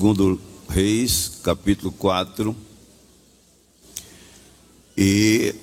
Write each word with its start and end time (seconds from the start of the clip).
Segundo 0.00 0.40
Reis, 0.66 1.40
capítulo 1.44 1.92
4, 1.92 2.56
e 4.96 5.54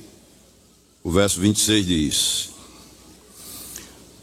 o 1.03 1.09
verso 1.09 1.39
26 1.41 1.85
diz: 1.87 2.49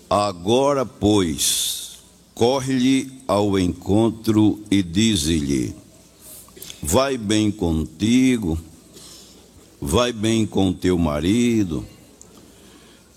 Agora, 0.09 0.87
pois, 0.87 1.99
corre-lhe 2.33 3.11
ao 3.27 3.59
encontro 3.59 4.63
e 4.71 4.85
diz-lhe: 4.85 5.75
Vai 6.81 7.19
bem 7.19 7.51
contigo, 7.51 8.57
vai 9.81 10.13
bem 10.13 10.47
com 10.47 10.73
teu 10.73 10.97
marido, 10.97 11.85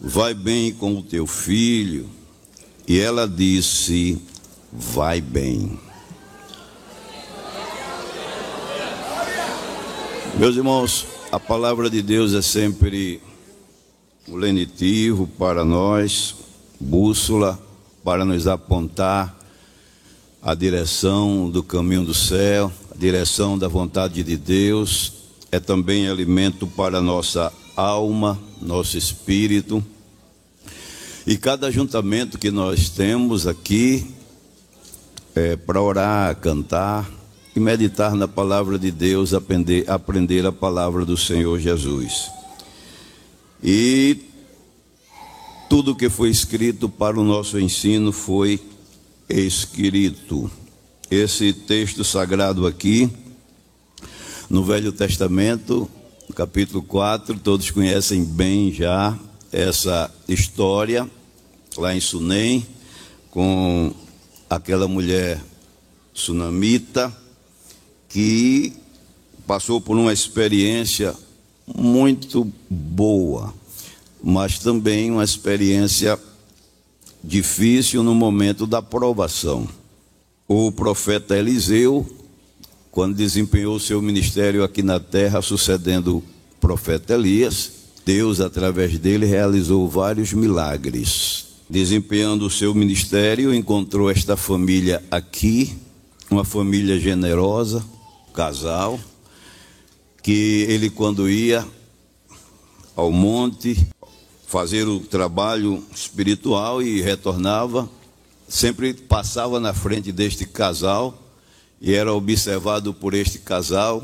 vai 0.02 0.34
bem 0.34 0.73
com 0.73 0.98
o 0.98 1.04
teu 1.04 1.27
filho. 1.27 2.09
E 2.88 2.98
ela 2.98 3.27
disse: 3.27 4.20
Vai 4.73 5.21
bem. 5.21 5.87
Meus 10.40 10.55
irmãos, 10.55 11.08
a 11.32 11.40
palavra 11.40 11.90
de 11.90 12.00
Deus 12.00 12.36
é 12.36 12.44
sempre 12.44 13.20
o 14.28 14.36
lenitivo 14.36 15.26
para 15.26 15.66
nós, 15.66 16.36
bússola 16.80 17.59
para 18.04 18.23
nos 18.23 18.45
apontar 18.45 19.36
a 20.40 20.54
direção 20.54 21.50
do 21.50 21.64
caminho 21.64 22.05
do 22.05 22.14
céu, 22.14 22.72
a 22.94 22.95
direção 22.95 23.58
da 23.58 23.68
vontade 23.68 24.22
de 24.22 24.38
Deus, 24.38 25.12
é 25.52 25.59
também 25.59 26.08
alimento 26.08 26.67
para 26.67 27.02
nossa 27.02 27.52
alma, 27.76 28.38
nosso 28.62 28.95
espírito. 28.95 29.84
E 31.26 31.36
cada 31.36 31.66
ajuntamento 31.66 32.38
que 32.38 32.52
nós 32.52 32.90
temos 32.90 33.48
aqui 33.48 34.06
é 35.34 35.56
para 35.56 35.81
orar, 35.81 36.36
cantar 36.36 37.16
e 37.57 37.59
meditar 37.59 38.13
na 38.13 38.27
palavra 38.27 38.77
de 38.77 38.91
Deus, 38.91 39.34
aprender, 39.34 39.89
aprender 39.89 40.45
a 40.45 40.52
palavra 40.52 41.03
do 41.03 41.17
Senhor 41.17 41.59
Jesus. 41.59 42.30
E 43.64 44.19
tudo 45.67 45.95
que 45.95 46.08
foi 46.08 46.30
escrito 46.30 46.88
para 46.88 47.19
o 47.19 47.23
nosso 47.23 47.59
ensino 47.59 48.11
foi 48.11 48.61
escrito. 49.27 50.52
Esse 51.09 51.52
texto 51.52 52.03
sagrado 52.03 52.67
aqui, 52.67 53.09
no 54.47 54.64
Velho 54.64 54.92
Testamento, 54.92 55.89
capítulo 56.36 56.83
4, 56.83 57.39
todos 57.39 57.71
conhecem 57.71 58.23
bem 58.23 58.71
já 58.71 59.17
essa 59.52 60.14
história, 60.27 61.09
lá 61.75 61.95
em 61.95 61.99
Sunem, 61.99 62.64
com 63.31 63.92
aquela 64.47 64.88
mulher 64.88 65.42
sunamita 66.14 67.11
que 68.09 68.73
passou 69.45 69.80
por 69.80 69.97
uma 69.97 70.13
experiência 70.13 71.16
muito 71.75 72.52
boa, 72.69 73.53
mas 74.23 74.59
também 74.59 75.11
uma 75.11 75.23
experiência 75.23 76.19
difícil 77.23 78.03
no 78.03 78.16
momento 78.16 78.66
da 78.66 78.81
provação. 78.81 79.67
O 80.47 80.72
profeta 80.72 81.38
Eliseu, 81.38 82.05
quando 82.91 83.16
desempenhou 83.16 83.80
seu 83.80 84.02
ministério 84.02 84.64
aqui 84.64 84.81
na 84.81 84.99
terra, 84.99 85.42
sucedendo 85.42 86.17
o 86.17 86.23
profeta 86.59 87.16
Elias, 87.16 87.71
Deus, 88.05 88.39
através 88.39 88.97
dele, 88.97 89.25
realizou 89.25 89.89
vários 89.89 90.31
milagres. 90.31 91.47
Desempenhando 91.69 92.45
o 92.45 92.49
seu 92.49 92.73
ministério, 92.73 93.53
encontrou 93.53 94.09
esta 94.09 94.38
família 94.38 95.03
aqui, 95.11 95.75
uma 96.31 96.45
família 96.45 96.97
generosa, 96.97 97.83
casal, 98.38 98.99
que 100.21 100.63
ele, 100.69 100.91
quando 100.91 101.27
ia 101.27 101.67
ao 102.95 103.11
monte 103.11 103.75
fazer 104.45 104.87
o 104.87 104.99
trabalho 104.99 105.83
espiritual 105.92 106.80
e 106.80 107.02
retornava, 107.02 107.89
sempre 108.47 108.93
passava 108.93 109.59
na 109.59 109.73
frente 109.73 110.11
deste 110.11 110.45
casal 110.45 111.20
e 111.81 111.95
era 111.95 112.14
observado 112.14 112.93
por 112.93 113.15
este 113.15 113.39
casal. 113.39 114.03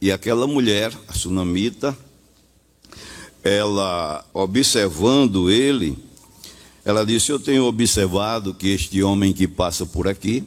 E 0.00 0.10
aquela 0.10 0.48
mulher, 0.48 0.92
a 1.06 1.12
sunamita, 1.12 1.96
ela 3.44 4.24
observando 4.34 5.48
ele, 5.48 5.96
ela 6.84 7.06
disse: 7.06 7.30
Eu 7.30 7.38
tenho 7.38 7.64
observado 7.66 8.54
que 8.54 8.70
este 8.70 9.04
homem 9.04 9.32
que 9.32 9.46
passa 9.46 9.86
por 9.86 10.08
aqui 10.08 10.42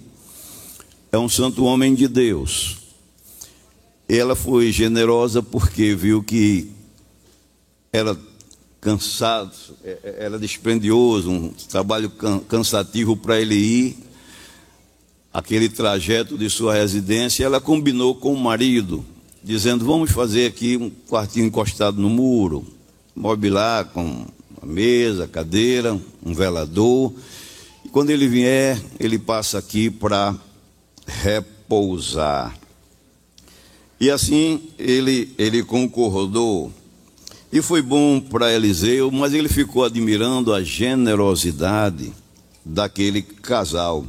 é 1.13 1.17
um 1.17 1.29
santo 1.29 1.63
homem 1.63 1.95
de 1.95 2.09
Deus. 2.09 2.84
Ela 4.07 4.35
foi 4.35 4.71
generosa 4.71 5.41
porque 5.41 5.95
viu 5.95 6.21
que 6.21 6.71
era 7.91 8.15
cansado, 8.85 9.51
é, 9.83 9.97
é, 10.03 10.15
era 10.25 10.37
dispendioso, 10.37 11.31
um 11.31 11.49
trabalho 11.49 12.11
cansativo 12.47 13.17
para 13.17 13.41
ele 13.41 13.55
ir, 13.55 13.97
aquele 15.33 15.67
trajeto 15.67 16.37
de 16.37 16.47
sua 16.51 16.75
residência. 16.75 17.43
Ela 17.43 17.59
combinou 17.59 18.13
com 18.13 18.31
o 18.31 18.39
marido, 18.39 19.03
dizendo: 19.43 19.83
Vamos 19.85 20.11
fazer 20.11 20.45
aqui 20.45 20.77
um 20.77 20.91
quartinho 21.09 21.47
encostado 21.47 21.99
no 21.99 22.11
muro, 22.11 22.63
mobilar 23.15 23.85
com 23.85 24.27
uma 24.61 24.71
mesa, 24.71 25.27
cadeira, 25.27 25.99
um 26.23 26.33
velador. 26.33 27.11
E 27.83 27.89
quando 27.89 28.11
ele 28.11 28.27
vier, 28.27 28.79
ele 28.99 29.17
passa 29.17 29.57
aqui 29.57 29.89
para 29.89 30.35
repousar. 31.07 32.64
E 33.99 34.09
assim 34.09 34.61
ele, 34.77 35.33
ele 35.37 35.63
concordou. 35.63 36.71
E 37.51 37.61
foi 37.61 37.81
bom 37.81 38.19
para 38.19 38.53
Eliseu, 38.53 39.09
mas 39.11 39.33
ele 39.33 39.47
ficou 39.47 39.85
admirando 39.85 40.53
a 40.53 40.61
generosidade 40.61 42.11
daquele 42.65 43.21
casal. 43.21 44.05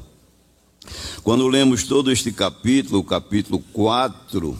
Quando 1.22 1.46
lemos 1.48 1.84
todo 1.84 2.10
este 2.10 2.32
capítulo, 2.32 3.00
o 3.00 3.04
capítulo 3.04 3.62
4, 3.72 4.56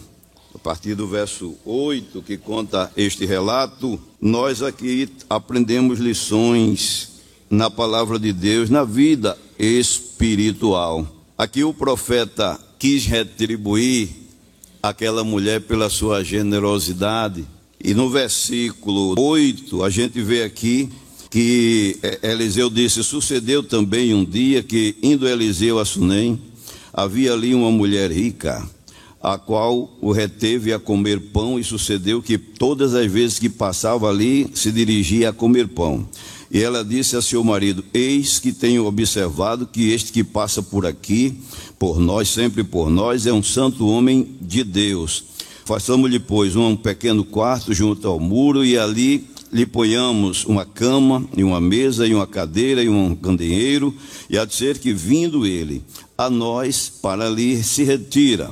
a 0.55 0.57
partir 0.57 0.95
do 0.95 1.07
verso 1.07 1.55
8, 1.65 2.21
que 2.21 2.37
conta 2.37 2.91
este 2.95 3.25
relato, 3.25 3.99
nós 4.21 4.61
aqui 4.61 5.09
aprendemos 5.29 5.99
lições 5.99 7.21
na 7.49 7.69
palavra 7.69 8.19
de 8.19 8.33
Deus, 8.33 8.69
na 8.69 8.83
vida 8.83 9.37
espiritual. 9.57 11.07
Aqui 11.37 11.63
o 11.63 11.73
profeta 11.73 12.59
quis 12.77 13.05
retribuir 13.05 14.26
aquela 14.89 15.23
mulher 15.23 15.61
pela 15.61 15.89
sua 15.89 16.23
generosidade. 16.23 17.45
E 17.83 17.93
no 17.93 18.09
versículo 18.09 19.19
8, 19.19 19.83
a 19.83 19.89
gente 19.89 20.21
vê 20.21 20.43
aqui 20.43 20.89
que 21.29 21.97
Eliseu 22.23 22.69
disse: 22.69 23.03
Sucedeu 23.03 23.61
também 23.61 24.13
um 24.13 24.25
dia 24.25 24.63
que, 24.63 24.95
indo 25.01 25.27
Eliseu 25.27 25.79
a 25.79 25.85
Sunem, 25.85 26.39
havia 26.93 27.33
ali 27.33 27.53
uma 27.53 27.69
mulher 27.69 28.11
rica, 28.11 28.67
a 29.21 29.37
qual 29.37 29.95
o 30.01 30.11
reteve 30.11 30.73
a 30.73 30.79
comer 30.79 31.19
pão, 31.31 31.59
e 31.59 31.63
sucedeu 31.63 32.21
que 32.21 32.37
todas 32.37 32.95
as 32.95 33.11
vezes 33.11 33.37
que 33.37 33.49
passava 33.49 34.09
ali, 34.09 34.49
se 34.53 34.71
dirigia 34.71 35.29
a 35.29 35.33
comer 35.33 35.67
pão. 35.67 36.07
E 36.49 36.61
ela 36.61 36.83
disse 36.83 37.15
a 37.15 37.21
seu 37.21 37.43
marido: 37.43 37.83
Eis 37.93 38.39
que 38.39 38.51
tenho 38.51 38.85
observado 38.85 39.67
que 39.67 39.91
este 39.91 40.11
que 40.11 40.23
passa 40.23 40.61
por 40.61 40.85
aqui, 40.85 41.39
por 41.77 41.99
nós, 41.99 42.29
sempre 42.29 42.63
por 42.63 42.89
nós, 42.89 43.25
é 43.25 43.33
um 43.33 43.43
santo 43.43 43.87
homem 43.87 44.37
de 44.41 44.63
Deus. 44.63 45.23
Façamos-lhe, 45.65 46.19
pois, 46.19 46.55
um 46.55 46.75
pequeno 46.75 47.25
quarto 47.25 47.73
junto 47.73 48.07
ao 48.07 48.19
muro 48.19 48.63
e 48.63 48.77
ali 48.77 49.27
lhe 49.51 49.65
ponhamos 49.65 50.45
uma 50.45 50.65
cama 50.65 51.27
e 51.35 51.43
uma 51.43 51.59
mesa 51.59 52.07
e 52.07 52.13
uma 52.13 52.27
cadeira 52.27 52.83
e 52.83 52.89
um 52.89 53.15
candeeiro, 53.15 53.93
e 54.29 54.37
há 54.37 54.45
de 54.45 54.55
ser 54.55 54.77
que, 54.77 54.93
vindo 54.93 55.45
ele 55.45 55.83
a 56.17 56.29
nós, 56.29 56.89
para 57.01 57.27
ali 57.27 57.61
se 57.63 57.83
retira. 57.83 58.49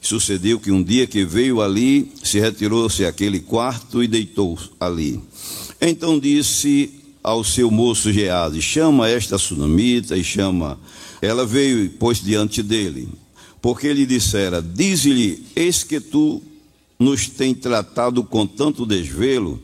Sucedeu 0.00 0.60
que 0.60 0.70
um 0.70 0.82
dia 0.82 1.06
que 1.06 1.24
veio 1.24 1.62
ali, 1.62 2.12
se 2.22 2.38
retirou-se 2.38 3.04
aquele 3.06 3.40
quarto 3.40 4.02
e 4.02 4.06
deitou 4.06 4.58
ali. 4.78 5.20
Então 5.80 6.18
disse 6.18 6.90
ao 7.24 7.42
seu 7.42 7.70
moço 7.70 8.12
Gease: 8.12 8.60
chama 8.60 9.08
esta 9.08 9.38
sunamita 9.38 10.14
e 10.16 10.22
chama. 10.22 10.78
Ela 11.22 11.46
veio 11.46 11.82
e 11.82 11.88
pôs 11.88 12.22
diante 12.22 12.62
dele, 12.62 13.08
porque 13.62 13.86
ele 13.86 14.04
dissera: 14.04 14.60
Dize-lhe, 14.60 15.42
eis 15.56 15.82
que 15.82 15.98
tu 15.98 16.42
nos 16.98 17.26
tem 17.26 17.54
tratado 17.54 18.22
com 18.22 18.46
tanto 18.46 18.84
desvelo, 18.84 19.60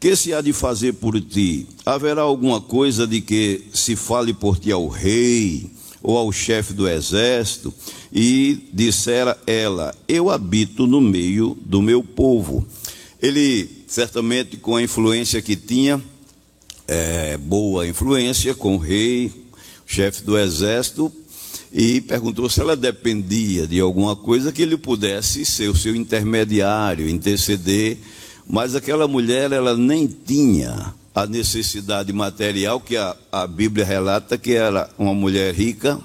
que 0.00 0.16
se 0.16 0.34
há 0.34 0.40
de 0.40 0.52
fazer 0.52 0.94
por 0.94 1.18
ti? 1.20 1.66
Haverá 1.86 2.22
alguma 2.22 2.60
coisa 2.60 3.06
de 3.06 3.20
que 3.20 3.62
se 3.72 3.94
fale 3.94 4.34
por 4.34 4.58
ti 4.58 4.72
ao 4.72 4.88
rei 4.88 5.70
ou 6.02 6.16
ao 6.18 6.32
chefe 6.32 6.72
do 6.72 6.88
exército? 6.88 7.72
E 8.12 8.58
dissera 8.72 9.38
ela: 9.46 9.94
Eu 10.08 10.30
habito 10.30 10.84
no 10.84 11.00
meio 11.00 11.56
do 11.64 11.80
meu 11.80 12.02
povo. 12.02 12.66
Ele, 13.20 13.68
certamente 13.86 14.56
com 14.56 14.76
a 14.76 14.82
influência 14.82 15.42
que 15.42 15.56
tinha, 15.56 16.00
é, 16.88 17.36
boa 17.36 17.86
influência 17.86 18.54
com 18.54 18.74
o 18.74 18.78
rei, 18.78 19.30
chefe 19.86 20.22
do 20.22 20.38
exército, 20.38 21.12
e 21.70 22.00
perguntou 22.00 22.48
se 22.48 22.60
ela 22.60 22.74
dependia 22.74 23.66
de 23.66 23.78
alguma 23.78 24.16
coisa 24.16 24.50
que 24.50 24.62
ele 24.62 24.78
pudesse 24.78 25.44
ser 25.44 25.68
o 25.68 25.76
seu 25.76 25.94
intermediário, 25.94 27.08
interceder. 27.08 27.98
Mas 28.48 28.74
aquela 28.74 29.06
mulher, 29.06 29.52
ela 29.52 29.76
nem 29.76 30.06
tinha 30.06 30.94
a 31.14 31.26
necessidade 31.26 32.10
material 32.12 32.80
que 32.80 32.96
a, 32.96 33.14
a 33.30 33.46
Bíblia 33.46 33.84
relata 33.84 34.38
que 34.38 34.54
era 34.54 34.88
uma 34.98 35.12
mulher 35.12 35.54
rica, 35.54 36.00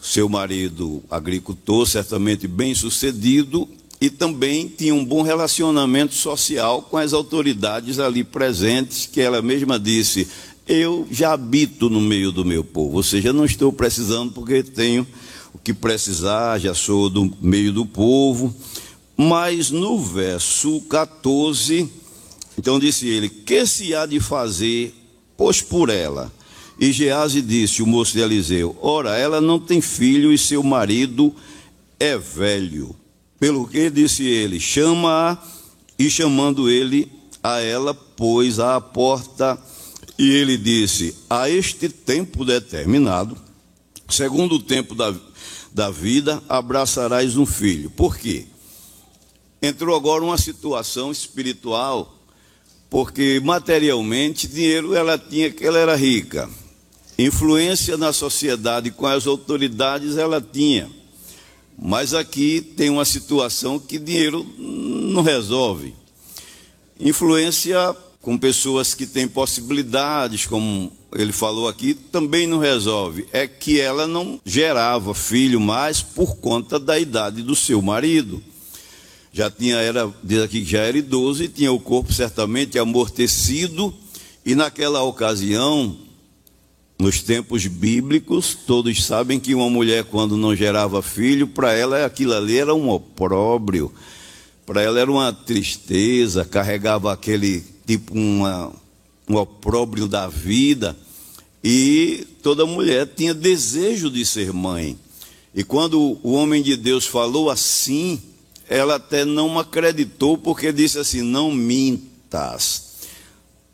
seu 0.00 0.28
marido 0.28 1.02
agricultor, 1.10 1.84
certamente 1.86 2.46
bem 2.46 2.72
sucedido, 2.74 3.68
e 4.00 4.10
também 4.10 4.68
tinha 4.68 4.94
um 4.94 5.04
bom 5.04 5.22
relacionamento 5.22 6.14
social 6.14 6.82
com 6.82 6.96
as 6.96 7.12
autoridades 7.12 7.98
ali 7.98 8.22
presentes, 8.22 9.06
que 9.06 9.20
ela 9.20 9.40
mesma 9.40 9.78
disse: 9.78 10.28
Eu 10.68 11.06
já 11.10 11.32
habito 11.32 11.88
no 11.88 12.00
meio 12.00 12.30
do 12.30 12.44
meu 12.44 12.62
povo, 12.62 12.96
ou 12.96 13.02
seja, 13.02 13.32
não 13.32 13.44
estou 13.44 13.72
precisando 13.72 14.32
porque 14.32 14.62
tenho 14.62 15.06
o 15.52 15.58
que 15.58 15.72
precisar, 15.72 16.58
já 16.58 16.74
sou 16.74 17.08
do 17.08 17.32
meio 17.40 17.72
do 17.72 17.86
povo. 17.86 18.54
Mas 19.16 19.70
no 19.70 19.98
verso 19.98 20.80
14, 20.82 21.88
então 22.58 22.78
disse 22.78 23.08
ele: 23.08 23.30
Que 23.30 23.66
se 23.66 23.94
há 23.94 24.04
de 24.04 24.20
fazer, 24.20 24.94
pois 25.36 25.62
por 25.62 25.88
ela? 25.88 26.30
E 26.78 26.92
Gease 26.92 27.40
disse, 27.40 27.82
o 27.82 27.86
moço 27.86 28.12
de 28.12 28.20
Eliseu: 28.20 28.76
Ora, 28.82 29.16
ela 29.16 29.40
não 29.40 29.58
tem 29.58 29.80
filho 29.80 30.30
e 30.30 30.36
seu 30.36 30.62
marido 30.62 31.34
é 31.98 32.18
velho. 32.18 32.94
Pelo 33.38 33.66
que 33.68 33.90
disse 33.90 34.24
ele: 34.24 34.58
Chama-a, 34.58 35.38
e 35.98 36.10
chamando 36.10 36.70
ele 36.70 37.10
a 37.42 37.60
ela, 37.60 37.94
pôs 37.94 38.58
à 38.58 38.80
porta, 38.80 39.58
e 40.18 40.30
ele 40.30 40.56
disse: 40.56 41.14
A 41.28 41.48
este 41.50 41.88
tempo 41.88 42.44
determinado, 42.44 43.36
segundo 44.08 44.56
o 44.56 44.62
tempo 44.62 44.94
da, 44.94 45.14
da 45.72 45.90
vida, 45.90 46.42
abraçarás 46.48 47.36
um 47.36 47.46
filho. 47.46 47.90
Por 47.90 48.16
quê? 48.16 48.46
Entrou 49.60 49.96
agora 49.96 50.24
uma 50.24 50.38
situação 50.38 51.10
espiritual, 51.10 52.14
porque 52.88 53.40
materialmente, 53.42 54.46
dinheiro 54.46 54.94
ela 54.94 55.18
tinha, 55.18 55.50
que 55.50 55.64
ela 55.64 55.78
era 55.78 55.96
rica. 55.96 56.48
Influência 57.18 57.96
na 57.96 58.12
sociedade 58.12 58.90
com 58.90 59.06
as 59.06 59.26
autoridades 59.26 60.16
ela 60.16 60.40
tinha. 60.40 60.90
Mas 61.78 62.14
aqui 62.14 62.60
tem 62.60 62.88
uma 62.88 63.04
situação 63.04 63.78
que 63.78 63.98
dinheiro 63.98 64.46
não 64.58 65.22
resolve. 65.22 65.94
Influência 66.98 67.94
com 68.20 68.36
pessoas 68.36 68.94
que 68.94 69.06
têm 69.06 69.28
possibilidades, 69.28 70.46
como 70.46 70.90
ele 71.14 71.32
falou 71.32 71.68
aqui, 71.68 71.94
também 71.94 72.46
não 72.46 72.58
resolve. 72.58 73.26
É 73.32 73.46
que 73.46 73.80
ela 73.80 74.06
não 74.06 74.40
gerava 74.44 75.14
filho 75.14 75.60
mais 75.60 76.02
por 76.02 76.36
conta 76.36 76.78
da 76.78 76.98
idade 76.98 77.42
do 77.42 77.54
seu 77.54 77.80
marido. 77.80 78.42
Já 79.32 79.50
tinha, 79.50 79.76
era, 79.76 80.12
diz 80.24 80.42
aqui 80.42 80.64
que 80.64 80.70
já 80.70 80.80
era 80.80 80.96
idoso 80.96 81.44
e 81.44 81.48
tinha 81.48 81.70
o 81.70 81.78
corpo 81.78 82.12
certamente 82.12 82.78
amortecido, 82.78 83.94
e 84.44 84.54
naquela 84.54 85.02
ocasião 85.02 85.96
nos 86.98 87.22
tempos 87.22 87.66
bíblicos, 87.66 88.56
todos 88.66 89.04
sabem 89.04 89.38
que 89.38 89.54
uma 89.54 89.68
mulher, 89.68 90.04
quando 90.04 90.36
não 90.36 90.56
gerava 90.56 91.02
filho, 91.02 91.46
para 91.46 91.72
ela 91.72 92.04
aquilo 92.04 92.32
ali 92.32 92.58
era 92.58 92.74
um 92.74 92.88
opróbrio, 92.88 93.92
para 94.64 94.82
ela 94.82 94.98
era 94.98 95.10
uma 95.10 95.32
tristeza, 95.32 96.44
carregava 96.44 97.12
aquele 97.12 97.62
tipo 97.86 98.14
uma, 98.14 98.72
um 99.28 99.36
opróbrio 99.36 100.08
da 100.08 100.26
vida, 100.26 100.96
e 101.62 102.26
toda 102.42 102.64
mulher 102.64 103.06
tinha 103.14 103.34
desejo 103.34 104.10
de 104.10 104.24
ser 104.24 104.52
mãe. 104.52 104.98
E 105.54 105.62
quando 105.62 106.18
o 106.22 106.32
homem 106.32 106.62
de 106.62 106.76
Deus 106.76 107.06
falou 107.06 107.50
assim, 107.50 108.20
ela 108.68 108.96
até 108.96 109.24
não 109.24 109.58
acreditou, 109.58 110.36
porque 110.38 110.72
disse 110.72 110.98
assim: 110.98 111.22
Não 111.22 111.50
mintas, 111.50 112.94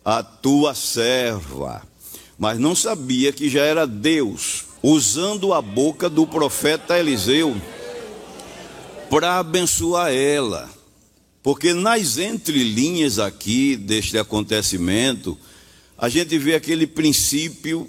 a 0.04 0.22
tua 0.22 0.74
serva 0.74 1.82
mas 2.42 2.58
não 2.58 2.74
sabia 2.74 3.32
que 3.32 3.48
já 3.48 3.62
era 3.62 3.86
Deus 3.86 4.64
usando 4.82 5.54
a 5.54 5.62
boca 5.62 6.10
do 6.10 6.26
profeta 6.26 6.98
Eliseu 6.98 7.54
para 9.08 9.38
abençoar 9.38 10.12
ela. 10.12 10.68
Porque 11.40 11.72
nas 11.72 12.18
entrelinhas 12.18 13.20
aqui 13.20 13.76
deste 13.76 14.18
acontecimento, 14.18 15.38
a 15.96 16.08
gente 16.08 16.36
vê 16.36 16.56
aquele 16.56 16.84
princípio 16.84 17.88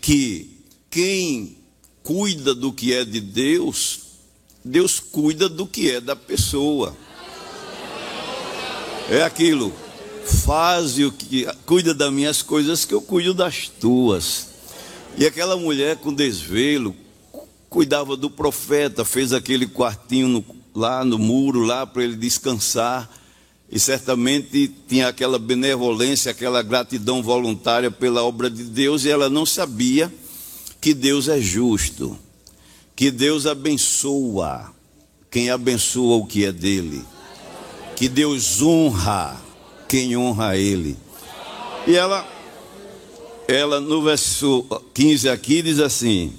que 0.00 0.56
quem 0.88 1.56
cuida 2.04 2.54
do 2.54 2.72
que 2.72 2.94
é 2.94 3.04
de 3.04 3.20
Deus, 3.20 4.02
Deus 4.64 5.00
cuida 5.00 5.48
do 5.48 5.66
que 5.66 5.90
é 5.90 6.00
da 6.00 6.14
pessoa. 6.14 6.96
É 9.10 9.24
aquilo 9.24 9.74
Faze 10.30 11.04
o 11.04 11.12
que 11.12 11.46
cuida 11.66 11.92
das 11.92 12.12
minhas 12.12 12.42
coisas 12.42 12.84
que 12.84 12.94
eu 12.94 13.00
cuido 13.02 13.34
das 13.34 13.68
tuas. 13.68 14.48
E 15.18 15.26
aquela 15.26 15.56
mulher 15.56 15.96
com 15.96 16.12
desvelo 16.12 16.94
cuidava 17.68 18.16
do 18.16 18.28
profeta, 18.28 19.04
fez 19.04 19.32
aquele 19.32 19.66
quartinho 19.66 20.28
no, 20.28 20.44
lá 20.74 21.04
no 21.04 21.18
muro 21.18 21.62
lá 21.62 21.86
para 21.86 22.02
ele 22.02 22.16
descansar. 22.16 23.08
E 23.70 23.78
certamente 23.78 24.72
tinha 24.88 25.08
aquela 25.08 25.38
benevolência, 25.38 26.32
aquela 26.32 26.62
gratidão 26.62 27.22
voluntária 27.22 27.90
pela 27.90 28.24
obra 28.24 28.50
de 28.50 28.64
Deus, 28.64 29.04
e 29.04 29.10
ela 29.10 29.30
não 29.30 29.46
sabia 29.46 30.12
que 30.80 30.92
Deus 30.92 31.28
é 31.28 31.40
justo, 31.40 32.18
que 32.96 33.10
Deus 33.10 33.46
abençoa 33.46 34.72
quem 35.30 35.48
abençoa 35.48 36.16
o 36.16 36.26
que 36.26 36.44
é 36.44 36.50
dele, 36.50 37.04
que 37.94 38.08
Deus 38.08 38.60
honra 38.60 39.40
quem 39.90 40.16
honra 40.16 40.56
ele. 40.56 40.96
E 41.84 41.96
ela, 41.96 42.24
ela 43.48 43.80
no 43.80 44.00
verso 44.02 44.64
15 44.94 45.28
aqui 45.28 45.62
diz 45.62 45.80
assim: 45.80 46.32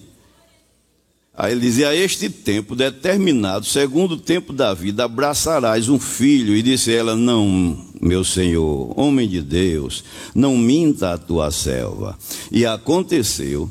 Aí 1.35 1.51
ele 1.51 1.59
dizia: 1.59 1.89
A 1.89 1.95
este 1.95 2.29
tempo 2.29 2.77
determinado, 2.77 3.65
segundo 3.65 4.13
o 4.13 4.17
tempo 4.17 4.53
da 4.53 4.73
vida, 4.73 5.03
abraçarás 5.03 5.89
um 5.89 5.99
filho. 5.99 6.55
E 6.55 6.61
disse 6.61 6.93
ela: 6.93 7.13
Não, 7.13 7.77
meu 7.99 8.23
senhor, 8.23 8.97
homem 8.97 9.27
de 9.27 9.41
Deus, 9.41 10.01
não 10.33 10.57
minta 10.57 11.11
a 11.11 11.17
tua 11.17 11.51
selva. 11.51 12.17
E 12.49 12.65
aconteceu, 12.65 13.69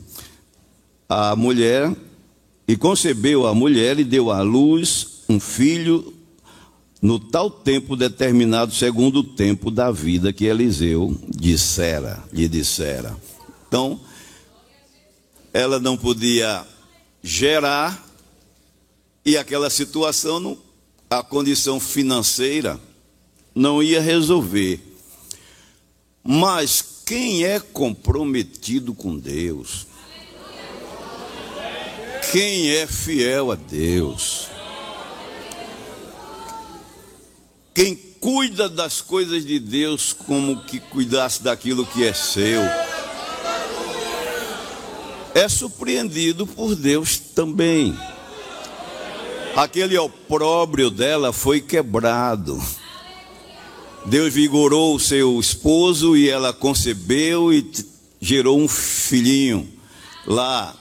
a 1.08 1.34
mulher, 1.34 1.90
e 2.68 2.76
concebeu 2.76 3.46
a 3.46 3.54
mulher 3.54 3.98
e 3.98 4.04
deu 4.04 4.30
à 4.30 4.42
luz 4.42 5.22
um 5.26 5.40
filho 5.40 6.19
no 7.00 7.18
tal 7.18 7.50
tempo 7.50 7.96
determinado 7.96 8.74
segundo 8.74 9.20
o 9.20 9.24
tempo 9.24 9.70
da 9.70 9.90
vida 9.90 10.32
que 10.32 10.44
Eliseu 10.44 11.16
dissera, 11.28 12.22
lhe 12.32 12.46
dissera. 12.48 13.16
Então, 13.66 14.00
ela 15.52 15.80
não 15.80 15.96
podia 15.96 16.66
gerar 17.22 18.06
e 19.24 19.36
aquela 19.36 19.70
situação, 19.70 20.58
a 21.08 21.22
condição 21.22 21.78
financeira 21.80 22.80
não 23.54 23.82
ia 23.82 24.00
resolver. 24.00 24.80
Mas 26.22 26.82
quem 27.04 27.44
é 27.44 27.58
comprometido 27.58 28.94
com 28.94 29.16
Deus? 29.16 29.86
Quem 32.30 32.70
é 32.70 32.86
fiel 32.86 33.50
a 33.50 33.56
Deus? 33.56 34.49
Quem 37.72 37.94
cuida 37.94 38.68
das 38.68 39.00
coisas 39.00 39.44
de 39.44 39.58
Deus 39.58 40.12
como 40.12 40.62
que 40.64 40.80
cuidasse 40.80 41.42
daquilo 41.42 41.86
que 41.86 42.04
é 42.04 42.12
seu, 42.12 42.60
é 45.34 45.48
surpreendido 45.48 46.46
por 46.46 46.74
Deus 46.74 47.18
também. 47.18 47.96
Aquele 49.56 49.96
opróbrio 49.98 50.90
dela 50.90 51.32
foi 51.32 51.60
quebrado. 51.60 52.60
Deus 54.06 54.32
vigorou 54.32 54.94
o 54.94 55.00
seu 55.00 55.38
esposo 55.38 56.16
e 56.16 56.28
ela 56.28 56.52
concebeu 56.52 57.52
e 57.52 57.70
gerou 58.20 58.58
um 58.58 58.68
filhinho 58.68 59.68
lá 60.26 60.74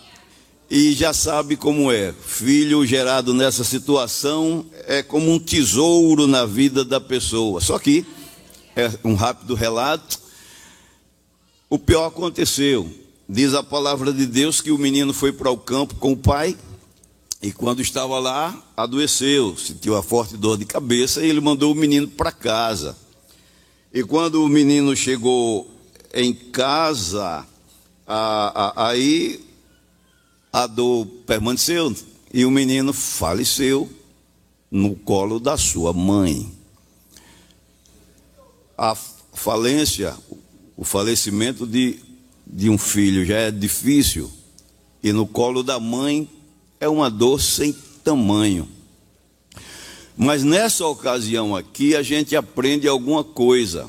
e 0.70 0.94
já 0.94 1.14
sabe 1.14 1.56
como 1.56 1.92
é. 1.92 2.14
Filho 2.14 2.86
gerado 2.86 3.34
nessa 3.34 3.64
situação 3.64 4.66
é 4.86 5.02
como 5.02 5.32
um 5.32 5.40
tesouro 5.40 6.28
na 6.28 6.46
vida 6.46 6.86
da 6.86 7.02
pessoa. 7.02 7.60
Só 7.60 7.80
que, 7.80 8.06
é 8.76 8.92
um 9.04 9.16
rápido 9.16 9.56
relato, 9.56 10.20
o 11.70 11.80
pior 11.80 12.06
aconteceu. 12.06 12.90
Diz 13.28 13.54
a 13.54 13.64
palavra 13.64 14.12
de 14.14 14.26
Deus 14.26 14.62
que 14.62 14.72
o 14.72 14.78
menino 14.78 15.14
foi 15.14 15.32
para 15.32 15.52
o 15.52 15.58
campo 15.58 15.96
com 15.96 16.12
o 16.12 16.18
pai 16.18 16.56
e 17.42 17.54
quando 17.54 17.82
estava 17.82 18.20
lá, 18.20 18.62
adoeceu, 18.76 19.56
sentiu 19.56 19.94
uma 19.94 20.04
forte 20.04 20.36
dor 20.36 20.58
de 20.58 20.66
cabeça 20.66 21.24
e 21.24 21.30
ele 21.30 21.40
mandou 21.40 21.72
o 21.72 21.76
menino 21.76 22.06
para 22.08 22.34
casa. 22.34 22.98
E 23.94 24.04
quando 24.04 24.44
o 24.44 24.50
menino 24.50 24.94
chegou 24.94 25.70
em 26.14 26.34
casa, 26.34 27.46
aí 28.76 29.40
a 30.52 30.68
dor 30.68 31.06
permaneceu 31.26 31.96
e 32.34 32.46
o 32.46 32.52
menino 32.52 32.94
faleceu 32.94 33.90
no 34.72 34.96
colo 34.96 35.40
da 35.40 35.58
sua 35.58 35.94
mãe. 35.94 36.52
A 38.78 38.96
falência, 39.34 40.16
o 40.78 40.84
falecimento 40.84 41.66
de, 41.66 42.00
de 42.46 42.70
um 42.70 42.78
filho 42.78 43.26
já 43.26 43.38
é 43.38 43.52
difícil, 43.52 44.32
e 45.02 45.12
no 45.12 45.26
colo 45.26 45.64
da 45.64 45.80
mãe 45.80 46.30
é 46.80 46.88
uma 46.88 47.10
dor 47.10 47.42
sem 47.42 47.74
tamanho. 48.04 48.68
Mas 50.16 50.44
nessa 50.44 50.86
ocasião 50.86 51.56
aqui 51.56 51.96
a 51.96 52.04
gente 52.04 52.36
aprende 52.36 52.88
alguma 52.88 53.24
coisa, 53.24 53.88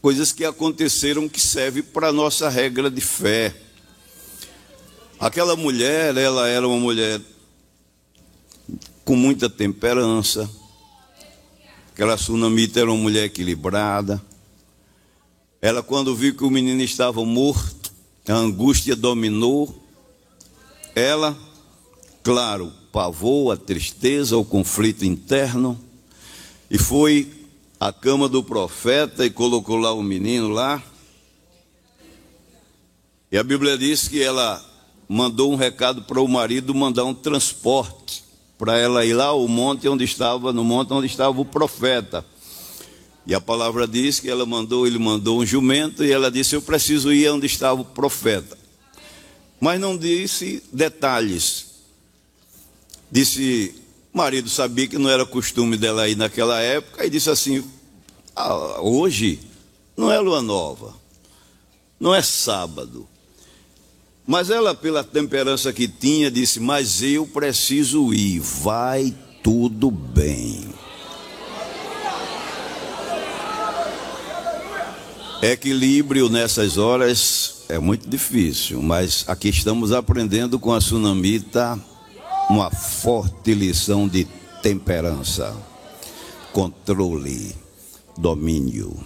coisas 0.00 0.32
que 0.32 0.44
aconteceram 0.44 1.28
que 1.28 1.40
servem 1.40 1.82
para 1.82 2.08
a 2.08 2.12
nossa 2.12 2.48
regra 2.48 2.90
de 2.90 3.00
fé. 3.00 3.54
Aquela 5.18 5.56
mulher, 5.56 6.14
ela 6.14 6.46
era 6.46 6.68
uma 6.68 6.78
mulher 6.78 7.20
com 9.02 9.16
muita 9.16 9.48
temperança. 9.48 10.48
Aquela 11.90 12.18
sunamita 12.18 12.80
era 12.80 12.92
uma 12.92 13.00
mulher 13.00 13.24
equilibrada. 13.24 14.22
Ela, 15.62 15.82
quando 15.82 16.14
viu 16.14 16.36
que 16.36 16.44
o 16.44 16.50
menino 16.50 16.82
estava 16.82 17.24
morto, 17.24 17.90
a 18.28 18.34
angústia 18.34 18.94
dominou. 18.94 19.74
Ela, 20.94 21.34
claro, 22.22 22.70
pavor, 22.92 23.54
a 23.54 23.56
tristeza, 23.56 24.36
o 24.36 24.44
conflito 24.44 25.04
interno, 25.04 25.80
e 26.70 26.76
foi 26.76 27.32
à 27.80 27.90
cama 27.90 28.28
do 28.28 28.42
profeta 28.42 29.24
e 29.24 29.30
colocou 29.30 29.78
lá 29.78 29.94
o 29.94 30.02
menino 30.02 30.48
lá. 30.48 30.82
E 33.32 33.38
a 33.38 33.42
Bíblia 33.42 33.78
diz 33.78 34.08
que 34.08 34.22
ela 34.22 34.75
mandou 35.08 35.52
um 35.52 35.56
recado 35.56 36.02
para 36.02 36.20
o 36.20 36.28
marido 36.28 36.74
mandar 36.74 37.04
um 37.04 37.14
transporte 37.14 38.24
para 38.58 38.78
ela 38.78 39.04
ir 39.04 39.14
lá 39.14 39.26
ao 39.26 39.46
monte 39.46 39.88
onde 39.88 40.04
estava, 40.04 40.52
no 40.52 40.64
monte 40.64 40.92
onde 40.92 41.06
estava 41.06 41.40
o 41.40 41.44
profeta. 41.44 42.24
E 43.26 43.34
a 43.34 43.40
palavra 43.40 43.86
diz 43.86 44.20
que 44.20 44.30
ela 44.30 44.46
mandou, 44.46 44.86
ele 44.86 44.98
mandou 44.98 45.40
um 45.40 45.46
jumento 45.46 46.04
e 46.04 46.12
ela 46.12 46.30
disse: 46.30 46.54
"Eu 46.54 46.62
preciso 46.62 47.12
ir 47.12 47.28
onde 47.30 47.46
estava 47.46 47.80
o 47.80 47.84
profeta". 47.84 48.56
Mas 49.60 49.80
não 49.80 49.96
disse 49.96 50.62
detalhes. 50.72 51.66
Disse, 53.10 53.74
marido 54.12 54.48
sabia 54.48 54.86
que 54.86 54.98
não 54.98 55.10
era 55.10 55.24
costume 55.24 55.76
dela 55.76 56.08
ir 56.08 56.16
naquela 56.16 56.60
época 56.60 57.04
e 57.04 57.10
disse 57.10 57.30
assim: 57.30 57.64
ah, 58.34 58.80
"Hoje 58.80 59.40
não 59.96 60.12
é 60.12 60.18
lua 60.18 60.42
nova. 60.42 60.94
Não 61.98 62.14
é 62.14 62.22
sábado. 62.22 63.08
Mas 64.26 64.50
ela, 64.50 64.74
pela 64.74 65.04
temperança 65.04 65.72
que 65.72 65.86
tinha, 65.86 66.30
disse: 66.30 66.58
Mas 66.58 67.00
eu 67.00 67.26
preciso 67.26 68.12
ir, 68.12 68.40
vai 68.40 69.14
tudo 69.42 69.90
bem. 69.90 70.74
Equilíbrio 75.40 76.28
nessas 76.28 76.76
horas 76.76 77.64
é 77.68 77.78
muito 77.78 78.08
difícil, 78.08 78.82
mas 78.82 79.24
aqui 79.28 79.50
estamos 79.50 79.92
aprendendo 79.92 80.58
com 80.58 80.72
a 80.72 80.78
tsunamita 80.78 81.78
uma 82.50 82.70
forte 82.70 83.54
lição 83.54 84.08
de 84.08 84.26
temperança, 84.62 85.54
controle, 86.52 87.54
domínio 88.16 88.98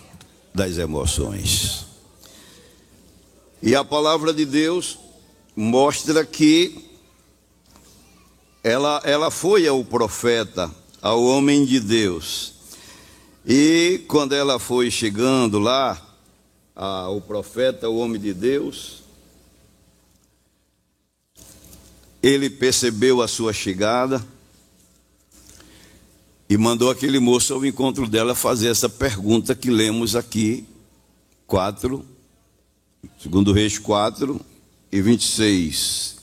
das 0.55 0.79
emoções. 0.79 1.85
E 3.63 3.75
a 3.75 3.85
palavra 3.85 4.33
de 4.33 4.47
Deus 4.47 4.99
mostra 5.61 6.25
que 6.25 6.89
ela, 8.65 9.03
ela 9.05 9.31
foi 9.31 9.69
ao 9.69 9.85
profeta, 9.85 10.75
ao 11.03 11.23
homem 11.23 11.67
de 11.67 11.79
Deus. 11.79 12.55
E 13.45 14.03
quando 14.09 14.33
ela 14.33 14.59
foi 14.59 14.91
chegando 14.91 15.59
lá, 15.59 16.01
o 17.15 17.21
profeta, 17.21 17.91
o 17.91 17.99
homem 17.99 18.19
de 18.19 18.33
Deus, 18.33 19.03
ele 22.23 22.49
percebeu 22.49 23.21
a 23.21 23.29
sua 23.29 23.53
chegada 23.53 24.27
e 26.49 26.57
mandou 26.57 26.91
aquele 26.91 27.19
moço 27.19 27.53
ao 27.53 27.67
encontro 27.67 28.09
dela 28.09 28.35
fazer 28.35 28.69
essa 28.69 28.89
pergunta 28.89 29.55
que 29.55 29.69
lemos 29.69 30.17
aqui, 30.17 30.67
4, 31.47 32.03
segundo 33.19 33.53
Reis 33.53 33.79
4, 33.79 34.41
e 34.91 35.01
26. 35.01 36.17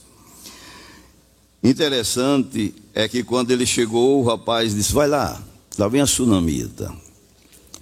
Interessante 1.62 2.74
é 2.94 3.08
que 3.08 3.24
quando 3.24 3.50
ele 3.50 3.66
chegou, 3.66 4.20
o 4.20 4.24
rapaz 4.24 4.74
disse: 4.74 4.92
Vai 4.92 5.08
lá, 5.08 5.42
lá 5.76 5.88
vem 5.88 6.00
a 6.00 6.06
sunamita. 6.06 6.94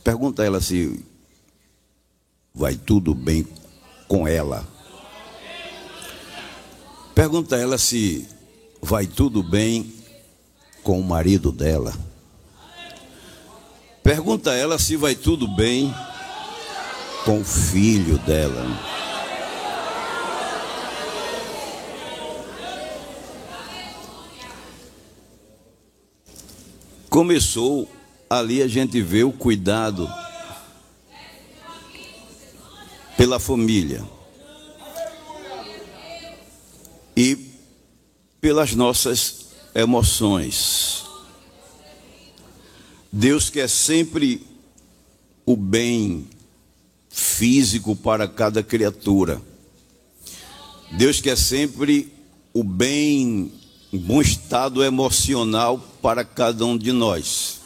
Pergunta 0.02 0.42
a 0.42 0.46
ela 0.46 0.60
se 0.60 1.04
vai 2.54 2.74
tudo 2.74 3.14
bem 3.14 3.46
com 4.08 4.26
ela. 4.26 4.66
Pergunta 7.14 7.56
a 7.56 7.58
ela 7.58 7.78
se 7.78 8.28
vai 8.80 9.06
tudo 9.06 9.42
bem 9.42 9.92
com 10.82 11.00
o 11.00 11.04
marido 11.04 11.50
dela. 11.50 11.92
Pergunta 14.02 14.52
a 14.52 14.54
ela 14.54 14.78
se 14.78 14.96
vai 14.96 15.14
tudo 15.14 15.48
bem 15.48 15.92
com 17.24 17.40
o 17.40 17.44
filho 17.44 18.18
dela. 18.18 18.95
Começou 27.16 27.90
ali 28.28 28.60
a 28.60 28.68
gente 28.68 29.00
vê 29.00 29.24
o 29.24 29.32
cuidado 29.32 30.06
pela 33.16 33.40
família 33.40 34.04
e 37.16 37.38
pelas 38.38 38.74
nossas 38.74 39.46
emoções. 39.74 41.06
Deus 43.10 43.48
quer 43.48 43.70
sempre 43.70 44.46
o 45.46 45.56
bem 45.56 46.28
físico 47.08 47.96
para 47.96 48.28
cada 48.28 48.62
criatura. 48.62 49.40
Deus 50.92 51.22
quer 51.22 51.38
sempre 51.38 52.12
o 52.52 52.62
bem 52.62 53.50
bom 53.92 54.20
estado 54.20 54.82
emocional 54.82 55.78
para 56.02 56.24
cada 56.24 56.64
um 56.64 56.76
de 56.76 56.92
nós. 56.92 57.60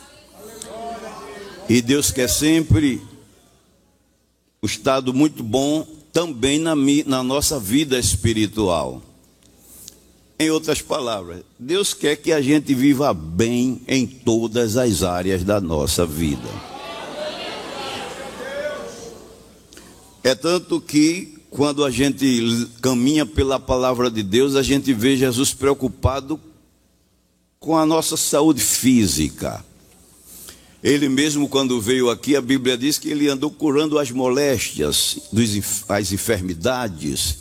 E 1.69 1.81
Deus 1.81 2.11
quer 2.11 2.29
sempre 2.29 3.01
um 4.63 4.67
estado 4.67 5.15
muito 5.15 5.43
bom 5.43 5.87
também 6.13 6.59
na, 6.59 6.75
na 7.07 7.23
nossa 7.23 7.59
vida 7.59 7.99
espiritual. 7.99 9.03
Em 10.39 10.51
outras 10.51 10.81
palavras, 10.81 11.43
Deus 11.59 11.93
quer 11.95 12.17
que 12.17 12.33
a 12.33 12.41
gente 12.41 12.75
viva 12.75 13.13
bem 13.13 13.83
em 13.87 14.07
todas 14.07 14.77
as 14.77 15.03
áreas 15.03 15.45
da 15.45 15.61
nossa 15.61 16.07
vida. 16.07 16.49
É 20.23 20.35
tanto 20.35 20.81
que 20.81 21.40
quando 21.61 21.85
a 21.85 21.91
gente 21.91 22.67
caminha 22.81 23.27
pela 23.27 23.61
palavra 23.61 24.11
de 24.11 24.23
Deus, 24.23 24.57
a 24.57 24.63
gente 24.63 24.95
vê 24.95 25.15
Jesus 25.15 25.53
preocupado 25.53 26.41
com 27.59 27.77
a 27.77 27.85
nossa 27.85 28.17
saúde 28.17 28.63
física. 28.63 29.63
Ele 30.83 31.07
mesmo, 31.07 31.51
quando 31.51 31.79
veio 31.79 32.09
aqui, 32.09 32.35
a 32.35 32.41
Bíblia 32.41 32.79
diz 32.79 32.99
que 32.99 33.11
ele 33.11 33.29
andou 33.29 33.51
curando 33.51 33.99
as 33.99 34.11
moléstias, 34.11 35.19
as 35.87 36.13
enfermidades. 36.13 37.37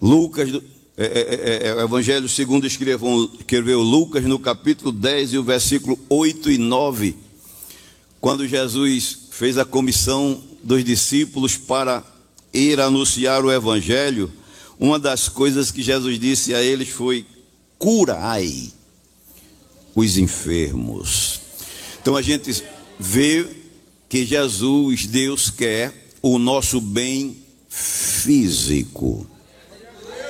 Lucas, 0.00 0.48
é, 0.96 1.04
é, 1.04 1.66
é, 1.66 1.68
é, 1.68 1.82
Evangelho 1.84 2.26
segundo 2.26 2.66
escreveu, 2.66 3.30
escreveu 3.38 3.82
Lucas 3.82 4.24
no 4.24 4.38
capítulo 4.38 4.92
10 4.92 5.34
e 5.34 5.38
o 5.38 5.44
versículo 5.44 5.98
8 6.08 6.52
e 6.52 6.56
9, 6.56 7.14
quando 8.18 8.48
Jesus 8.48 9.28
fez 9.30 9.58
a 9.58 9.64
comissão 9.66 10.42
dos 10.64 10.82
discípulos 10.82 11.54
para 11.54 12.02
ir 12.52 12.80
anunciar 12.80 13.44
o 13.44 13.52
Evangelho, 13.52 14.32
uma 14.78 14.98
das 14.98 15.28
coisas 15.28 15.70
que 15.70 15.82
Jesus 15.82 16.18
disse 16.18 16.54
a 16.54 16.62
eles 16.62 16.88
foi: 16.88 17.26
curai 17.78 18.72
os 19.94 20.16
enfermos. 20.16 21.40
Então 22.00 22.16
a 22.16 22.22
gente 22.22 22.62
vê 22.98 23.46
que 24.08 24.24
Jesus, 24.24 25.06
Deus, 25.06 25.50
quer 25.50 26.12
o 26.22 26.38
nosso 26.38 26.80
bem 26.80 27.36
físico, 27.68 29.26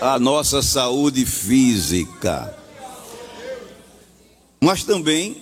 a 0.01 0.19
nossa 0.19 0.63
saúde 0.63 1.25
física. 1.25 2.57
Mas 4.61 4.83
também 4.83 5.37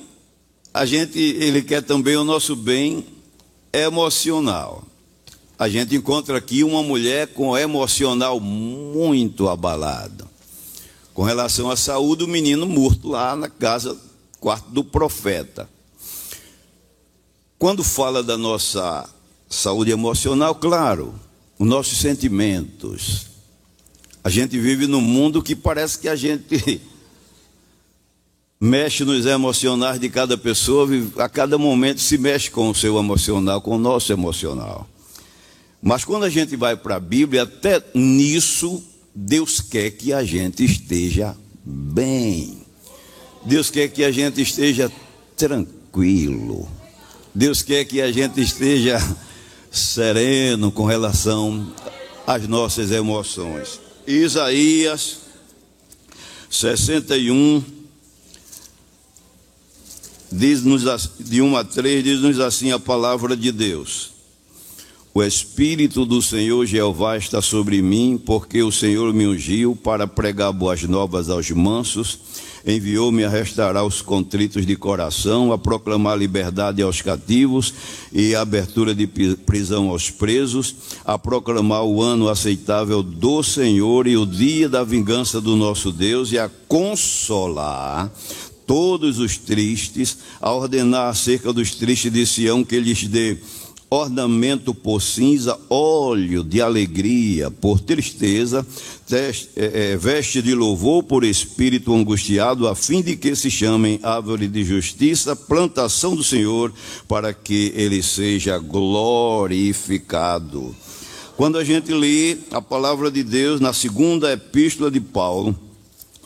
a 0.74 0.84
gente, 0.84 1.18
ele 1.18 1.62
quer 1.62 1.82
também 1.82 2.16
o 2.16 2.24
nosso 2.24 2.54
bem 2.54 3.06
emocional 3.72 4.84
a 5.58 5.68
gente 5.68 5.96
encontra 5.96 6.36
aqui 6.36 6.62
uma 6.62 6.82
mulher 6.82 7.28
com 7.28 7.56
emocional 7.56 8.38
muito 8.38 9.48
abalado. 9.48 10.28
com 11.14 11.22
relação 11.22 11.70
à 11.70 11.76
saúde 11.76 12.26
do 12.26 12.28
menino 12.28 12.66
morto 12.66 13.08
lá 13.08 13.34
na 13.34 13.48
casa, 13.48 13.96
quarto 14.38 14.68
do 14.68 14.84
profeta. 14.84 15.66
Quando 17.58 17.82
fala 17.82 18.22
da 18.22 18.36
nossa 18.36 19.08
saúde 19.48 19.90
emocional, 19.90 20.54
claro, 20.54 21.14
os 21.58 21.66
nossos 21.66 21.96
sentimentos. 21.96 23.28
A 24.22 24.28
gente 24.28 24.58
vive 24.58 24.86
num 24.86 25.00
mundo 25.00 25.42
que 25.42 25.56
parece 25.56 25.98
que 25.98 26.08
a 26.08 26.16
gente 26.16 26.82
mexe 28.60 29.02
nos 29.02 29.24
emocionais 29.24 29.98
de 29.98 30.10
cada 30.10 30.36
pessoa, 30.36 30.86
a 31.16 31.30
cada 31.30 31.56
momento 31.56 32.02
se 32.02 32.18
mexe 32.18 32.50
com 32.50 32.68
o 32.68 32.74
seu 32.74 32.98
emocional, 32.98 33.62
com 33.62 33.76
o 33.76 33.78
nosso 33.78 34.12
emocional. 34.12 34.86
Mas 35.86 36.04
quando 36.04 36.24
a 36.24 36.28
gente 36.28 36.56
vai 36.56 36.76
para 36.76 36.96
a 36.96 37.00
Bíblia, 37.00 37.44
até 37.44 37.80
nisso, 37.94 38.82
Deus 39.14 39.60
quer 39.60 39.92
que 39.92 40.12
a 40.12 40.24
gente 40.24 40.64
esteja 40.64 41.36
bem. 41.64 42.58
Deus 43.44 43.70
quer 43.70 43.86
que 43.86 44.02
a 44.02 44.10
gente 44.10 44.42
esteja 44.42 44.90
tranquilo. 45.36 46.68
Deus 47.32 47.62
quer 47.62 47.84
que 47.84 48.02
a 48.02 48.10
gente 48.10 48.40
esteja 48.40 48.98
sereno 49.70 50.72
com 50.72 50.84
relação 50.84 51.72
às 52.26 52.48
nossas 52.48 52.90
emoções. 52.90 53.80
Isaías 54.08 55.18
61, 56.50 57.62
diz-nos 60.32 61.10
de 61.20 61.40
1 61.40 61.56
a 61.56 61.62
3, 61.62 62.02
diz-nos 62.02 62.40
assim 62.40 62.72
a 62.72 62.78
palavra 62.80 63.36
de 63.36 63.52
Deus. 63.52 64.15
O 65.16 65.22
Espírito 65.22 66.04
do 66.04 66.20
Senhor 66.20 66.66
Jeová 66.66 67.16
está 67.16 67.40
sobre 67.40 67.80
mim, 67.80 68.20
porque 68.22 68.62
o 68.62 68.70
Senhor 68.70 69.14
me 69.14 69.26
ungiu 69.26 69.74
para 69.74 70.06
pregar 70.06 70.52
boas 70.52 70.82
novas 70.82 71.30
aos 71.30 71.50
mansos 71.50 72.18
enviou-me 72.66 73.24
a 73.24 73.28
restaurar 73.30 73.86
os 73.86 74.02
contritos 74.02 74.66
de 74.66 74.76
coração, 74.76 75.52
a 75.52 75.56
proclamar 75.56 76.18
liberdade 76.18 76.82
aos 76.82 77.00
cativos 77.00 77.72
e 78.12 78.34
abertura 78.34 78.94
de 78.94 79.06
prisão 79.06 79.88
aos 79.88 80.10
presos, 80.10 80.74
a 81.02 81.16
proclamar 81.16 81.84
o 81.84 82.02
ano 82.02 82.28
aceitável 82.28 83.02
do 83.02 83.42
Senhor 83.42 84.06
e 84.06 84.18
o 84.18 84.26
dia 84.26 84.68
da 84.68 84.84
vingança 84.84 85.40
do 85.40 85.56
nosso 85.56 85.92
Deus 85.92 86.30
e 86.30 86.38
a 86.38 86.50
consolar 86.68 88.12
todos 88.66 89.18
os 89.18 89.38
tristes, 89.38 90.18
a 90.40 90.52
ordenar 90.52 91.08
acerca 91.08 91.52
dos 91.52 91.70
tristes 91.70 92.12
de 92.12 92.26
Sião 92.26 92.64
que 92.64 92.78
lhes 92.80 93.06
dê 93.06 93.38
ornamento 93.88 94.74
por 94.74 95.00
cinza, 95.00 95.58
óleo 95.70 96.42
de 96.42 96.60
alegria 96.60 97.50
por 97.50 97.80
tristeza, 97.80 98.66
é, 99.10 99.32
é, 99.54 99.96
veste 99.96 100.42
de 100.42 100.54
louvor 100.54 101.04
por 101.04 101.24
espírito 101.24 101.94
angustiado, 101.94 102.66
a 102.66 102.74
fim 102.74 103.00
de 103.00 103.16
que 103.16 103.36
se 103.36 103.50
chamem 103.50 104.00
árvore 104.02 104.48
de 104.48 104.64
justiça, 104.64 105.36
plantação 105.36 106.16
do 106.16 106.24
Senhor, 106.24 106.72
para 107.06 107.32
que 107.32 107.72
ele 107.76 108.02
seja 108.02 108.58
glorificado. 108.58 110.74
Quando 111.36 111.58
a 111.58 111.64
gente 111.64 111.92
lê 111.92 112.38
a 112.50 112.60
palavra 112.60 113.10
de 113.10 113.22
Deus 113.22 113.60
na 113.60 113.72
segunda 113.72 114.32
epístola 114.32 114.90
de 114.90 115.00
Paulo, 115.00 115.56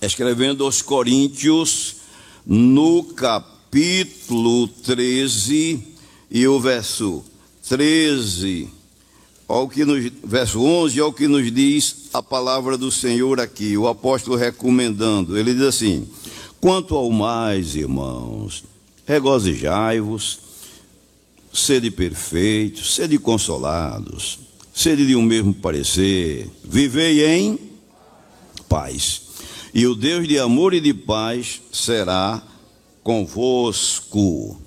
escrevendo 0.00 0.64
aos 0.64 0.80
Coríntios, 0.80 1.96
no 2.46 3.02
capítulo 3.02 4.66
13 4.66 5.78
e 6.30 6.46
o 6.46 6.58
verso 6.58 7.22
13, 7.70 8.68
ao 9.46 9.68
que 9.68 9.84
nos, 9.84 10.10
verso 10.24 10.60
11, 10.60 10.98
ao 10.98 11.12
que 11.12 11.28
nos 11.28 11.52
diz 11.52 12.08
a 12.12 12.20
palavra 12.20 12.76
do 12.76 12.90
Senhor 12.90 13.38
aqui, 13.38 13.76
o 13.76 13.86
apóstolo 13.86 14.36
recomendando. 14.36 15.38
Ele 15.38 15.54
diz 15.54 15.62
assim: 15.62 16.08
Quanto 16.60 16.96
ao 16.96 17.08
mais, 17.12 17.76
irmãos, 17.76 18.64
regozijai-vos, 19.06 20.40
sede 21.52 21.92
perfeitos, 21.92 22.92
sede 22.92 23.16
consolados, 23.20 24.40
sede 24.74 25.06
de 25.06 25.14
um 25.14 25.22
mesmo 25.22 25.54
parecer, 25.54 26.50
vivei 26.64 27.24
em 27.24 27.56
paz. 28.68 29.22
E 29.72 29.86
o 29.86 29.94
Deus 29.94 30.26
de 30.26 30.40
amor 30.40 30.74
e 30.74 30.80
de 30.80 30.92
paz 30.92 31.60
será 31.70 32.42
convosco. 33.04 34.60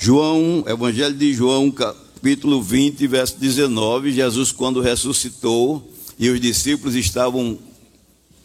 João, 0.00 0.62
Evangelho 0.68 1.16
de 1.16 1.34
João, 1.34 1.72
capítulo 1.72 2.62
20, 2.62 3.04
verso 3.08 3.36
19, 3.36 4.12
Jesus 4.12 4.52
quando 4.52 4.80
ressuscitou 4.80 5.90
e 6.16 6.30
os 6.30 6.40
discípulos 6.40 6.94
estavam 6.94 7.58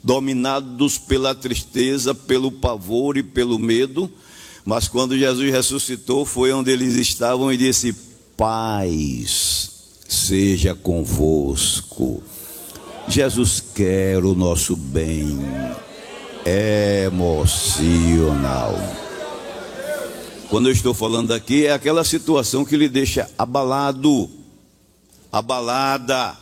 dominados 0.03 0.97
pela 0.97 1.35
tristeza, 1.35 2.15
pelo 2.15 2.51
pavor 2.51 3.17
e 3.17 3.23
pelo 3.23 3.59
medo, 3.59 4.11
mas 4.65 4.87
quando 4.87 5.15
Jesus 5.15 5.51
ressuscitou 5.51 6.25
foi 6.25 6.51
onde 6.51 6.71
eles 6.71 6.95
estavam 6.95 7.53
e 7.53 7.57
disse: 7.57 7.95
Paz 8.35 9.69
seja 10.09 10.73
convosco. 10.73 12.23
Jesus 13.07 13.63
quer 13.75 14.25
o 14.25 14.33
nosso 14.33 14.75
bem 14.75 15.37
emocional. 17.05 19.02
Quando 20.49 20.69
eu 20.69 20.73
estou 20.73 20.93
falando 20.93 21.33
aqui, 21.33 21.65
é 21.65 21.73
aquela 21.73 22.03
situação 22.03 22.63
que 22.63 22.77
lhe 22.77 22.87
deixa 22.87 23.29
abalado, 23.37 24.29
abalada, 25.31 26.37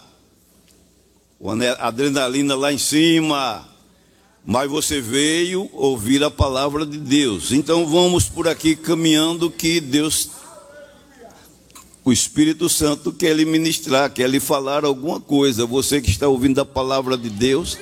a 1.80 1.88
adrenalina 1.88 2.56
lá 2.56 2.74
em 2.74 2.78
cima, 2.78 3.68
mas 4.46 4.70
você 4.70 5.00
veio 5.00 5.70
ouvir 5.72 6.24
a 6.24 6.32
palavra 6.32 6.86
de 6.86 6.98
Deus. 6.98 7.52
Então 7.52 7.86
vamos 7.88 8.28
por 8.28 8.48
aqui 8.48 8.76
caminhando 8.76 9.50
que 9.50 9.80
Deus, 9.80 10.30
o 12.04 12.12
Espírito 12.12 12.68
Santo 12.68 13.14
quer 13.14 13.36
lhe 13.36 13.46
ministrar, 13.46 14.12
quer 14.12 14.30
lhe 14.30 14.40
falar 14.40 14.84
alguma 14.84 15.20
coisa. 15.20 15.66
Você 15.66 16.02
que 16.02 16.10
está 16.10 16.28
ouvindo 16.28 16.60
a 16.60 16.66
palavra 16.66 17.18
de 17.18 17.30
Deus 17.30 17.78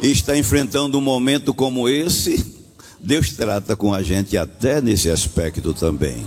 e 0.00 0.10
está 0.10 0.36
enfrentando 0.36 0.96
um 0.96 1.02
momento 1.02 1.52
como 1.52 1.88
esse, 1.88 2.61
Deus 3.04 3.32
trata 3.32 3.74
com 3.74 3.92
a 3.92 4.00
gente 4.00 4.36
até 4.36 4.80
nesse 4.80 5.10
aspecto 5.10 5.74
também. 5.74 6.24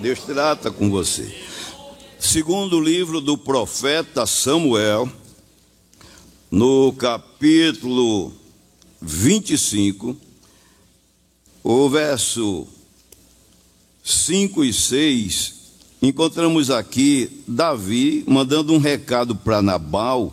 Deus 0.00 0.20
trata 0.20 0.70
com 0.70 0.88
você. 0.88 1.30
Segundo 2.18 2.78
o 2.78 2.80
livro 2.80 3.20
do 3.20 3.36
profeta 3.36 4.24
Samuel, 4.24 5.06
no 6.50 6.90
capítulo 6.94 8.32
25, 9.02 10.16
o 11.62 11.90
verso 11.90 12.66
5 14.02 14.64
e 14.64 14.72
6, 14.72 15.54
encontramos 16.00 16.70
aqui 16.70 17.42
Davi 17.46 18.24
mandando 18.26 18.72
um 18.72 18.78
recado 18.78 19.36
para 19.36 19.60
Nabal 19.60 20.32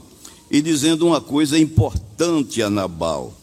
e 0.49 0.61
dizendo 0.61 1.05
uma 1.05 1.19
coisa 1.19 1.59
importante 1.59 2.61
a 2.61 2.69
Nabal. 2.69 3.33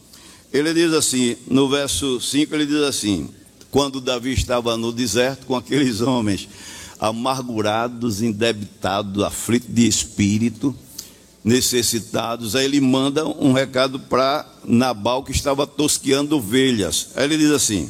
Ele 0.53 0.71
diz 0.71 0.93
assim, 0.93 1.35
no 1.47 1.67
verso 1.67 2.21
5, 2.21 2.53
ele 2.53 2.67
diz 2.67 2.83
assim: 2.83 3.27
quando 3.71 3.99
Davi 3.99 4.31
estava 4.33 4.77
no 4.77 4.91
deserto 4.91 5.47
com 5.47 5.55
aqueles 5.55 5.99
homens 5.99 6.47
amargurados, 6.99 8.21
endebitados, 8.21 9.23
aflitos 9.23 9.73
de 9.73 9.87
espírito, 9.87 10.75
necessitados, 11.43 12.55
aí 12.55 12.65
ele 12.65 12.79
manda 12.79 13.27
um 13.27 13.51
recado 13.51 13.99
para 13.99 14.47
Nabal 14.63 15.23
que 15.23 15.31
estava 15.31 15.65
tosqueando 15.65 16.37
ovelhas. 16.37 17.09
Aí 17.15 17.23
ele 17.23 17.37
diz 17.39 17.49
assim: 17.49 17.89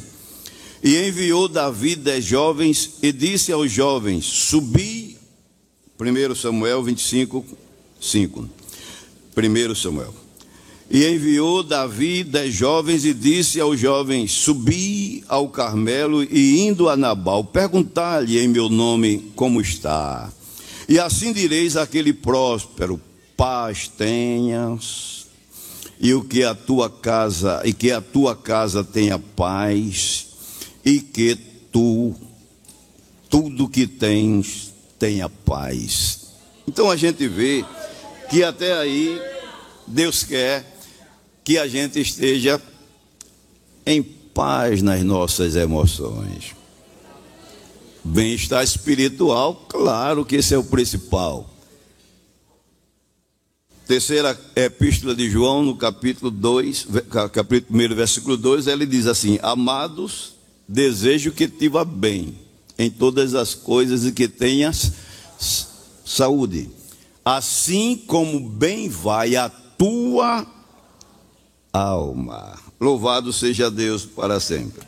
E 0.82 0.96
enviou 1.06 1.48
Davi 1.48 1.94
dez 1.94 2.24
jovens 2.24 2.94
e 3.02 3.12
disse 3.12 3.52
aos 3.52 3.70
jovens: 3.70 4.24
Subi, 4.24 5.18
1 6.00 6.34
Samuel 6.34 6.82
25, 6.82 7.44
5. 8.00 8.48
1 9.36 9.74
Samuel. 9.74 10.23
E 10.90 11.06
enviou 11.06 11.62
Davi 11.62 12.22
dez 12.22 12.54
jovens 12.54 13.04
e 13.04 13.14
disse 13.14 13.58
aos 13.58 13.80
jovens: 13.80 14.32
Subi 14.32 15.24
ao 15.28 15.48
Carmelo 15.48 16.22
e 16.22 16.60
indo 16.60 16.88
a 16.88 16.96
Nabal, 16.96 17.42
perguntar-lhe 17.42 18.38
em 18.38 18.48
meu 18.48 18.68
nome 18.68 19.32
como 19.34 19.60
está. 19.60 20.30
E 20.88 20.98
assim 20.98 21.32
direis 21.32 21.76
àquele 21.76 22.12
próspero: 22.12 23.00
Paz 23.36 23.88
tenhas, 23.88 25.26
e 25.98 26.12
o 26.12 26.22
que 26.22 26.44
a 26.44 26.54
tua 26.54 26.90
casa, 26.90 27.62
e 27.64 27.72
que 27.72 27.90
a 27.90 28.00
tua 28.00 28.36
casa 28.36 28.84
tenha 28.84 29.18
paz, 29.18 30.26
e 30.84 31.00
que 31.00 31.34
tu, 31.72 32.14
tudo 33.30 33.68
que 33.68 33.86
tens, 33.86 34.72
tenha 34.98 35.30
paz. 35.30 36.26
Então 36.68 36.90
a 36.90 36.96
gente 36.96 37.26
vê 37.26 37.64
que 38.30 38.44
até 38.44 38.74
aí 38.74 39.18
Deus 39.86 40.22
quer 40.22 40.73
que 41.44 41.58
a 41.58 41.68
gente 41.68 42.00
esteja 42.00 42.60
em 43.84 44.02
paz 44.02 44.80
nas 44.80 45.04
nossas 45.04 45.54
emoções. 45.54 46.56
Bem-estar 48.02 48.64
espiritual, 48.64 49.66
claro 49.68 50.24
que 50.24 50.36
esse 50.36 50.54
é 50.54 50.58
o 50.58 50.64
principal. 50.64 51.50
terceira 53.86 54.38
epístola 54.56 55.14
de 55.14 55.28
João, 55.28 55.62
no 55.62 55.76
capítulo 55.76 56.30
2, 56.30 56.86
capítulo 57.30 57.78
1, 57.78 57.94
versículo 57.94 58.36
2, 58.38 58.66
ele 58.66 58.86
diz 58.86 59.06
assim: 59.06 59.38
Amados, 59.42 60.34
desejo 60.66 61.32
que 61.32 61.46
te 61.46 61.68
vá 61.68 61.84
bem 61.84 62.38
em 62.78 62.90
todas 62.90 63.34
as 63.34 63.54
coisas 63.54 64.06
e 64.06 64.12
que 64.12 64.26
tenhas 64.26 64.92
saúde, 66.04 66.70
assim 67.22 67.96
como 67.96 68.40
bem 68.40 68.88
vai 68.88 69.36
a 69.36 69.48
tua 69.48 70.46
alma. 71.74 72.56
Louvado 72.80 73.32
seja 73.32 73.68
Deus 73.68 74.06
para 74.06 74.38
sempre. 74.38 74.82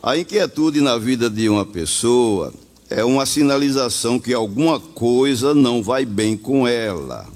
A 0.00 0.16
inquietude 0.16 0.80
na 0.80 0.96
vida 0.96 1.28
de 1.28 1.48
uma 1.48 1.66
pessoa 1.66 2.54
é 2.88 3.04
uma 3.04 3.26
sinalização 3.26 4.20
que 4.20 4.32
alguma 4.32 4.78
coisa 4.78 5.52
não 5.52 5.82
vai 5.82 6.04
bem 6.04 6.36
com 6.36 6.66
ela. 6.66 7.26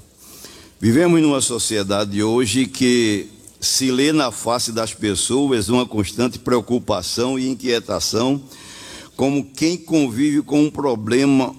Vivemos 0.79 1.21
numa 1.21 1.41
sociedade 1.41 2.23
hoje 2.23 2.65
que 2.65 3.27
se 3.59 3.91
lê 3.91 4.13
na 4.13 4.31
face 4.31 4.71
das 4.71 4.93
pessoas 4.93 5.67
uma 5.67 5.85
constante 5.85 6.39
preocupação 6.39 7.37
e 7.37 7.49
inquietação, 7.49 8.41
como 9.15 9.43
quem 9.43 9.75
convive 9.75 10.43
com 10.43 10.63
um 10.63 10.69
problema 10.69 11.55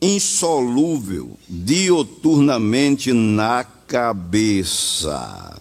insolúvel 0.00 1.30
dioturnamente 1.48 3.12
na 3.14 3.64
cabeça. 3.64 5.56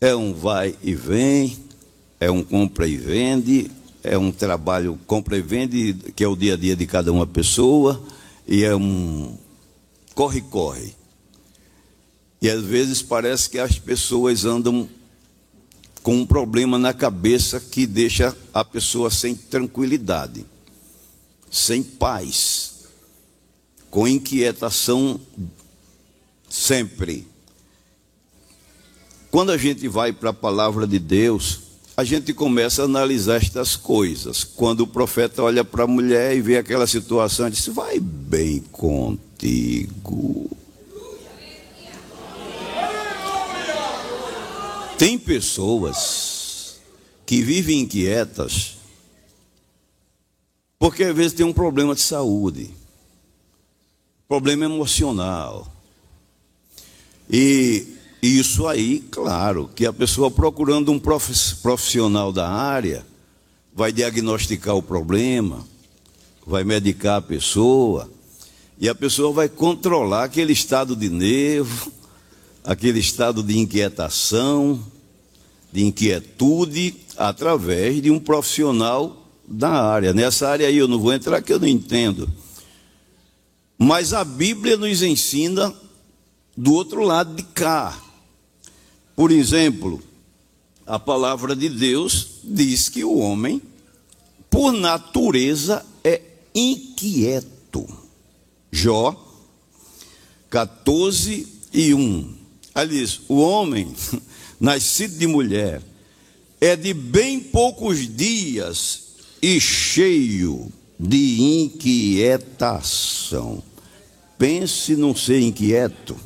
É 0.00 0.16
um 0.16 0.32
vai 0.32 0.74
e 0.82 0.94
vem, 0.94 1.58
é 2.18 2.30
um 2.30 2.42
compra 2.42 2.88
e 2.88 2.96
vende, 2.96 3.70
é 4.02 4.16
um 4.16 4.32
trabalho 4.32 4.98
compra 5.06 5.36
e 5.36 5.42
vende, 5.42 5.92
que 6.16 6.24
é 6.24 6.28
o 6.28 6.34
dia 6.34 6.54
a 6.54 6.56
dia 6.56 6.74
de 6.74 6.86
cada 6.86 7.12
uma 7.12 7.26
pessoa 7.26 8.02
e 8.48 8.64
é 8.64 8.74
um 8.74 9.36
corre-corre. 10.14 10.94
E 12.40 12.48
às 12.48 12.62
vezes 12.64 13.02
parece 13.02 13.50
que 13.50 13.58
as 13.58 13.78
pessoas 13.78 14.46
andam 14.46 14.88
com 16.02 16.16
um 16.16 16.26
problema 16.26 16.78
na 16.78 16.94
cabeça 16.94 17.60
que 17.60 17.86
deixa 17.86 18.34
a 18.54 18.64
pessoa 18.64 19.10
sem 19.10 19.34
tranquilidade, 19.34 20.46
sem 21.50 21.82
paz, 21.82 22.86
com 23.90 24.08
inquietação 24.08 25.20
sempre. 26.48 27.26
Quando 29.30 29.52
a 29.52 29.56
gente 29.56 29.86
vai 29.86 30.12
para 30.12 30.30
a 30.30 30.34
palavra 30.34 30.86
de 30.86 30.98
Deus, 30.98 31.60
a 31.96 32.02
gente 32.02 32.32
começa 32.32 32.82
a 32.82 32.84
analisar 32.84 33.36
estas 33.36 33.76
coisas. 33.76 34.42
Quando 34.42 34.80
o 34.80 34.86
profeta 34.86 35.42
olha 35.42 35.64
para 35.64 35.84
a 35.84 35.86
mulher 35.86 36.36
e 36.36 36.40
vê 36.40 36.58
aquela 36.58 36.86
situação, 36.86 37.48
diz: 37.48 37.66
Vai 37.68 38.00
bem 38.00 38.60
contigo. 38.72 40.50
Tem 44.98 45.18
pessoas 45.18 46.80
que 47.24 47.40
vivem 47.40 47.80
inquietas 47.80 48.80
porque 50.80 51.04
às 51.04 51.14
vezes 51.14 51.34
tem 51.34 51.44
um 51.44 51.52
problema 51.52 51.94
de 51.94 52.00
saúde, 52.00 52.70
problema 54.26 54.64
emocional. 54.64 55.70
E 57.30 57.86
isso 58.22 58.66
aí, 58.66 59.00
claro, 59.10 59.70
que 59.74 59.86
a 59.86 59.92
pessoa 59.92 60.30
procurando 60.30 60.92
um 60.92 60.98
profissional 60.98 62.32
da 62.32 62.48
área 62.48 63.06
vai 63.74 63.92
diagnosticar 63.92 64.76
o 64.76 64.82
problema, 64.82 65.66
vai 66.46 66.64
medicar 66.64 67.16
a 67.16 67.22
pessoa, 67.22 68.10
e 68.78 68.88
a 68.88 68.94
pessoa 68.94 69.32
vai 69.32 69.48
controlar 69.48 70.24
aquele 70.24 70.52
estado 70.52 70.94
de 70.94 71.08
nervo, 71.08 71.92
aquele 72.64 72.98
estado 72.98 73.42
de 73.42 73.58
inquietação, 73.58 74.82
de 75.72 75.84
inquietude, 75.84 76.96
através 77.16 78.02
de 78.02 78.10
um 78.10 78.18
profissional 78.18 79.26
da 79.46 79.70
área. 79.70 80.12
Nessa 80.12 80.48
área 80.48 80.66
aí 80.66 80.76
eu 80.76 80.88
não 80.88 80.98
vou 80.98 81.12
entrar 81.12 81.42
que 81.42 81.52
eu 81.52 81.60
não 81.60 81.68
entendo. 81.68 82.28
Mas 83.78 84.12
a 84.12 84.24
Bíblia 84.24 84.76
nos 84.76 85.02
ensina 85.02 85.74
do 86.56 86.74
outro 86.74 87.02
lado 87.02 87.34
de 87.34 87.42
cá. 87.42 87.98
Por 89.14 89.30
exemplo, 89.30 90.02
a 90.86 90.98
palavra 90.98 91.54
de 91.54 91.68
Deus 91.68 92.40
diz 92.42 92.88
que 92.88 93.04
o 93.04 93.18
homem, 93.18 93.60
por 94.48 94.72
natureza, 94.72 95.84
é 96.02 96.22
inquieto. 96.54 97.86
Jó 98.72 99.26
14 100.48 101.46
e 101.72 101.94
1. 101.94 102.34
Aliás, 102.74 103.20
o 103.28 103.40
homem, 103.40 103.94
nascido 104.58 105.16
de 105.16 105.26
mulher, 105.26 105.82
é 106.60 106.74
de 106.74 106.92
bem 106.92 107.40
poucos 107.40 108.08
dias 108.14 109.02
e 109.40 109.60
cheio 109.60 110.72
de 110.98 111.62
inquietação. 111.62 113.62
Pense 114.36 114.96
num 114.96 115.14
ser 115.14 115.40
inquieto 115.40 116.16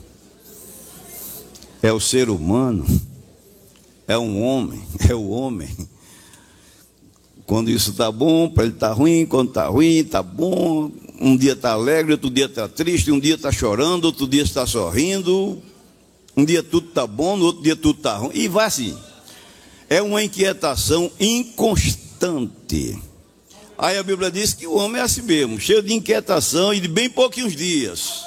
é 1.85 1.93
o 1.93 2.01
ser 2.01 2.31
humano, 2.31 2.87
é 4.09 4.17
um 4.17 4.43
homem, 4.43 4.83
é 5.07 5.15
o 5.15 5.29
homem. 5.29 5.69
Quando 7.45 7.71
isso 7.71 7.91
está 7.91 8.11
bom, 8.11 8.49
para 8.49 8.65
ele 8.65 8.73
está 8.73 8.91
ruim, 8.91 9.27
quando 9.27 9.49
está 9.49 9.67
ruim, 9.67 9.97
está 9.97 10.23
bom. 10.23 10.91
Um 11.21 11.37
dia 11.37 11.53
está 11.53 11.73
alegre, 11.73 12.13
outro 12.13 12.31
dia 12.31 12.47
está 12.47 12.67
triste, 12.67 13.13
um 13.13 13.21
dia 13.21 13.35
está 13.35 13.53
chorando, 13.53 14.07
outro 14.07 14.27
dia 14.27 14.43
está 14.43 14.67
sorrindo. 14.67 15.63
Um 16.35 16.43
dia 16.43 16.63
tudo 16.63 16.89
está 16.89 17.07
bom, 17.07 17.37
no 17.37 17.45
outro 17.45 17.63
dia 17.63 17.77
tudo 17.77 17.99
está 17.99 18.17
ruim. 18.17 18.31
E 18.33 18.49
vai 18.49 18.65
assim. 18.65 18.97
É 19.87 20.01
uma 20.01 20.25
inquietação 20.25 21.13
inconstante. 21.21 22.99
Aí 23.77 23.99
a 23.99 24.03
Bíblia 24.03 24.31
diz 24.31 24.55
que 24.55 24.67
o 24.67 24.73
homem 24.73 25.03
é 25.03 25.05
assim 25.05 25.21
mesmo, 25.21 25.61
cheio 25.61 25.83
de 25.83 25.93
inquietação 25.93 26.73
e 26.73 26.81
de 26.81 26.89
bem 26.89 27.11
pouquinhos 27.11 27.55
dias. 27.55 28.25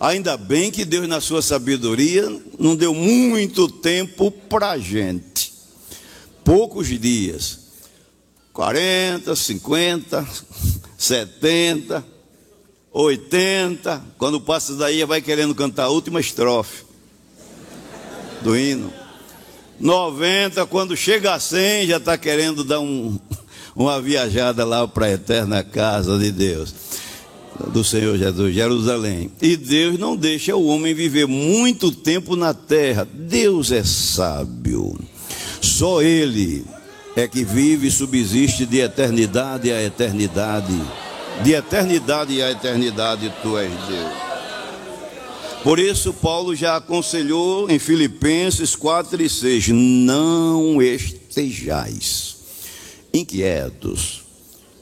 Ainda 0.00 0.34
bem 0.38 0.70
que 0.70 0.86
Deus, 0.86 1.06
na 1.06 1.20
sua 1.20 1.42
sabedoria, 1.42 2.26
não 2.58 2.74
deu 2.74 2.94
muito 2.94 3.68
tempo 3.68 4.30
para 4.30 4.70
a 4.70 4.78
gente. 4.78 5.52
Poucos 6.42 6.88
dias. 6.88 7.60
40, 8.54 9.36
50, 9.36 10.26
70, 10.96 12.02
80. 12.90 14.02
Quando 14.16 14.40
passa 14.40 14.74
daí, 14.74 15.04
vai 15.04 15.20
querendo 15.20 15.54
cantar 15.54 15.84
a 15.84 15.90
última 15.90 16.18
estrofe 16.18 16.84
do 18.40 18.56
hino. 18.56 18.90
90, 19.78 20.64
quando 20.64 20.96
chega 20.96 21.34
a 21.34 21.38
100, 21.38 21.88
já 21.88 21.98
está 21.98 22.16
querendo 22.16 22.64
dar 22.64 22.80
um, 22.80 23.18
uma 23.76 24.00
viajada 24.00 24.64
lá 24.64 24.88
para 24.88 25.06
a 25.06 25.10
eterna 25.10 25.62
casa 25.62 26.18
de 26.18 26.32
Deus 26.32 26.74
do 27.68 27.84
Senhor 27.84 28.16
Jesus, 28.16 28.54
Jerusalém. 28.54 29.30
E 29.40 29.56
Deus 29.56 29.98
não 29.98 30.16
deixa 30.16 30.56
o 30.56 30.66
homem 30.66 30.94
viver 30.94 31.26
muito 31.26 31.90
tempo 31.90 32.36
na 32.36 32.54
terra. 32.54 33.06
Deus 33.12 33.70
é 33.70 33.84
sábio. 33.84 34.98
Só 35.60 36.02
Ele 36.02 36.64
é 37.16 37.28
que 37.28 37.44
vive 37.44 37.88
e 37.88 37.90
subsiste 37.90 38.64
de 38.64 38.78
eternidade 38.78 39.70
a 39.70 39.82
eternidade. 39.82 40.80
De 41.42 41.52
eternidade 41.52 42.40
a 42.42 42.50
eternidade, 42.50 43.32
tu 43.42 43.56
és 43.56 43.70
Deus. 43.70 44.30
Por 45.62 45.78
isso, 45.78 46.14
Paulo 46.14 46.54
já 46.54 46.76
aconselhou 46.76 47.70
em 47.70 47.78
Filipenses 47.78 48.74
4 48.74 49.22
e 49.22 49.28
6: 49.28 49.68
Não 49.68 50.80
estejais 50.80 52.36
inquietos 53.12 54.22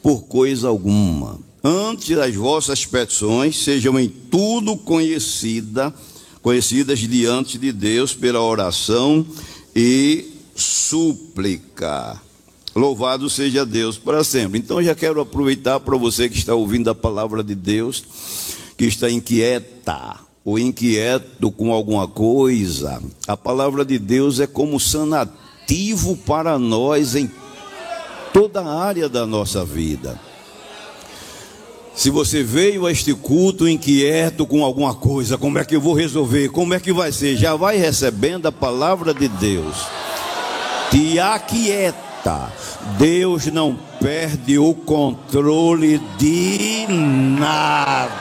por 0.02 0.22
coisa 0.22 0.68
alguma 0.68 1.47
antes 1.68 2.16
as 2.16 2.34
vossas 2.34 2.86
petições 2.86 3.62
sejam 3.62 3.98
em 4.00 4.08
tudo 4.08 4.76
conhecida, 4.76 5.94
conhecidas 6.40 6.98
diante 7.00 7.58
de 7.58 7.70
Deus 7.70 8.14
pela 8.14 8.40
oração 8.40 9.26
e 9.76 10.32
súplica. 10.54 12.20
Louvado 12.74 13.28
seja 13.28 13.66
Deus 13.66 13.98
para 13.98 14.24
sempre. 14.24 14.58
Então 14.58 14.82
já 14.82 14.94
quero 14.94 15.20
aproveitar 15.20 15.80
para 15.80 15.96
você 15.96 16.28
que 16.28 16.38
está 16.38 16.54
ouvindo 16.54 16.88
a 16.88 16.94
palavra 16.94 17.42
de 17.42 17.54
Deus, 17.54 18.02
que 18.76 18.86
está 18.86 19.10
inquieta 19.10 20.16
ou 20.44 20.58
inquieto 20.58 21.50
com 21.50 21.72
alguma 21.72 22.08
coisa. 22.08 23.02
A 23.26 23.36
palavra 23.36 23.84
de 23.84 23.98
Deus 23.98 24.40
é 24.40 24.46
como 24.46 24.80
sanativo 24.80 26.16
para 26.16 26.58
nós 26.58 27.14
em 27.14 27.30
toda 28.32 28.60
a 28.60 28.82
área 28.82 29.08
da 29.08 29.26
nossa 29.26 29.64
vida. 29.64 30.27
Se 31.98 32.10
você 32.10 32.44
veio 32.44 32.86
a 32.86 32.92
este 32.92 33.12
culto 33.12 33.68
inquieto 33.68 34.46
com 34.46 34.64
alguma 34.64 34.94
coisa, 34.94 35.36
como 35.36 35.58
é 35.58 35.64
que 35.64 35.74
eu 35.74 35.80
vou 35.80 35.94
resolver? 35.94 36.48
Como 36.48 36.72
é 36.72 36.78
que 36.78 36.92
vai 36.92 37.10
ser? 37.10 37.34
Já 37.34 37.56
vai 37.56 37.76
recebendo 37.76 38.46
a 38.46 38.52
palavra 38.52 39.12
de 39.12 39.26
Deus. 39.26 39.84
Te 40.92 41.18
aquieta. 41.18 42.52
Deus 42.96 43.46
não 43.46 43.76
perde 44.00 44.60
o 44.60 44.72
controle 44.74 46.00
de 46.16 46.86
nada. 46.86 48.12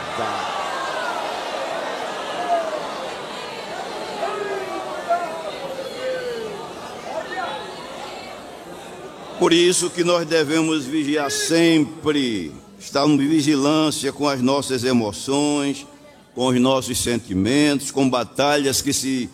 Por 9.37 9.53
isso 9.53 9.91
que 9.91 10.03
nós 10.03 10.25
devemos 10.25 10.83
vigiar 10.83 11.29
sempre 11.29 12.51
estar 12.79 13.07
em 13.07 13.17
vigilância 13.17 14.11
com 14.11 14.27
as 14.27 14.41
nossas 14.41 14.83
emoções, 14.83 15.85
com 16.33 16.47
os 16.47 16.61
nossos 16.61 16.99
sentimentos, 16.99 17.91
com 17.91 18.09
batalhas 18.09 18.81
que 18.81 18.93
se 18.93 19.29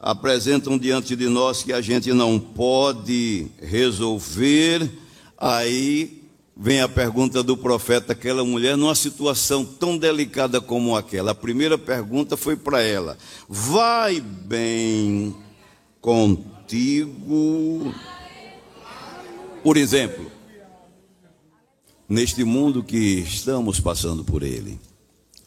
apresentam 0.00 0.78
diante 0.78 1.16
de 1.16 1.28
nós 1.28 1.62
que 1.62 1.72
a 1.72 1.80
gente 1.80 2.12
não 2.12 2.38
pode 2.38 3.46
resolver. 3.60 4.90
Aí 5.36 6.22
vem 6.56 6.80
a 6.80 6.88
pergunta 6.88 7.42
do 7.42 7.56
profeta, 7.56 8.12
aquela 8.12 8.44
mulher 8.44 8.76
numa 8.76 8.94
situação 8.94 9.64
tão 9.64 9.96
delicada 9.96 10.60
como 10.60 10.96
aquela. 10.96 11.30
A 11.30 11.34
primeira 11.34 11.78
pergunta 11.78 12.36
foi 12.36 12.56
para 12.56 12.82
ela: 12.82 13.16
Vai 13.48 14.20
bem 14.20 15.34
contigo? 16.00 17.94
Por 19.62 19.76
exemplo, 19.76 20.37
neste 22.08 22.42
mundo 22.42 22.82
que 22.82 23.18
estamos 23.18 23.78
passando 23.78 24.24
por 24.24 24.42
ele, 24.42 24.80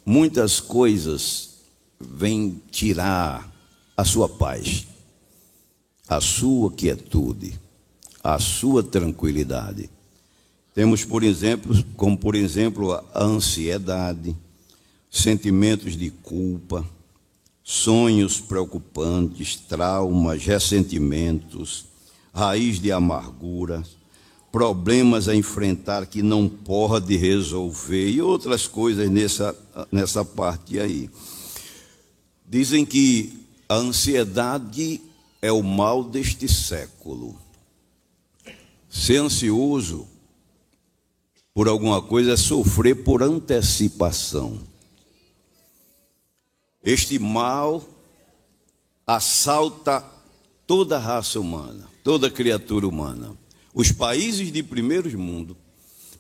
muitas 0.06 0.60
coisas 0.60 1.52
vêm 2.00 2.62
tirar 2.70 3.52
a 3.98 4.06
sua 4.06 4.30
paz, 4.30 4.86
a 6.08 6.22
sua 6.22 6.72
quietude, 6.72 7.60
a 8.24 8.38
sua 8.38 8.84
tranquilidade. 8.84 9.90
Temos, 10.74 11.04
por 11.04 11.24
exemplo, 11.24 11.74
como 11.98 12.18
por 12.18 12.36
exemplo, 12.36 12.94
a 12.94 13.24
ansiedade, 13.24 14.36
sentimentos 15.10 15.98
de 15.98 16.10
culpa, 16.10 16.86
sonhos 17.64 18.40
preocupantes, 18.40 19.56
traumas, 19.56 20.44
ressentimentos, 20.44 21.86
raiz 22.34 22.80
de 22.80 22.92
amargura, 22.92 23.84
problemas 24.52 25.30
a 25.30 25.36
enfrentar 25.36 26.06
que 26.06 26.22
não 26.22 26.50
pode 26.50 27.16
resolver 27.16 28.10
e 28.10 28.22
outras 28.22 28.68
coisas 28.68 29.10
nessa, 29.10 29.56
nessa 29.92 30.26
parte 30.26 30.80
aí. 30.80 31.10
Dizem 32.46 32.86
que 32.86 33.48
a 33.70 33.76
ansiedade 33.76 35.02
é 35.42 35.52
o 35.52 35.64
mal 35.64 36.04
deste 36.04 36.50
século. 36.50 37.40
Ser 38.90 39.18
ansioso 39.18 40.06
por 41.54 41.70
alguma 41.70 42.02
coisa 42.02 42.34
é 42.34 42.38
sofrer 42.38 43.04
por 43.04 43.24
antecipação. 43.24 44.60
Este 46.84 47.18
mal 47.18 47.84
assalta 49.08 50.04
toda 50.68 50.98
a 50.98 51.00
raça 51.00 51.40
humana, 51.40 51.88
toda 52.04 52.30
criatura 52.30 52.88
humana. 52.88 53.38
Os 53.74 53.92
países 53.92 54.52
de 54.52 54.62
primeiro 54.64 55.18
mundo 55.18 55.56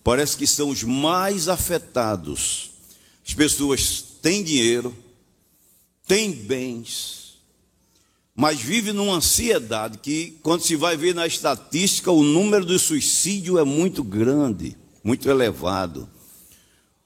parece 0.03 0.37
que 0.37 0.47
são 0.47 0.69
os 0.69 0.83
mais 0.83 1.47
afetados. 1.47 2.71
As 3.27 3.33
pessoas 3.33 4.01
têm 4.21 4.43
dinheiro, 4.43 4.95
têm 6.07 6.31
bens, 6.31 7.37
mas 8.35 8.59
vivem 8.59 8.93
numa 8.93 9.15
ansiedade 9.15 9.97
que, 9.99 10.37
quando 10.41 10.61
se 10.61 10.75
vai 10.75 10.97
ver 10.97 11.13
na 11.13 11.27
estatística, 11.27 12.11
o 12.11 12.23
número 12.23 12.65
de 12.65 12.79
suicídio 12.79 13.59
é 13.59 13.63
muito 13.63 14.03
grande 14.03 14.75
muito 15.03 15.29
elevado. 15.29 16.07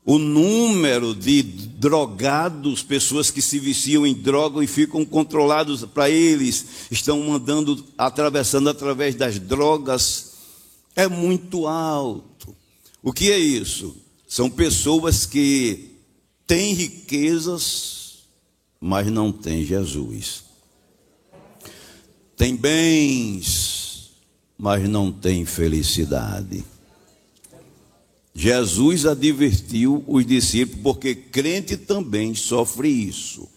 O 0.05 0.19
número 0.19 1.15
de 1.15 1.41
drogados, 1.41 2.83
pessoas 2.83 3.31
que 3.31 3.41
se 3.41 3.57
viciam 3.57 4.05
em 4.05 4.13
droga 4.13 4.63
e 4.63 4.67
ficam 4.67 5.03
controlados 5.03 5.83
para 5.85 6.09
eles, 6.09 6.65
estão 6.91 7.19
mandando, 7.21 7.83
atravessando 7.97 8.69
através 8.69 9.15
das 9.15 9.39
drogas, 9.39 10.34
é 10.95 11.07
muito 11.07 11.67
alto. 11.67 12.55
O 13.03 13.11
que 13.11 13.31
é 13.31 13.37
isso? 13.37 13.95
São 14.27 14.49
pessoas 14.49 15.25
que 15.25 15.91
têm 16.47 16.73
riquezas, 16.73 18.23
mas 18.79 19.07
não 19.07 19.31
têm 19.31 19.63
Jesus. 19.63 20.43
Tem 22.37 22.55
bens, 22.55 24.11
mas 24.57 24.87
não 24.89 25.11
têm 25.11 25.45
felicidade. 25.45 26.63
Jesus 28.33 29.05
advertiu 29.05 30.03
os 30.05 30.25
discípulos, 30.25 30.81
porque 30.81 31.15
crente 31.15 31.77
também 31.77 32.35
sofre 32.35 32.89
isso. 32.89 33.47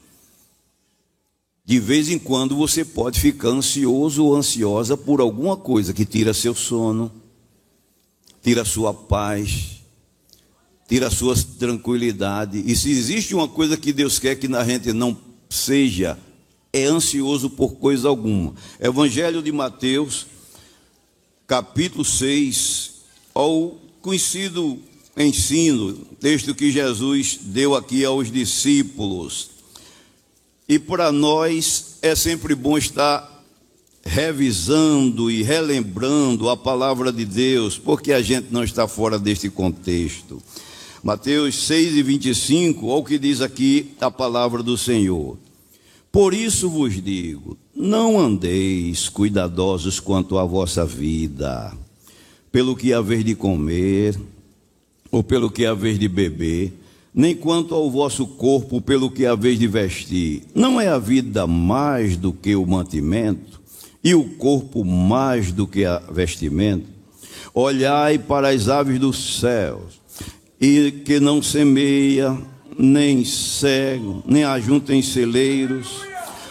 De 1.64 1.80
vez 1.80 2.08
em 2.08 2.18
quando 2.18 2.56
você 2.56 2.84
pode 2.84 3.20
ficar 3.20 3.48
ansioso 3.48 4.24
ou 4.24 4.36
ansiosa 4.36 4.96
por 4.96 5.20
alguma 5.20 5.56
coisa 5.56 5.92
que 5.92 6.06
tira 6.06 6.32
seu 6.32 6.54
sono, 6.54 7.10
tira 8.48 8.64
sua 8.64 8.94
paz, 8.94 9.82
tira 10.88 11.10
sua 11.10 11.34
tranquilidade. 11.58 12.64
E 12.66 12.74
se 12.74 12.90
existe 12.90 13.34
uma 13.34 13.46
coisa 13.46 13.76
que 13.76 13.92
Deus 13.92 14.18
quer 14.18 14.36
que 14.36 14.48
na 14.48 14.64
gente 14.64 14.90
não 14.90 15.14
seja, 15.50 16.18
é 16.72 16.84
ansioso 16.84 17.50
por 17.50 17.74
coisa 17.74 18.08
alguma. 18.08 18.54
Evangelho 18.80 19.42
de 19.42 19.52
Mateus, 19.52 20.26
capítulo 21.46 22.06
6, 22.06 23.02
ao 23.34 23.76
conhecido 24.00 24.78
ensino, 25.14 25.92
texto 26.18 26.54
que 26.54 26.72
Jesus 26.72 27.40
deu 27.42 27.74
aqui 27.74 28.02
aos 28.02 28.32
discípulos. 28.32 29.50
E 30.66 30.78
para 30.78 31.12
nós 31.12 31.98
é 32.00 32.14
sempre 32.14 32.54
bom 32.54 32.78
estar 32.78 33.37
revisando 34.08 35.30
e 35.30 35.42
relembrando 35.42 36.48
a 36.48 36.56
palavra 36.56 37.12
de 37.12 37.24
Deus, 37.24 37.78
porque 37.78 38.12
a 38.12 38.22
gente 38.22 38.48
não 38.50 38.64
está 38.64 38.88
fora 38.88 39.18
deste 39.18 39.48
contexto. 39.50 40.42
Mateus 41.02 41.66
6 41.66 41.96
e 41.96 42.02
25, 42.02 42.86
olha 42.86 42.96
o 42.96 43.04
que 43.04 43.18
diz 43.18 43.40
aqui 43.40 43.92
a 44.00 44.10
palavra 44.10 44.62
do 44.62 44.76
Senhor. 44.76 45.38
Por 46.10 46.34
isso 46.34 46.68
vos 46.68 47.00
digo: 47.00 47.56
não 47.76 48.18
andeis 48.18 49.08
cuidadosos 49.08 50.00
quanto 50.00 50.38
à 50.38 50.44
vossa 50.44 50.84
vida 50.84 51.72
pelo 52.50 52.74
que 52.74 52.92
haver 52.92 53.22
de 53.22 53.34
comer, 53.34 54.18
ou 55.10 55.22
pelo 55.22 55.50
que 55.50 55.64
haver 55.64 55.98
de 55.98 56.08
beber, 56.08 56.72
nem 57.14 57.34
quanto 57.34 57.74
ao 57.74 57.90
vosso 57.90 58.26
corpo, 58.26 58.80
pelo 58.80 59.10
que 59.10 59.26
haver 59.26 59.56
de 59.56 59.66
vestir. 59.66 60.42
Não 60.54 60.80
é 60.80 60.88
a 60.88 60.98
vida 60.98 61.46
mais 61.46 62.16
do 62.16 62.32
que 62.32 62.54
o 62.54 62.66
mantimento, 62.66 63.57
e 64.02 64.14
o 64.14 64.24
corpo 64.24 64.84
mais 64.84 65.52
do 65.52 65.66
que 65.66 65.84
a 65.84 65.98
vestimento? 66.10 66.86
Olhai 67.54 68.18
para 68.18 68.50
as 68.50 68.68
aves 68.68 68.98
dos 68.98 69.40
céus, 69.40 70.00
e 70.60 70.90
que 71.04 71.20
não 71.20 71.42
semeia, 71.42 72.36
nem 72.78 73.24
cego, 73.24 74.22
nem 74.26 74.44
ajuntem 74.44 75.02
celeiros, 75.02 75.88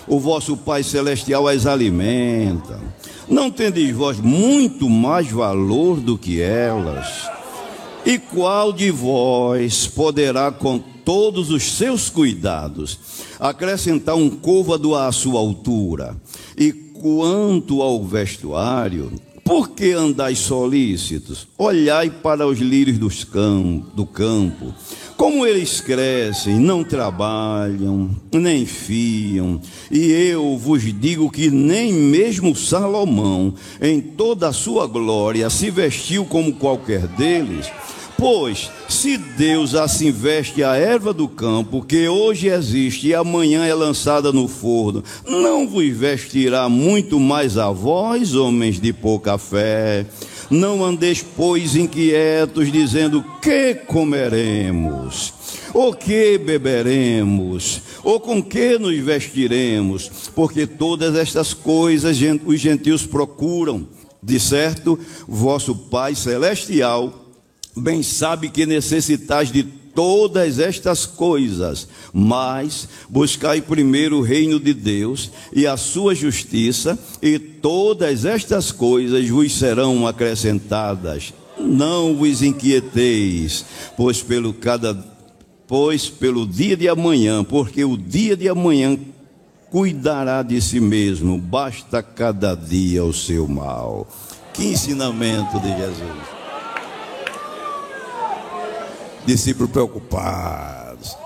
o 0.08 0.20
vosso 0.20 0.56
Pai 0.56 0.84
Celestial 0.84 1.48
as 1.48 1.66
alimenta. 1.66 2.80
Não 3.28 3.52
tendeis 3.52 3.94
vós 3.94 4.20
muito 4.20 4.90
mais 4.90 5.30
valor 5.30 6.00
do 6.00 6.18
que 6.18 6.42
elas? 6.42 7.30
E 8.06 8.18
qual 8.18 8.72
de 8.72 8.90
vós 8.90 9.86
poderá, 9.86 10.50
com 10.50 10.80
todos 10.80 11.52
os 11.52 11.64
seus 11.64 12.10
cuidados, 12.10 12.98
acrescentar 13.38 14.16
um 14.16 14.30
côvado 14.30 14.96
à 14.96 15.12
sua 15.12 15.40
altura? 15.40 16.16
E 16.58 16.72
quanto 17.02 17.82
ao 17.82 18.04
vestuário, 18.04 19.12
por 19.44 19.70
que 19.70 19.92
andais 19.92 20.40
solícitos? 20.40 21.48
Olhai 21.58 22.10
para 22.10 22.46
os 22.46 22.60
lírios 22.60 23.24
camp 23.24 23.86
do 23.94 24.06
campo 24.06 24.74
como 25.18 25.48
eles 25.48 25.82
crescem, 25.82 26.60
não 26.60 26.84
trabalham, 26.84 28.12
nem 28.32 28.68
fiam, 28.68 29.60
e 29.90 30.12
eu 30.12 30.56
vos 30.56 30.84
digo 30.84 31.32
que 31.32 31.50
nem 31.50 31.92
mesmo 31.92 32.56
Salomão, 32.56 33.56
em 33.82 34.00
toda 34.00 34.48
a 34.48 34.54
sua 34.54 34.86
glória, 34.86 35.50
se 35.50 35.72
vestiu 35.72 36.24
como 36.24 36.54
qualquer 36.54 37.08
deles. 37.08 37.66
Pois, 38.18 38.72
se 38.90 39.16
Deus 39.16 39.76
assim 39.76 40.12
veste 40.12 40.64
a 40.64 40.76
erva 40.76 41.14
do 41.14 41.28
campo, 41.28 41.86
que 41.86 42.08
hoje 42.08 42.48
existe 42.48 43.10
e 43.10 43.14
amanhã 43.14 43.64
é 43.64 43.74
lançada 43.76 44.32
no 44.32 44.48
forno, 44.48 45.04
não 45.24 45.68
vos 45.68 45.88
vestirá 45.96 46.68
muito 46.68 47.20
mais 47.20 47.60
a 47.60 47.70
vós, 47.70 48.34
homens 48.34 48.80
de 48.80 48.92
pouca 48.92 49.38
fé? 49.38 50.08
Não 50.50 50.84
andeis, 50.84 51.24
pois, 51.36 51.76
inquietos, 51.76 52.72
dizendo: 52.72 53.24
que 53.40 53.76
comeremos? 53.76 55.32
Ou 55.72 55.94
que 55.94 56.40
beberemos? 56.40 57.82
Ou 58.04 58.20
com 58.20 58.42
que 58.42 58.80
nos 58.80 58.98
vestiremos? 58.98 60.10
Porque 60.34 60.66
todas 60.66 61.16
estas 61.16 61.54
coisas 61.54 62.18
os 62.46 62.60
gentios 62.60 63.06
procuram. 63.06 63.88
De 64.24 64.40
certo, 64.40 64.98
vosso 65.28 65.76
Pai 65.76 66.16
celestial 66.16 67.27
bem 67.78 68.04
sabe 68.04 68.50
que 68.50 68.66
necessitais 68.66 69.52
de 69.52 69.64
todas 69.64 70.60
estas 70.60 71.08
coisas, 71.08 71.88
mas 72.14 72.88
buscai 73.10 73.62
primeiro 73.62 74.20
o 74.20 74.22
reino 74.22 74.60
de 74.60 74.72
Deus 74.72 75.32
e 75.52 75.66
a 75.66 75.76
sua 75.76 76.14
justiça, 76.14 77.00
e 77.20 77.40
todas 77.40 78.24
estas 78.24 78.72
coisas 78.72 79.28
vos 79.28 79.58
serão 79.58 80.06
acrescentadas. 80.06 81.34
Não 81.60 82.16
vos 82.16 82.44
inquieteis, 82.44 83.66
pois 83.96 84.22
pelo 84.22 84.54
cada 84.54 85.18
pois 85.68 86.08
pelo 86.10 86.48
dia 86.48 86.78
de 86.78 86.88
amanhã, 86.88 87.44
porque 87.44 87.84
o 87.84 87.98
dia 87.98 88.38
de 88.38 88.48
amanhã 88.48 88.98
cuidará 89.70 90.42
de 90.42 90.62
si 90.62 90.80
mesmo, 90.80 91.38
basta 91.38 92.02
cada 92.02 92.56
dia 92.56 93.04
o 93.04 93.14
seu 93.14 93.48
mal. 93.48 94.08
Que 94.54 94.68
ensinamento 94.68 95.60
de 95.60 95.68
Jesus. 95.70 96.37
Discípulos 99.28 99.70
preocupados, 99.70 101.18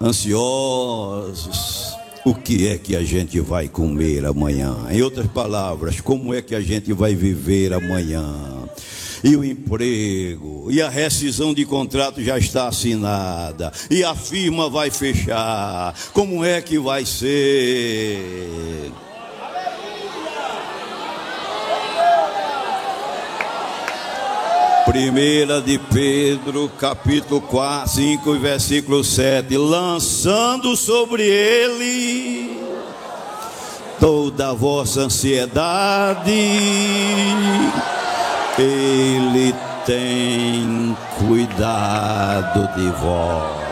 ansiosos. 0.00 1.92
O 2.24 2.36
que 2.36 2.68
é 2.68 2.78
que 2.78 2.94
a 2.94 3.02
gente 3.02 3.40
vai 3.40 3.66
comer 3.66 4.24
amanhã? 4.24 4.86
Em 4.90 5.02
outras 5.02 5.26
palavras, 5.26 6.00
como 6.00 6.32
é 6.32 6.40
que 6.40 6.54
a 6.54 6.60
gente 6.60 6.92
vai 6.92 7.16
viver 7.16 7.72
amanhã? 7.72 8.62
e 9.24 9.36
o 9.36 9.44
emprego, 9.44 10.66
e 10.68 10.82
a 10.82 10.88
rescisão 10.88 11.54
de 11.54 11.64
contrato 11.64 12.20
já 12.20 12.36
está 12.36 12.66
assinada, 12.66 13.72
e 13.88 14.02
a 14.02 14.16
firma 14.16 14.68
vai 14.68 14.90
fechar. 14.90 15.94
Como 16.12 16.44
é 16.44 16.60
que 16.60 16.76
vai 16.76 17.06
ser? 17.06 18.90
Primeira 24.84 25.60
de 25.60 25.78
Pedro, 25.78 26.70
capítulo 26.78 27.40
4, 27.40 27.90
5, 27.90 28.38
versículo 28.38 29.04
7, 29.04 29.56
lançando 29.56 30.76
sobre 30.76 31.22
ele 31.22 32.60
toda 33.98 34.50
a 34.50 34.52
vossa 34.52 35.02
ansiedade 35.02 36.30
ele 38.58 39.54
tem 39.86 40.96
cuidado 41.18 42.68
de 42.76 42.88
vós. 43.00 43.71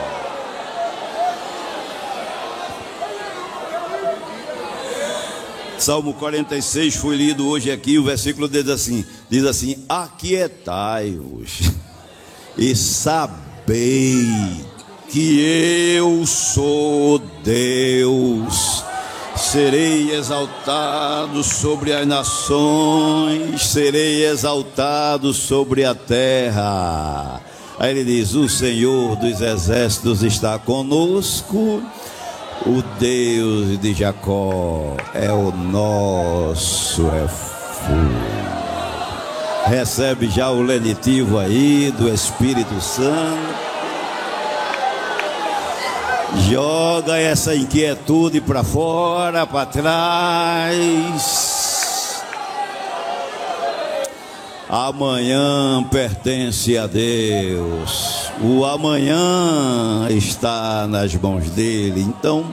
Salmo 5.80 6.14
46 6.14 6.96
foi 6.96 7.16
lido 7.16 7.48
hoje 7.48 7.70
aqui, 7.70 7.98
o 7.98 8.04
versículo 8.04 8.48
diz 8.48 8.68
assim: 8.68 9.04
diz 9.28 9.44
assim: 9.44 9.84
Aquietai-vos 9.88 11.72
e 12.56 12.76
sabei 12.76 14.28
que 15.08 15.40
eu 15.96 16.26
sou 16.26 17.18
Deus 17.42 18.84
serei 19.40 20.12
exaltado 20.12 21.42
sobre 21.42 21.92
as 21.92 22.06
nações, 22.06 23.62
serei 23.62 24.26
exaltado 24.26 25.32
sobre 25.32 25.84
a 25.84 25.94
terra. 25.94 27.40
Aí 27.78 27.90
ele 27.90 28.04
diz: 28.04 28.34
O 28.34 28.48
Senhor 28.48 29.16
dos 29.16 29.40
exércitos 29.40 30.22
está 30.22 30.58
conosco, 30.58 31.82
o 32.66 32.82
Deus 32.98 33.78
de 33.80 33.94
Jacó 33.94 34.96
é 35.14 35.32
o 35.32 35.50
nosso 35.50 37.08
refúgio. 37.08 37.50
Recebe 39.66 40.28
já 40.28 40.50
o 40.50 40.62
lenitivo 40.62 41.38
aí 41.38 41.92
do 41.96 42.12
Espírito 42.12 42.80
Santo. 42.80 43.70
Joga 46.48 47.16
essa 47.18 47.54
inquietude 47.54 48.40
para 48.40 48.62
fora, 48.62 49.46
para 49.46 49.66
trás. 49.66 51.50
Amanhã 54.68 55.82
pertence 55.90 56.78
a 56.78 56.86
Deus. 56.86 58.19
O 58.42 58.64
amanhã 58.64 60.08
está 60.10 60.86
nas 60.86 61.14
mãos 61.14 61.50
dele. 61.50 62.00
Então, 62.00 62.50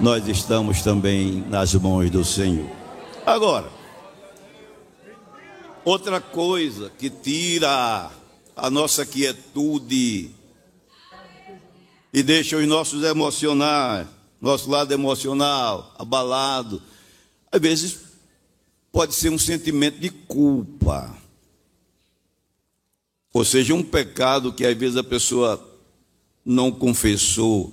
nós 0.00 0.26
estamos 0.26 0.80
também 0.80 1.44
nas 1.50 1.74
mãos 1.74 2.10
do 2.10 2.24
Senhor. 2.24 2.66
Agora, 3.26 3.68
outra 5.84 6.18
coisa 6.18 6.90
que 6.98 7.10
tira 7.10 8.10
a 8.56 8.70
nossa 8.70 9.04
quietude 9.04 10.30
e 12.12 12.22
deixa 12.22 12.56
os 12.56 12.66
nossos 12.66 13.04
emocionais, 13.04 14.06
nosso 14.40 14.70
lado 14.70 14.92
emocional 14.92 15.94
abalado. 15.98 16.82
Às 17.52 17.60
vezes 17.60 17.98
pode 18.90 19.14
ser 19.14 19.28
um 19.28 19.38
sentimento 19.38 19.98
de 19.98 20.08
culpa. 20.08 21.14
Ou 23.38 23.44
seja, 23.44 23.72
um 23.74 23.82
pecado 23.82 24.52
que 24.52 24.66
às 24.66 24.76
vezes 24.76 24.96
a 24.96 25.04
pessoa 25.04 25.64
não 26.44 26.72
confessou. 26.72 27.72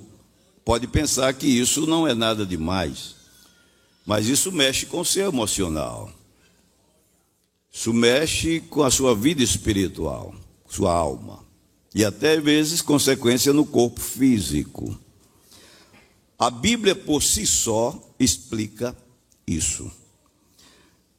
Pode 0.63 0.87
pensar 0.87 1.33
que 1.33 1.47
isso 1.47 1.87
não 1.87 2.07
é 2.07 2.13
nada 2.13 2.45
demais. 2.45 3.15
Mas 4.05 4.27
isso 4.27 4.51
mexe 4.51 4.85
com 4.85 4.99
o 4.99 5.05
seu 5.05 5.27
emocional. 5.27 6.11
Isso 7.71 7.91
mexe 7.93 8.59
com 8.59 8.83
a 8.83 8.91
sua 8.91 9.15
vida 9.15 9.41
espiritual, 9.41 10.35
sua 10.69 10.93
alma 10.93 11.45
e 11.95 12.03
até 12.03 12.33
às 12.33 12.43
vezes 12.43 12.81
consequência 12.81 13.53
no 13.53 13.65
corpo 13.65 14.01
físico. 14.01 14.99
A 16.37 16.49
Bíblia 16.49 16.93
por 16.93 17.23
si 17.23 17.47
só 17.47 17.97
explica 18.19 18.93
isso. 19.47 19.89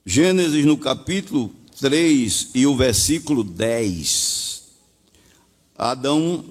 Gênesis 0.05 0.67
no 0.67 0.77
capítulo 0.77 1.51
3 1.81 2.51
e 2.55 2.67
o 2.67 2.77
versículo 2.77 3.45
10. 3.45 4.63
Adão, 5.77 6.45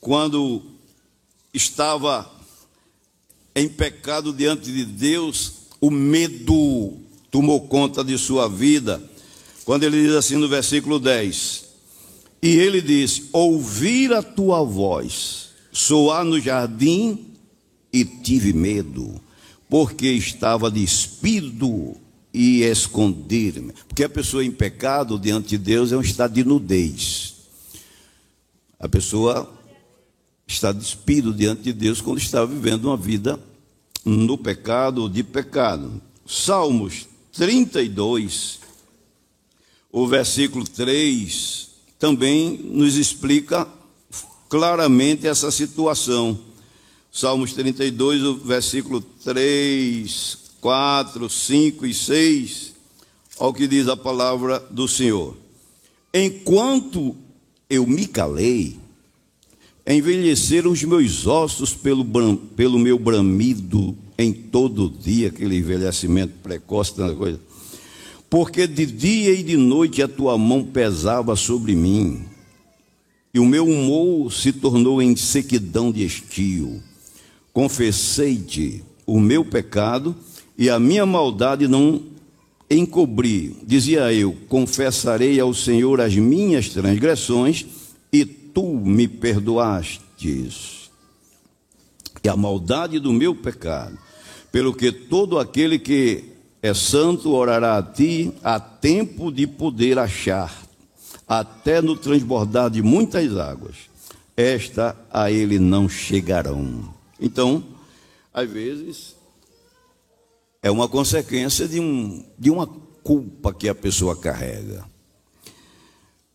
quando 0.00 0.62
estava 1.52 2.30
em 3.54 3.68
pecado 3.68 4.32
diante 4.32 4.70
de 4.70 4.84
Deus, 4.84 5.52
o 5.80 5.90
medo 5.90 6.98
tomou 7.30 7.68
conta 7.68 8.04
de 8.04 8.18
sua 8.18 8.48
vida. 8.48 9.02
Quando 9.64 9.84
ele 9.84 10.02
diz 10.02 10.14
assim 10.14 10.36
no 10.36 10.48
versículo 10.48 10.98
10: 10.98 11.64
e 12.44 12.58
ele 12.58 12.82
disse: 12.82 13.30
Ouvir 13.32 14.12
a 14.12 14.22
tua 14.22 14.62
voz 14.62 15.48
soar 15.72 16.24
no 16.24 16.38
jardim 16.38 17.32
e 17.90 18.04
tive 18.04 18.52
medo, 18.52 19.18
porque 19.68 20.08
estava 20.08 20.70
despido 20.70 21.96
e 22.34 22.62
esconder-me. 22.62 23.72
Porque 23.86 24.02
a 24.02 24.08
pessoa 24.08 24.44
em 24.44 24.50
pecado 24.50 25.16
diante 25.20 25.50
de 25.50 25.58
Deus 25.58 25.92
é 25.92 25.96
um 25.96 26.00
estado 26.00 26.34
de 26.34 26.42
nudez. 26.42 27.34
A 28.80 28.88
pessoa 28.88 29.50
está 30.44 30.72
despido 30.72 31.32
diante 31.32 31.62
de 31.62 31.72
Deus 31.72 32.00
quando 32.00 32.18
está 32.18 32.44
vivendo 32.44 32.86
uma 32.86 32.96
vida 32.96 33.38
no 34.04 34.36
pecado 34.36 35.02
ou 35.02 35.08
de 35.08 35.22
pecado. 35.22 36.02
Salmos 36.26 37.06
32, 37.32 38.58
o 39.92 40.06
versículo 40.08 40.64
3 40.64 41.70
também 41.98 42.58
nos 42.64 42.96
explica 42.96 43.68
claramente 44.48 45.26
essa 45.26 45.50
situação. 45.50 46.38
Salmos 47.12 47.52
32, 47.52 48.22
o 48.22 48.36
versículo 48.38 49.00
3, 49.00 50.43
4, 50.64 51.28
5 51.28 51.84
e 51.84 51.92
6, 51.92 52.72
ao 53.38 53.52
que 53.52 53.68
diz 53.68 53.86
a 53.86 53.94
palavra 53.94 54.58
do 54.70 54.88
Senhor. 54.88 55.36
Enquanto 56.14 57.14
eu 57.68 57.86
me 57.86 58.06
calei, 58.06 58.78
envelheceram 59.86 60.70
os 60.70 60.82
meus 60.82 61.26
ossos 61.26 61.74
pelo, 61.74 62.02
pelo 62.56 62.78
meu 62.78 62.98
bramido 62.98 63.94
em 64.16 64.32
todo 64.32 64.88
dia, 64.88 65.28
aquele 65.28 65.58
envelhecimento 65.58 66.32
precoce, 66.42 66.94
tanta 66.94 67.14
coisa 67.14 67.38
porque 68.30 68.66
de 68.66 68.84
dia 68.84 69.32
e 69.32 69.44
de 69.44 69.56
noite 69.56 70.02
a 70.02 70.08
tua 70.08 70.36
mão 70.36 70.64
pesava 70.64 71.36
sobre 71.36 71.76
mim, 71.76 72.24
e 73.32 73.38
o 73.38 73.44
meu 73.44 73.64
humor 73.64 74.32
se 74.32 74.52
tornou 74.52 75.00
em 75.00 75.14
sequidão 75.14 75.92
de 75.92 76.04
estio. 76.04 76.82
Confessei-te 77.52 78.82
o 79.06 79.20
meu 79.20 79.44
pecado 79.44 80.16
e 80.56 80.70
a 80.70 80.78
minha 80.78 81.04
maldade 81.04 81.66
não 81.66 82.02
encobri. 82.70 83.56
Dizia 83.66 84.12
eu: 84.12 84.36
Confessarei 84.48 85.38
ao 85.40 85.52
Senhor 85.52 86.00
as 86.00 86.14
minhas 86.14 86.68
transgressões, 86.68 87.66
e 88.12 88.24
tu 88.24 88.62
me 88.62 89.08
perdoastes. 89.08 90.90
E 92.22 92.28
a 92.28 92.36
maldade 92.36 92.98
do 92.98 93.12
meu 93.12 93.34
pecado, 93.34 93.98
pelo 94.50 94.72
que 94.72 94.90
todo 94.90 95.38
aquele 95.38 95.78
que 95.78 96.24
é 96.62 96.72
santo, 96.72 97.32
orará 97.32 97.76
a 97.76 97.82
ti, 97.82 98.32
a 98.42 98.58
tempo 98.58 99.30
de 99.30 99.46
poder 99.46 99.98
achar, 99.98 100.64
até 101.28 101.82
no 101.82 101.96
transbordar 101.96 102.70
de 102.70 102.80
muitas 102.80 103.36
águas. 103.36 103.92
esta 104.36 104.96
a 105.12 105.30
ele 105.30 105.58
não 105.58 105.88
chegarão. 105.88 106.92
Então, 107.20 107.62
às 108.32 108.50
vezes, 108.50 109.14
é 110.64 110.70
uma 110.70 110.88
consequência 110.88 111.68
de, 111.68 111.78
um, 111.78 112.24
de 112.38 112.50
uma 112.50 112.66
culpa 112.66 113.52
que 113.52 113.68
a 113.68 113.74
pessoa 113.74 114.16
carrega. 114.16 114.82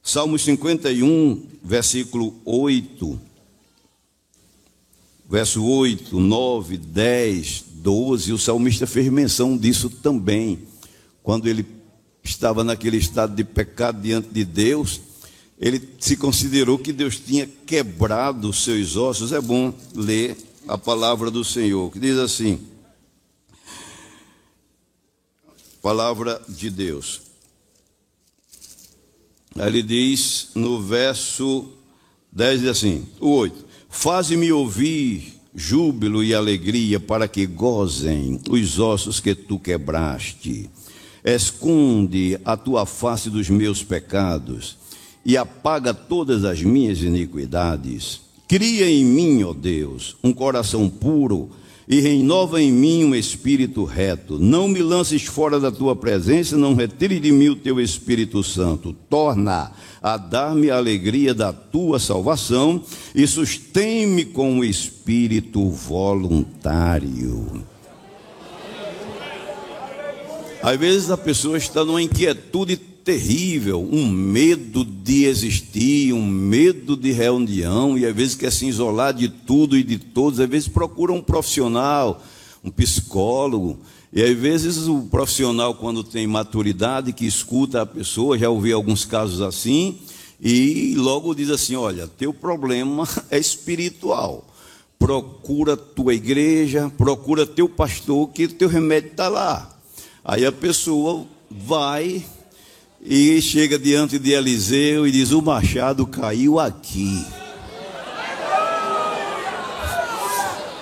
Salmo 0.03 0.37
51, 0.37 1.47
versículo 1.63 2.39
8, 2.45 3.19
verso 5.27 5.65
8, 5.65 6.19
9, 6.19 6.77
10, 6.77 7.65
12, 7.73 8.31
o 8.31 8.37
salmista 8.37 8.85
fez 8.85 9.11
menção 9.11 9.57
disso 9.57 9.89
também, 9.89 10.59
quando 11.23 11.49
ele 11.49 11.65
estava 12.23 12.63
naquele 12.63 12.97
estado 12.97 13.35
de 13.35 13.43
pecado 13.43 13.99
diante 13.99 14.29
de 14.29 14.45
Deus, 14.45 15.01
ele 15.59 15.81
se 15.99 16.15
considerou 16.15 16.77
que 16.77 16.93
Deus 16.93 17.17
tinha 17.19 17.47
quebrado 17.65 18.53
seus 18.53 18.95
ossos. 18.95 19.31
É 19.31 19.41
bom 19.41 19.73
ler 19.95 20.37
a 20.67 20.77
palavra 20.77 21.31
do 21.31 21.43
Senhor, 21.43 21.91
que 21.91 21.99
diz 21.99 22.19
assim: 22.19 22.59
Palavra 25.81 26.41
de 26.47 26.69
Deus. 26.69 27.21
Ele 29.55 29.81
diz 29.81 30.49
no 30.55 30.81
verso 30.81 31.67
10 32.31 32.61
diz 32.61 32.69
assim, 32.69 33.07
o 33.19 33.29
8: 33.29 33.65
Faze-me 33.89 34.51
ouvir 34.51 35.33
júbilo 35.53 36.23
e 36.23 36.33
alegria 36.33 36.99
para 36.99 37.27
que 37.27 37.45
gozem 37.45 38.39
os 38.49 38.79
ossos 38.79 39.19
que 39.19 39.33
tu 39.33 39.57
quebraste. 39.57 40.69
Esconde 41.23 42.39
a 42.45 42.55
tua 42.55 42.85
face 42.85 43.29
dos 43.29 43.49
meus 43.49 43.83
pecados 43.83 44.77
e 45.25 45.35
apaga 45.35 45.93
todas 45.93 46.45
as 46.45 46.61
minhas 46.61 46.99
iniquidades. 46.99 48.21
Cria 48.47 48.89
em 48.89 49.03
mim, 49.03 49.43
ó 49.43 49.53
Deus, 49.53 50.15
um 50.23 50.33
coração 50.33 50.89
puro 50.89 51.49
e 51.89 51.99
renova 52.01 52.61
em 52.61 52.71
mim 52.71 53.03
um 53.03 53.15
espírito 53.15 53.83
reto. 53.83 54.37
Não 54.37 54.67
me 54.67 54.79
lances 54.79 55.25
fora 55.25 55.59
da 55.59 55.71
tua 55.71 55.95
presença, 55.95 56.55
não 56.55 56.75
retire 56.75 57.19
de 57.19 57.31
mim 57.31 57.49
o 57.49 57.55
teu 57.55 57.81
Espírito 57.81 58.43
Santo. 58.43 58.93
Torna 59.09 59.71
a 59.99 60.15
dar-me 60.15 60.69
a 60.69 60.77
alegria 60.77 61.33
da 61.33 61.51
tua 61.51 61.97
salvação 61.97 62.83
e 63.15 63.25
sustém-me 63.25 64.23
com 64.23 64.59
o 64.59 64.63
espírito 64.63 65.67
voluntário. 65.67 67.65
Às 70.61 70.77
vezes 70.77 71.09
a 71.09 71.17
pessoa 71.17 71.57
está 71.57 71.83
numa 71.83 72.03
inquietude 72.03 72.79
terrível, 73.09 73.81
um 73.91 74.07
medo 74.07 74.85
de 74.85 75.25
existir, 75.25 76.13
um 76.13 76.23
medo 76.23 76.95
de 76.95 77.11
reunião, 77.11 77.97
e 77.97 78.05
às 78.05 78.15
vezes 78.15 78.35
quer 78.35 78.51
se 78.51 78.67
isolar 78.67 79.15
de 79.15 79.27
tudo 79.27 79.75
e 79.75 79.81
de 79.81 79.97
todos, 79.97 80.39
às 80.39 80.47
vezes 80.47 80.67
procura 80.67 81.11
um 81.11 81.19
profissional, 81.19 82.21
um 82.63 82.69
psicólogo, 82.69 83.79
e 84.13 84.21
às 84.21 84.37
vezes 84.37 84.87
o 84.87 85.07
profissional, 85.09 85.73
quando 85.73 86.03
tem 86.03 86.27
maturidade, 86.27 87.11
que 87.11 87.25
escuta 87.25 87.81
a 87.81 87.85
pessoa, 87.85 88.37
já 88.37 88.47
ouvi 88.47 88.71
alguns 88.71 89.05
casos 89.05 89.41
assim, 89.41 89.97
e 90.39 90.93
logo 90.95 91.33
diz 91.33 91.49
assim: 91.49 91.75
olha, 91.75 92.07
teu 92.07 92.31
problema 92.31 93.09
é 93.31 93.39
espiritual. 93.39 94.45
Procura 94.99 95.75
tua 95.75 96.13
igreja, 96.13 96.91
procura 96.95 97.47
teu 97.47 97.67
pastor, 97.67 98.29
que 98.29 98.47
teu 98.47 98.69
remédio 98.69 99.09
está 99.09 99.29
lá. 99.29 99.79
Aí 100.23 100.45
a 100.45 100.51
pessoa 100.51 101.25
vai 101.49 102.23
e 103.01 103.41
chega 103.41 103.79
diante 103.79 104.19
de 104.19 104.31
Eliseu 104.31 105.07
e 105.07 105.11
diz: 105.11 105.31
O 105.31 105.41
machado 105.41 106.05
caiu 106.05 106.59
aqui. 106.59 107.25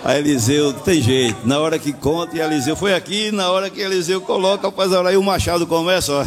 Aí 0.03 0.19
Eliseu 0.19 0.73
tem 0.73 1.01
jeito, 1.01 1.45
na 1.45 1.59
hora 1.59 1.77
que 1.77 1.91
conta, 1.91 2.37
e 2.37 2.39
Eliseu 2.39 2.77
foi 2.77 2.93
aqui, 2.93 3.29
na 3.29 3.51
hora 3.51 3.69
que 3.69 3.81
Eliseu 3.81 4.21
coloca, 4.21 4.71
faz 4.71 4.93
aí 4.93 5.17
o 5.17 5.23
machado 5.23 5.67
começa, 5.67 6.13
ó. 6.13 6.25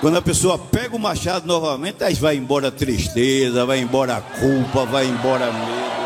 Quando 0.00 0.18
a 0.18 0.22
pessoa 0.22 0.56
pega 0.56 0.94
o 0.94 1.00
machado 1.00 1.48
novamente, 1.48 2.04
aí 2.04 2.14
vai 2.14 2.36
embora 2.36 2.68
a 2.68 2.70
tristeza, 2.70 3.66
vai 3.66 3.80
embora 3.80 4.18
a 4.18 4.20
culpa, 4.20 4.86
vai 4.86 5.06
embora 5.06 5.52
medo. 5.52 5.98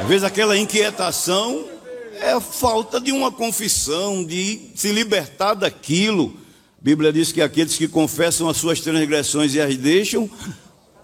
Às 0.00 0.08
vezes 0.08 0.24
aquela 0.24 0.58
inquietação 0.58 1.75
é 2.20 2.40
falta 2.40 3.00
de 3.00 3.12
uma 3.12 3.30
confissão, 3.30 4.24
de 4.24 4.70
se 4.74 4.92
libertar 4.92 5.54
daquilo. 5.54 6.34
A 6.80 6.84
Bíblia 6.84 7.12
diz 7.12 7.32
que 7.32 7.42
aqueles 7.42 7.76
que 7.76 7.88
confessam 7.88 8.48
as 8.48 8.56
suas 8.56 8.80
transgressões 8.80 9.54
e 9.54 9.60
as 9.60 9.76
deixam, 9.76 10.30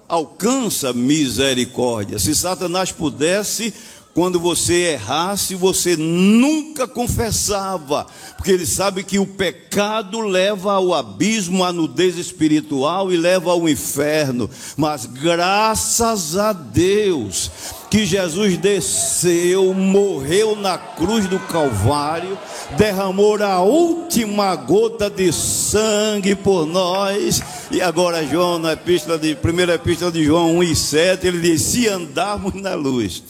alcança 0.09 0.93
misericórdia. 0.93 2.19
Se 2.19 2.35
Satanás 2.35 2.93
pudesse, 2.93 3.73
quando 4.15 4.39
você 4.39 4.93
errasse, 4.93 5.55
você 5.55 5.97
nunca 5.97 6.87
confessava, 6.87 8.07
porque 8.37 8.51
ele 8.51 8.67
sabe 8.67 9.03
que 9.05 9.19
o 9.19 9.27
pecado 9.27 10.21
leva 10.21 10.75
ao 10.75 10.93
abismo, 10.93 11.65
à 11.65 11.73
nudez 11.73 12.19
espiritual 12.19 13.11
e 13.11 13.17
leva 13.17 13.51
ao 13.51 13.67
inferno. 13.67 14.51
Mas 14.77 15.07
graças 15.07 16.37
a 16.37 16.53
Deus, 16.53 17.51
que 17.93 18.07
Jesus 18.07 18.57
desceu, 18.57 19.75
morreu 19.75 20.57
na 20.57 20.79
cruz 20.79 21.29
do 21.29 21.39
Calvário, 21.39 22.39
derramou 22.79 23.37
a 23.43 23.61
última 23.61 24.57
gota 24.57 25.11
de 25.11 25.31
sangue 25.31 26.35
por 26.35 26.65
nós. 26.65 27.43
E 27.71 27.83
agora 27.83 28.27
João, 28.27 28.59
na 28.59 28.73
epístola 28.73 29.19
de, 29.19 29.35
primeira 29.35 29.75
epístola 29.75 30.11
de 30.11 30.25
João 30.25 30.57
1 30.57 30.63
e 30.63 30.75
7, 30.75 31.27
ele 31.27 31.41
diz: 31.41 31.61
se 31.61 31.87
andarmos 31.87 32.55
na 32.55 32.75
luz, 32.75 33.23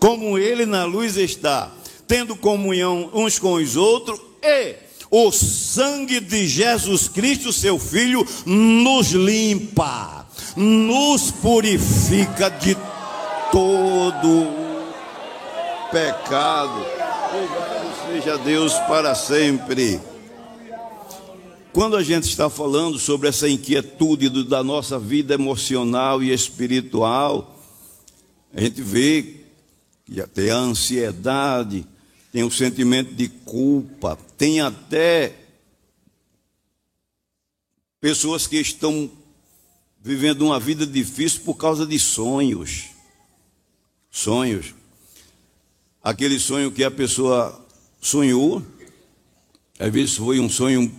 como 0.00 0.38
ele 0.38 0.64
na 0.64 0.86
luz 0.86 1.18
está, 1.18 1.70
tendo 2.08 2.34
comunhão 2.34 3.10
uns 3.12 3.38
com 3.38 3.52
os 3.52 3.76
outros, 3.76 4.18
e 4.42 4.76
o 5.10 5.30
sangue 5.30 6.20
de 6.20 6.48
Jesus 6.48 7.06
Cristo, 7.06 7.52
seu 7.52 7.78
Filho, 7.78 8.26
nos 8.46 9.10
limpa, 9.10 10.26
nos 10.56 11.30
purifica 11.30 12.48
de 12.48 12.74
todo 13.52 14.66
pecado. 15.90 16.86
Louvado 17.32 17.86
seja 18.06 18.38
Deus 18.38 18.72
para 18.80 19.14
sempre. 19.14 20.00
Quando 21.72 21.96
a 21.96 22.02
gente 22.02 22.24
está 22.24 22.48
falando 22.48 22.98
sobre 22.98 23.28
essa 23.28 23.48
inquietude 23.48 24.30
da 24.44 24.64
nossa 24.64 24.98
vida 24.98 25.34
emocional 25.34 26.22
e 26.22 26.32
espiritual, 26.32 27.54
a 28.54 28.60
gente 28.60 28.80
vê 28.80 29.40
que 30.04 30.22
tem 30.28 30.50
a 30.50 30.56
ansiedade, 30.56 31.86
tem 32.32 32.42
o 32.42 32.50
sentimento 32.50 33.12
de 33.14 33.28
culpa, 33.28 34.18
tem 34.38 34.60
até 34.60 35.34
pessoas 38.00 38.46
que 38.46 38.56
estão 38.56 39.10
vivendo 40.00 40.42
uma 40.42 40.60
vida 40.60 40.86
difícil 40.86 41.42
por 41.42 41.56
causa 41.56 41.84
de 41.84 41.98
sonhos 41.98 42.95
sonhos. 44.16 44.74
Aquele 46.02 46.38
sonho 46.38 46.72
que 46.72 46.82
a 46.82 46.90
pessoa 46.90 47.62
sonhou, 48.00 48.62
às 49.78 49.92
vezes 49.92 50.16
foi 50.16 50.40
um 50.40 50.48
sonho 50.48 50.90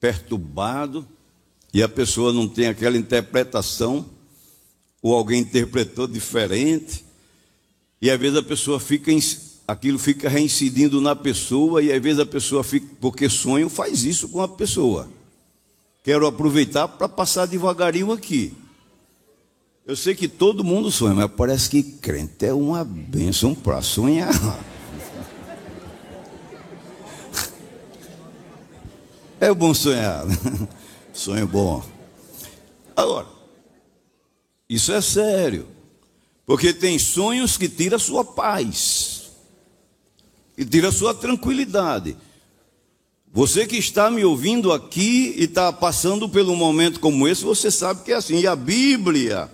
perturbado, 0.00 1.06
e 1.72 1.80
a 1.80 1.88
pessoa 1.88 2.32
não 2.32 2.48
tem 2.48 2.66
aquela 2.66 2.96
interpretação, 2.96 4.04
ou 5.00 5.14
alguém 5.14 5.42
interpretou 5.42 6.08
diferente, 6.08 7.04
e 8.02 8.10
às 8.10 8.18
vezes 8.18 8.36
a 8.36 8.42
pessoa 8.42 8.80
fica, 8.80 9.12
aquilo 9.66 9.98
fica 9.98 10.28
reincidindo 10.28 11.00
na 11.00 11.14
pessoa, 11.14 11.82
e 11.82 11.92
às 11.92 12.02
vezes 12.02 12.18
a 12.18 12.26
pessoa 12.26 12.64
fica, 12.64 12.86
porque 13.00 13.28
sonho 13.28 13.68
faz 13.68 14.02
isso 14.02 14.28
com 14.28 14.40
a 14.40 14.48
pessoa. 14.48 15.08
Quero 16.02 16.26
aproveitar 16.26 16.88
para 16.88 17.08
passar 17.08 17.46
devagarinho 17.46 18.10
aqui. 18.10 18.52
Eu 19.88 19.96
sei 19.96 20.14
que 20.14 20.28
todo 20.28 20.62
mundo 20.62 20.90
sonha, 20.90 21.14
mas 21.14 21.30
parece 21.34 21.70
que 21.70 21.82
crente 21.82 22.44
é 22.44 22.52
uma 22.52 22.84
bênção 22.84 23.54
para 23.54 23.80
sonhar. 23.80 24.30
É 29.40 29.54
bom 29.54 29.72
sonhar. 29.72 30.24
Sonho 31.14 31.46
bom. 31.46 31.80
Agora, 32.96 33.28
isso 34.68 34.90
é 34.92 35.00
sério. 35.00 35.68
Porque 36.44 36.74
tem 36.74 36.98
sonhos 36.98 37.56
que 37.56 37.68
tiram 37.68 38.00
sua 38.00 38.24
paz. 38.24 39.30
E 40.56 40.64
tira 40.64 40.90
sua 40.90 41.14
tranquilidade. 41.14 42.16
Você 43.32 43.64
que 43.64 43.76
está 43.76 44.10
me 44.10 44.24
ouvindo 44.24 44.72
aqui 44.72 45.32
e 45.36 45.44
está 45.44 45.72
passando 45.72 46.28
por 46.28 46.42
um 46.42 46.56
momento 46.56 46.98
como 46.98 47.28
esse, 47.28 47.44
você 47.44 47.70
sabe 47.70 48.02
que 48.02 48.10
é 48.10 48.16
assim. 48.16 48.40
E 48.40 48.46
a 48.48 48.56
Bíblia 48.56 49.48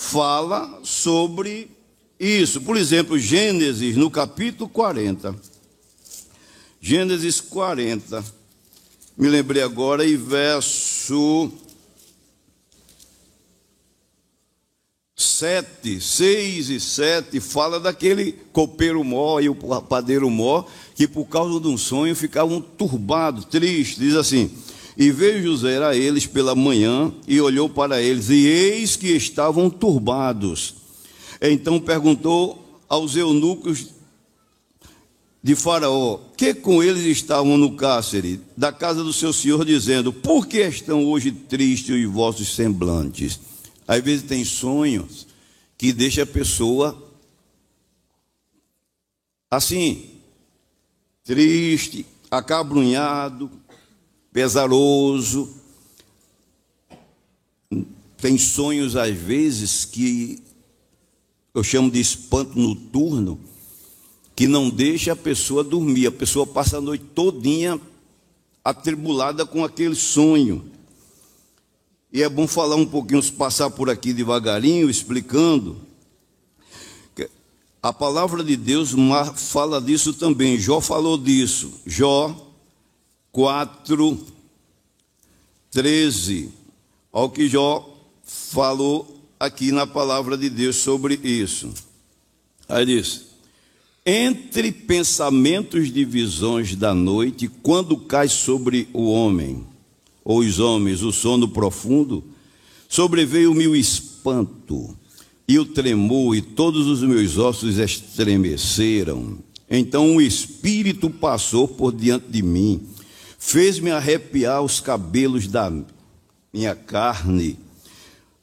fala 0.00 0.80
sobre 0.82 1.70
isso. 2.18 2.62
Por 2.62 2.76
exemplo, 2.76 3.18
Gênesis, 3.18 3.96
no 3.96 4.10
capítulo 4.10 4.68
40. 4.68 5.36
Gênesis 6.80 7.38
40. 7.40 8.24
Me 9.16 9.28
lembrei 9.28 9.62
agora, 9.62 10.04
e 10.04 10.16
verso 10.16 11.52
7, 15.14 16.00
6 16.00 16.70
e 16.70 16.80
7 16.80 17.38
fala 17.38 17.78
daquele 17.78 18.32
copeiro 18.54 19.04
mó 19.04 19.38
e 19.38 19.50
o 19.50 19.54
padeiro 19.54 20.30
mó 20.30 20.64
que 20.94 21.06
por 21.06 21.26
causa 21.26 21.60
de 21.60 21.68
um 21.68 21.76
sonho 21.76 22.16
ficavam 22.16 22.58
turbados, 22.60 23.44
tristes. 23.44 23.98
Diz 23.98 24.16
assim: 24.16 24.50
E 24.96 25.10
veio 25.10 25.42
José 25.42 25.82
a 25.84 25.94
eles 25.94 26.26
pela 26.26 26.54
manhã 26.54 27.12
e 27.26 27.40
olhou 27.40 27.68
para 27.68 28.02
eles, 28.02 28.28
e 28.28 28.46
eis 28.46 28.96
que 28.96 29.08
estavam 29.08 29.70
turbados. 29.70 30.74
Então 31.40 31.80
perguntou 31.80 32.80
aos 32.88 33.16
eunucos 33.16 33.86
de 35.42 35.54
Faraó, 35.54 36.20
que 36.36 36.52
com 36.52 36.82
eles 36.82 37.04
estavam 37.04 37.56
no 37.56 37.74
cárcere 37.74 38.40
da 38.56 38.70
casa 38.70 39.02
do 39.02 39.12
seu 39.12 39.32
senhor, 39.32 39.64
dizendo: 39.64 40.12
Por 40.12 40.46
que 40.46 40.60
estão 40.60 41.06
hoje 41.06 41.32
tristes 41.32 41.94
os 41.94 42.12
vossos 42.12 42.54
semblantes? 42.54 43.40
Às 43.88 44.02
vezes 44.02 44.22
tem 44.24 44.44
sonhos 44.44 45.26
que 45.78 45.92
deixa 45.92 46.24
a 46.24 46.26
pessoa 46.26 47.10
assim, 49.50 50.10
triste, 51.24 52.06
acabrunhado, 52.30 53.50
pesaroso. 54.32 55.48
Tem 58.16 58.36
sonhos 58.36 58.96
às 58.96 59.16
vezes 59.16 59.84
que 59.84 60.42
eu 61.54 61.64
chamo 61.64 61.90
de 61.90 62.00
espanto 62.00 62.58
noturno, 62.58 63.40
que 64.36 64.46
não 64.46 64.68
deixa 64.70 65.12
a 65.12 65.16
pessoa 65.16 65.64
dormir. 65.64 66.06
A 66.06 66.12
pessoa 66.12 66.46
passa 66.46 66.78
a 66.78 66.80
noite 66.80 67.04
todinha 67.14 67.80
atribulada 68.64 69.46
com 69.46 69.64
aquele 69.64 69.94
sonho. 69.94 70.64
E 72.12 72.22
é 72.22 72.28
bom 72.28 72.46
falar 72.46 72.76
um 72.76 72.86
pouquinho, 72.86 73.22
passar 73.32 73.70
por 73.70 73.88
aqui 73.88 74.12
devagarinho, 74.12 74.90
explicando. 74.90 75.76
A 77.82 77.94
palavra 77.94 78.44
de 78.44 78.56
Deus 78.56 78.90
fala 79.36 79.80
disso 79.80 80.12
também. 80.12 80.58
Jó 80.58 80.82
falou 80.82 81.16
disso. 81.16 81.72
Jó 81.86 82.49
4, 83.32 84.18
13. 85.70 86.48
Olha 87.12 87.24
o 87.26 87.30
que 87.30 87.48
Jó 87.48 87.88
falou 88.24 89.20
aqui 89.38 89.72
na 89.72 89.86
palavra 89.86 90.36
de 90.36 90.50
Deus 90.50 90.76
sobre 90.76 91.14
isso. 91.22 91.72
Aí 92.68 92.86
diz: 92.86 93.26
Entre 94.04 94.70
pensamentos 94.72 95.92
de 95.92 96.04
visões 96.04 96.74
da 96.74 96.94
noite, 96.94 97.48
quando 97.62 97.96
cai 97.96 98.28
sobre 98.28 98.88
o 98.92 99.10
homem, 99.10 99.64
ou 100.24 100.40
os 100.40 100.58
homens, 100.58 101.02
o 101.02 101.12
sono 101.12 101.48
profundo, 101.48 102.22
sobreveio-me 102.88 103.66
o 103.66 103.76
espanto 103.76 104.96
e 105.48 105.58
o 105.58 105.64
tremor, 105.64 106.36
e 106.36 106.42
todos 106.42 106.86
os 106.86 107.02
meus 107.02 107.36
ossos 107.36 107.78
estremeceram. 107.78 109.38
Então 109.68 110.16
o 110.16 110.20
Espírito 110.20 111.10
passou 111.10 111.66
por 111.66 111.92
diante 111.92 112.26
de 112.28 112.42
mim, 112.42 112.80
fez-me 113.40 113.90
arrepiar 113.90 114.62
os 114.62 114.80
cabelos 114.80 115.48
da 115.48 115.72
minha 116.52 116.76
carne. 116.76 117.58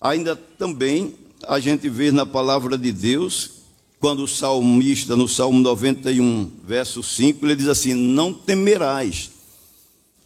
Ainda 0.01 0.35
também 0.35 1.13
a 1.47 1.59
gente 1.59 1.87
vê 1.87 2.11
na 2.11 2.25
palavra 2.25 2.77
de 2.77 2.91
Deus, 2.91 3.51
quando 3.99 4.23
o 4.23 4.27
salmista, 4.27 5.15
no 5.15 5.27
Salmo 5.27 5.59
91, 5.59 6.51
verso 6.65 7.03
5, 7.03 7.45
ele 7.45 7.55
diz 7.55 7.67
assim: 7.67 7.93
Não 7.93 8.33
temerás 8.33 9.29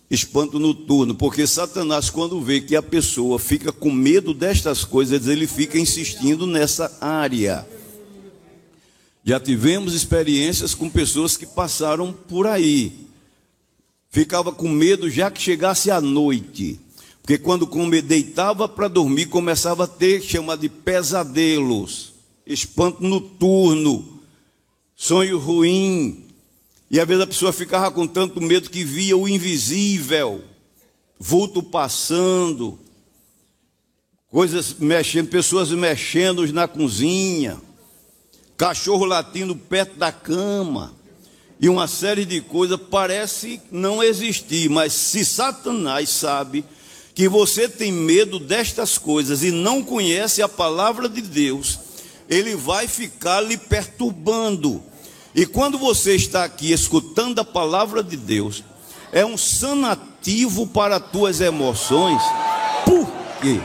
espanto 0.09 0.59
noturno, 0.59 1.15
porque 1.15 1.45
Satanás, 1.45 2.09
quando 2.09 2.41
vê 2.41 2.59
que 2.59 2.76
a 2.76 2.82
pessoa 2.82 3.39
fica 3.39 3.72
com 3.72 3.91
medo 3.91 4.34
destas 4.34 4.84
coisas, 4.84 5.28
ele 5.28 5.47
fica 5.47 5.78
insistindo 5.78 6.47
nessa 6.47 6.97
área. 6.99 7.65
Já 9.24 9.39
tivemos 9.39 9.93
experiências 9.93 10.74
com 10.74 10.89
pessoas 10.89 11.38
que 11.38 11.45
passaram 11.45 12.11
por 12.11 12.47
aí, 12.47 13.11
ficava 14.12 14.51
com 14.51 14.68
medo 14.68 15.09
já 15.09 15.32
que 15.32 15.41
chegasse 15.41 15.89
a 15.89 16.01
noite, 16.01 16.78
porque 17.22 17.38
quando 17.38 17.66
deitava 18.01 18.68
para 18.68 18.89
dormir, 18.89 19.28
começava 19.28 19.86
a 19.86 19.88
ter 19.88 20.22
chama 20.22 20.57
de 20.57 20.68
pesadelos, 20.68 22.14
espanto 22.45 23.01
noturno, 23.01 24.20
sonho 24.95 25.39
ruim, 25.39 26.26
e 26.89 26.99
às 26.99 27.07
vezes 27.07 27.24
a 27.24 27.28
pessoa 27.28 27.53
ficava 27.53 27.89
com 27.89 28.05
tanto 28.05 28.41
medo 28.41 28.70
que 28.70 28.84
via 28.84 29.16
o 29.16 29.30
invisível, 29.30 30.43
vulto 31.18 31.64
passando, 31.64 32.78
coisas 34.30 34.74
mexendo, 34.74 35.30
pessoas 35.30 35.72
mexendo 35.72 36.45
na 36.51 36.68
cozinha, 36.68 37.62
cachorro 38.57 39.05
latindo 39.05 39.55
perto 39.55 39.97
da 39.97 40.12
cama, 40.12 40.93
e 41.62 41.70
uma 41.70 41.88
série 41.88 42.26
de 42.26 42.41
coisas 42.41 42.80
parece 42.89 43.62
não 43.72 44.03
existir, 44.03 44.70
mas 44.70 44.91
se 44.93 45.24
Satanás 45.24 46.09
sabe 46.09 46.66
que 47.14 47.30
você 47.30 47.70
tem 47.70 47.91
medo 47.91 48.39
destas 48.39 48.97
coisas 48.97 49.43
e 49.43 49.51
não 49.51 49.84
conhece 49.84 50.41
a 50.41 50.49
palavra 50.49 51.07
de 51.07 51.22
Deus, 51.22 51.80
ele 52.28 52.55
vai 52.55 52.88
ficar 52.88 53.41
lhe 53.41 53.57
perturbando 53.57 54.84
e 55.34 55.45
quando 55.45 55.78
você 55.78 56.16
está 56.16 56.43
aqui 56.43 56.72
escutando 56.74 57.39
a 57.39 57.45
palavra 57.45 58.03
de 58.03 58.18
Deus, 58.18 58.64
é 59.12 59.26
um 59.26 59.38
sanativo 59.38 60.68
para 60.68 60.97
as 60.97 61.12
tuas 61.12 61.39
emoções. 61.39 62.22
Por 62.86 63.07
quê? 63.41 63.59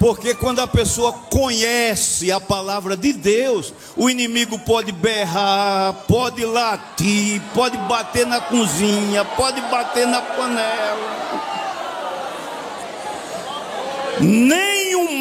Porque 0.00 0.34
quando 0.34 0.60
a 0.60 0.66
pessoa 0.66 1.12
conhece 1.12 2.32
a 2.32 2.40
palavra 2.40 2.96
de 2.96 3.12
Deus, 3.12 3.74
o 3.94 4.08
inimigo 4.08 4.58
pode 4.60 4.92
berrar, 4.92 5.92
pode 6.08 6.42
latir, 6.42 7.42
pode 7.54 7.76
bater 7.76 8.26
na 8.26 8.40
cozinha, 8.40 9.26
pode 9.26 9.60
bater 9.60 10.06
na 10.06 10.22
panela. 10.22 11.20
Nem 14.20 14.80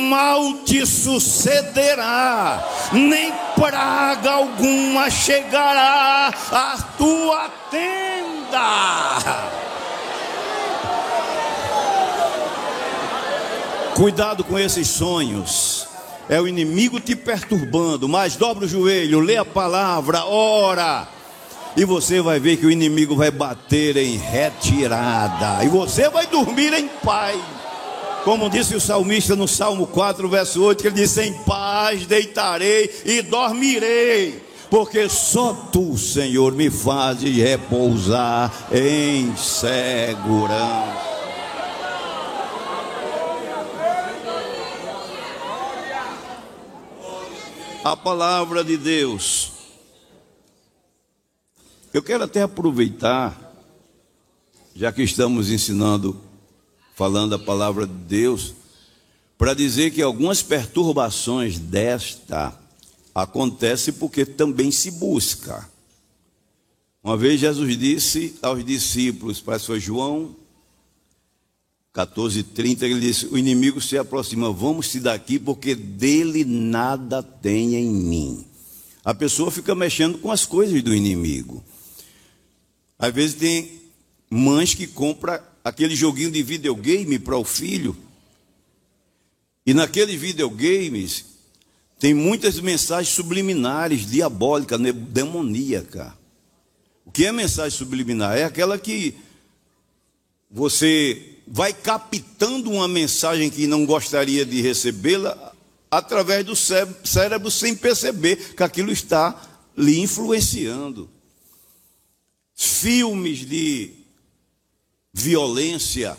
mal 0.09 0.53
te 0.65 0.85
sucederá, 0.85 2.65
nem 2.93 3.33
praga 3.55 4.31
alguma 4.31 5.09
chegará 5.09 6.33
à 6.51 6.77
tua 6.97 7.49
tenda. 7.69 8.59
Cuidado 13.99 14.45
com 14.45 14.57
esses 14.57 14.87
sonhos. 14.87 15.85
É 16.29 16.39
o 16.39 16.47
inimigo 16.47 17.01
te 17.01 17.17
perturbando, 17.17 18.07
mas 18.07 18.37
dobra 18.37 18.63
o 18.63 18.67
joelho, 18.67 19.19
lê 19.19 19.35
a 19.35 19.43
palavra, 19.43 20.23
ora. 20.23 21.05
E 21.75 21.83
você 21.83 22.21
vai 22.21 22.39
ver 22.39 22.55
que 22.55 22.65
o 22.65 22.71
inimigo 22.71 23.13
vai 23.13 23.29
bater 23.29 23.97
em 23.97 24.15
retirada. 24.15 25.65
E 25.65 25.67
você 25.67 26.07
vai 26.07 26.25
dormir 26.27 26.73
em 26.73 26.87
paz. 26.87 27.37
Como 28.23 28.49
disse 28.49 28.73
o 28.73 28.79
salmista 28.79 29.35
no 29.35 29.49
Salmo 29.49 29.85
4, 29.85 30.29
verso 30.29 30.63
8, 30.63 30.81
que 30.81 30.87
ele 30.87 30.95
disse: 30.95 31.21
Em 31.21 31.33
paz 31.43 32.05
deitarei 32.05 32.89
e 33.03 33.21
dormirei, 33.21 34.41
porque 34.69 35.09
só 35.09 35.51
tu, 35.73 35.97
Senhor, 35.97 36.53
me 36.53 36.69
fazes 36.69 37.35
repousar 37.35 38.49
em 38.71 39.35
segurança. 39.35 41.08
A 47.89 47.97
palavra 47.97 48.63
de 48.63 48.77
Deus. 48.77 49.51
Eu 51.91 52.03
quero 52.03 52.25
até 52.25 52.43
aproveitar, 52.43 53.51
já 54.75 54.91
que 54.91 55.01
estamos 55.01 55.49
ensinando 55.49 56.15
falando 56.95 57.33
a 57.33 57.39
palavra 57.39 57.87
de 57.87 57.93
Deus, 57.93 58.53
para 59.39 59.55
dizer 59.55 59.89
que 59.89 60.03
algumas 60.03 60.43
perturbações 60.43 61.57
desta 61.57 62.55
acontecem 63.15 63.91
porque 63.91 64.23
também 64.23 64.69
se 64.69 64.91
busca. 64.91 65.67
Uma 67.03 67.17
vez 67.17 67.39
Jesus 67.39 67.75
disse 67.75 68.37
aos 68.39 68.63
discípulos, 68.63 69.41
para 69.41 69.57
João 69.79 70.35
14:30, 72.05 72.83
ele 72.83 72.99
disse: 72.99 73.25
"O 73.27 73.37
inimigo 73.37 73.81
se 73.81 73.97
aproxima, 73.97 74.51
vamos-se 74.51 74.99
daqui 74.99 75.39
porque 75.39 75.75
dele 75.75 76.43
nada 76.45 77.21
tem 77.23 77.75
em 77.75 77.89
mim". 77.89 78.45
A 79.03 79.13
pessoa 79.13 79.49
fica 79.49 79.73
mexendo 79.73 80.17
com 80.17 80.31
as 80.31 80.45
coisas 80.45 80.81
do 80.83 80.93
inimigo. 80.93 81.63
Às 82.97 83.13
vezes 83.13 83.35
tem 83.35 83.79
mães 84.29 84.73
que 84.73 84.85
compram 84.85 85.39
aquele 85.63 85.95
joguinho 85.95 86.31
de 86.31 86.43
videogame 86.43 87.17
para 87.17 87.37
o 87.37 87.43
filho. 87.43 87.95
E 89.65 89.73
naqueles 89.73 90.19
videogames 90.19 91.25
tem 91.97 92.13
muitas 92.13 92.59
mensagens 92.59 93.13
subliminares, 93.13 94.09
diabólicas, 94.09 94.79
né, 94.79 94.91
demoníacas. 94.91 96.13
O 97.05 97.11
que 97.11 97.25
é 97.25 97.31
mensagem 97.31 97.77
subliminar? 97.77 98.37
É 98.37 98.43
aquela 98.43 98.77
que 98.77 99.15
você 100.49 101.28
vai 101.51 101.73
captando 101.73 102.69
uma 102.69 102.87
mensagem 102.87 103.49
que 103.49 103.65
não 103.65 103.83
gostaria 103.83 104.45
de 104.45 104.61
recebê-la 104.61 105.53
através 105.89 106.45
do 106.45 106.55
cérebro 106.55 107.49
sem 107.49 107.75
perceber 107.75 108.53
que 108.53 108.61
aquilo 108.61 108.91
está 108.91 109.41
lhe 109.75 109.99
influenciando. 109.99 111.09
Filmes 112.55 113.47
de 113.47 113.93
violência, 115.11 116.15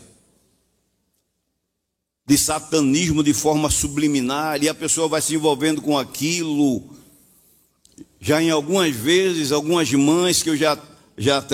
de 2.26 2.36
satanismo 2.36 3.22
de 3.22 3.32
forma 3.32 3.70
subliminar, 3.70 4.60
e 4.60 4.68
a 4.68 4.74
pessoa 4.74 5.06
vai 5.06 5.22
se 5.22 5.36
envolvendo 5.36 5.80
com 5.80 5.96
aquilo. 5.96 6.82
Já 8.20 8.42
em 8.42 8.50
algumas 8.50 8.96
vezes, 8.96 9.52
algumas 9.52 9.92
mães 9.92 10.42
que 10.42 10.50
eu 10.50 10.56
já, 10.56 10.76
já, 11.16 11.44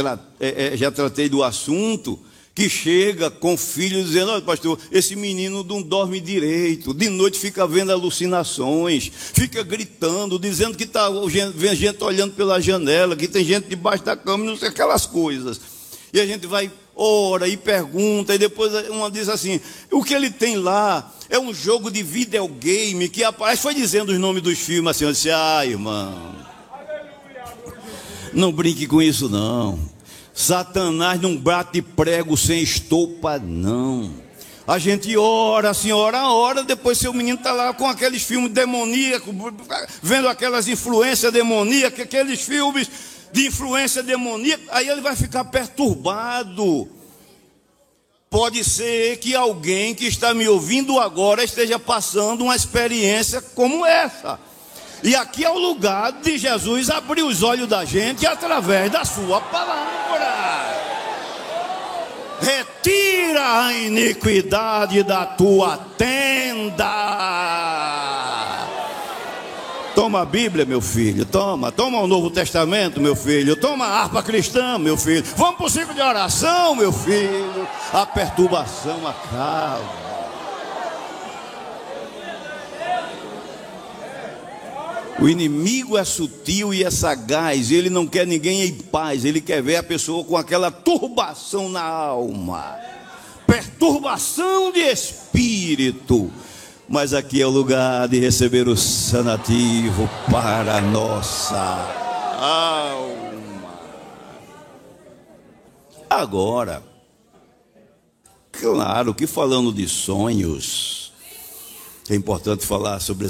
é, 0.41 0.69
é, 0.69 0.77
já 0.79 0.91
tratei 0.91 1.29
do 1.29 1.43
assunto, 1.43 2.19
que 2.57 2.71
chega 2.71 3.31
com 3.31 3.55
filho 3.55 4.03
dizendo: 4.03 4.33
Olha, 4.33 4.41
pastor, 4.41 4.79
esse 4.91 5.15
menino 5.15 5.63
não 5.63 5.83
dorme 5.83 6.19
direito, 6.19 6.95
de 6.95 7.11
noite 7.11 7.39
fica 7.39 7.67
vendo 7.67 7.93
alucinações, 7.93 9.13
fica 9.13 9.63
gritando, 9.63 10.39
dizendo 10.39 10.75
que 10.75 10.87
tá, 10.87 11.07
vem 11.55 11.77
gente 11.77 12.03
olhando 12.03 12.33
pela 12.33 12.59
janela, 12.59 13.15
que 13.15 13.29
tem 13.29 13.45
gente 13.45 13.69
debaixo 13.69 14.03
da 14.05 14.17
cama, 14.17 14.43
não 14.43 14.57
sei 14.57 14.71
aquelas 14.71 15.05
coisas. 15.05 15.61
E 16.11 16.19
a 16.19 16.25
gente 16.25 16.47
vai, 16.47 16.73
ora 16.95 17.47
e 17.47 17.59
pergunta, 17.59 18.35
e 18.35 18.39
depois 18.39 18.73
uma 18.89 19.11
diz 19.11 19.29
assim: 19.29 19.61
o 19.93 20.03
que 20.03 20.15
ele 20.15 20.31
tem 20.31 20.57
lá 20.57 21.15
é 21.29 21.39
um 21.39 21.53
jogo 21.53 21.91
de 21.91 22.03
videogame 22.03 23.11
que 23.11 23.23
aparece. 23.23 23.61
Foi 23.61 23.75
dizendo 23.75 24.13
os 24.13 24.19
nomes 24.19 24.43
dos 24.43 24.59
filmes 24.59 24.93
assim, 24.93 25.05
eu 25.05 25.13
disse: 25.13 25.29
ah, 25.29 25.61
irmão, 25.63 26.35
não 28.33 28.51
brinque 28.51 28.87
com 28.87 29.03
isso 29.03 29.29
não. 29.29 29.95
Satanás 30.37 31.19
não 31.19 31.35
bate 31.35 31.81
prego 31.81 32.37
sem 32.37 32.63
estopa, 32.63 33.39
não. 33.39 34.13
A 34.69 34.79
gente 34.79 35.17
ora, 35.17 35.71
assim, 35.71 35.93
ora, 35.93 36.29
ora, 36.29 36.63
depois 36.63 36.99
seu 36.99 37.11
menino 37.15 37.39
está 37.39 37.53
lá 37.53 37.73
com 37.73 37.89
aqueles 37.89 38.23
filmes 38.23 38.53
demoníacos, 38.53 39.35
vendo 40.03 40.29
aquelas 40.29 40.69
influências 40.69 41.33
demoníacas, 41.33 42.01
aqueles 42.01 42.43
filmes 42.43 42.91
de 43.33 43.47
influência 43.47 44.03
demoníaca, 44.03 44.63
aí 44.73 44.87
ele 44.87 45.01
vai 45.01 45.17
ficar 45.17 45.45
perturbado. 45.45 46.87
Pode 48.29 48.63
ser 48.63 49.17
que 49.17 49.35
alguém 49.35 49.95
que 49.95 50.05
está 50.05 50.35
me 50.35 50.47
ouvindo 50.47 51.01
agora 51.01 51.43
esteja 51.43 51.79
passando 51.79 52.45
uma 52.45 52.57
experiência 52.57 53.41
como 53.41 53.87
essa. 53.87 54.39
E 55.03 55.15
aqui 55.15 55.45
é 55.45 55.51
o 55.51 55.59
lugar 55.59 56.13
de 56.13 56.39
Jesus 56.39 56.91
abrir 56.91 57.23
os 57.23 57.43
olhos 57.43 57.69
da 57.69 57.85
gente 57.85 58.27
através 58.27 58.91
da 58.91 59.05
sua 59.05 59.41
palavra. 59.41 60.87
Retira 62.41 63.67
a 63.67 63.73
iniquidade 63.73 65.03
da 65.03 65.25
tua 65.25 65.79
tenda. 65.97 66.87
Toma 69.95 70.21
a 70.21 70.25
Bíblia, 70.27 70.67
meu 70.67 70.83
filho. 70.83 71.25
Toma, 71.25 71.73
toma 71.73 72.01
o 72.01 72.07
Novo 72.07 72.31
Testamento, 72.31 73.01
meu 73.01 73.17
filho. 73.17 73.57
Toma 73.57 73.87
a 73.87 74.03
harpa 74.03 74.23
cristã, 74.23 74.79
meu 74.79 74.97
filho. 74.97 75.25
Vamos 75.37 75.57
para 75.57 75.67
o 75.67 75.71
ciclo 75.71 75.95
de 75.95 76.03
oração, 76.03 76.75
meu 76.75 76.93
filho. 76.93 77.67
A 77.93 78.05
perturbação 78.05 79.09
acaba. 79.09 80.06
O 85.19 85.29
inimigo 85.29 85.97
é 85.97 86.05
sutil 86.05 86.75
e 86.75 86.85
é 86.85 86.91
sagaz, 86.91 87.71
ele 87.71 87.89
não 87.89 88.07
quer 88.07 88.27
ninguém 88.27 88.63
em 88.63 88.73
paz, 88.75 89.25
ele 89.25 89.41
quer 89.41 89.63
ver 89.63 89.77
a 89.77 89.83
pessoa 89.83 90.23
com 90.23 90.37
aquela 90.37 90.71
turbação 90.71 91.71
na 91.71 91.83
alma, 91.83 92.77
perturbação 93.47 94.71
de 94.73 94.81
espírito. 94.81 96.31
Mas 96.89 97.15
aqui 97.15 97.41
é 97.41 97.47
o 97.47 97.51
lugar 97.51 98.07
de 98.09 98.21
receber 98.21 98.69
o 98.69 98.77
sanativo 98.77 100.09
para 100.31 100.77
a 100.77 100.81
nossa 100.83 101.57
alma. 102.39 103.27
Agora, 106.09 106.83
claro 108.53 109.15
que 109.15 109.27
falando 109.27 109.73
de 109.73 109.89
sonhos, 109.89 111.13
é 112.09 112.15
importante 112.15 112.65
falar 112.65 113.01
sobre 113.01 113.27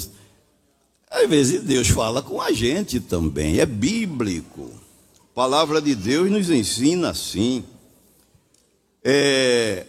às 1.16 1.28
vezes 1.30 1.62
Deus 1.62 1.88
fala 1.88 2.20
com 2.20 2.40
a 2.40 2.52
gente 2.52 3.00
também, 3.00 3.58
é 3.58 3.64
bíblico. 3.64 4.70
A 5.18 5.34
palavra 5.34 5.80
de 5.80 5.94
Deus 5.94 6.30
nos 6.30 6.50
ensina 6.50 7.10
assim. 7.10 7.64
É, 9.02 9.86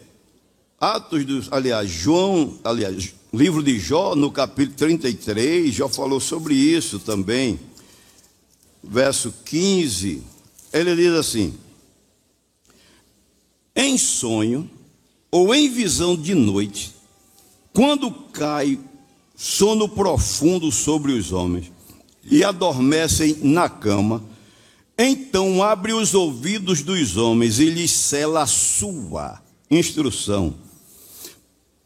Atos 0.79 1.25
dos, 1.25 1.51
aliás, 1.51 1.89
João, 1.89 2.57
aliás, 2.63 3.13
livro 3.33 3.61
de 3.61 3.77
Jó, 3.77 4.15
no 4.15 4.31
capítulo 4.31 4.77
33, 4.77 5.73
Jó 5.73 5.89
falou 5.89 6.19
sobre 6.19 6.53
isso 6.53 6.97
também. 6.97 7.59
Verso 8.81 9.33
15, 9.43 10.23
ele 10.71 10.95
diz 10.95 11.13
assim: 11.13 11.53
Em 13.75 13.97
sonho 13.97 14.69
ou 15.29 15.53
em 15.53 15.69
visão 15.69 16.15
de 16.15 16.33
noite, 16.33 16.95
quando 17.73 18.09
cai 18.11 18.79
sono 19.37 19.87
profundo 19.87 20.71
sobre 20.71 21.11
os 21.11 21.31
homens 21.31 21.71
e 22.23 22.43
adormecem 22.43 23.37
na 23.43 23.69
cama. 23.69 24.23
Então 24.97 25.61
abre 25.61 25.93
os 25.93 26.15
ouvidos 26.15 26.81
dos 26.81 27.17
homens 27.17 27.59
e 27.59 27.69
lhes 27.69 27.91
cela 27.91 28.41
a 28.41 28.47
sua 28.47 29.39
instrução, 29.69 30.55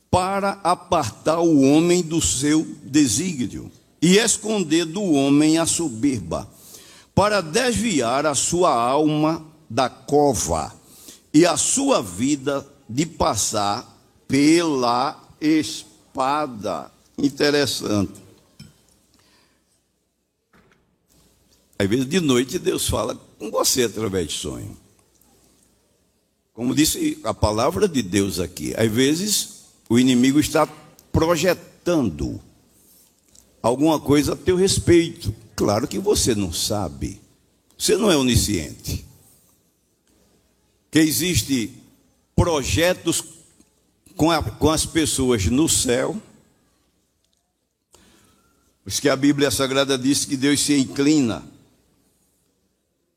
para 0.10 0.62
apartar 0.64 1.40
o 1.40 1.62
homem 1.62 2.02
do 2.02 2.22
seu 2.22 2.66
desígnio 2.84 3.70
e 4.02 4.18
esconder 4.18 4.86
do 4.86 5.04
homem 5.04 5.58
a 5.58 5.66
soberba, 5.66 6.50
para 7.14 7.42
desviar 7.42 8.26
a 8.26 8.34
sua 8.34 8.74
alma 8.74 9.46
da 9.70 9.90
cova 9.90 10.74
e 11.34 11.46
a 11.46 11.58
sua 11.58 12.02
vida 12.02 12.66
de 12.88 13.06
passar 13.06 13.98
pela 14.28 15.22
espada 15.42 16.90
interessante. 17.26 18.22
Às 21.78 21.90
vezes 21.90 22.06
de 22.08 22.20
noite 22.20 22.60
Deus 22.60 22.88
fala 22.88 23.16
com 23.40 23.50
você 23.50 23.84
através 23.84 24.28
de 24.28 24.34
sonho. 24.34 24.78
Como 26.54 26.76
disse 26.76 27.18
a 27.24 27.34
palavra 27.34 27.88
de 27.88 28.02
Deus 28.04 28.40
aqui, 28.40 28.74
às 28.76 28.92
vezes 28.92 29.64
o 29.90 29.98
inimigo 29.98 30.40
está 30.40 30.68
projetando 31.12 32.40
alguma 33.64 34.00
coisa 34.00 34.34
a 34.34 34.36
teu 34.36 34.56
respeito. 34.56 35.34
Claro 35.56 35.88
que 35.88 35.98
você 35.98 36.36
não 36.36 36.54
sabe. 36.54 37.20
Você 37.78 37.98
não 37.98 38.12
é 38.12 38.16
onisciente. 38.16 39.04
Que 40.92 41.00
existe 41.00 41.74
projetos 42.36 43.24
com, 44.16 44.30
a, 44.30 44.44
com 44.44 44.70
as 44.70 44.86
pessoas 44.86 45.46
no 45.48 45.68
céu 45.68 46.22
por 48.84 48.90
isso 48.90 49.02
que 49.02 49.10
a 49.10 49.16
Bíblia 49.16 49.52
Sagrada 49.52 49.98
diz 49.98 50.26
que 50.26 50.36
Deus 50.36 50.60
se 50.60 50.78
inclina 50.78 51.44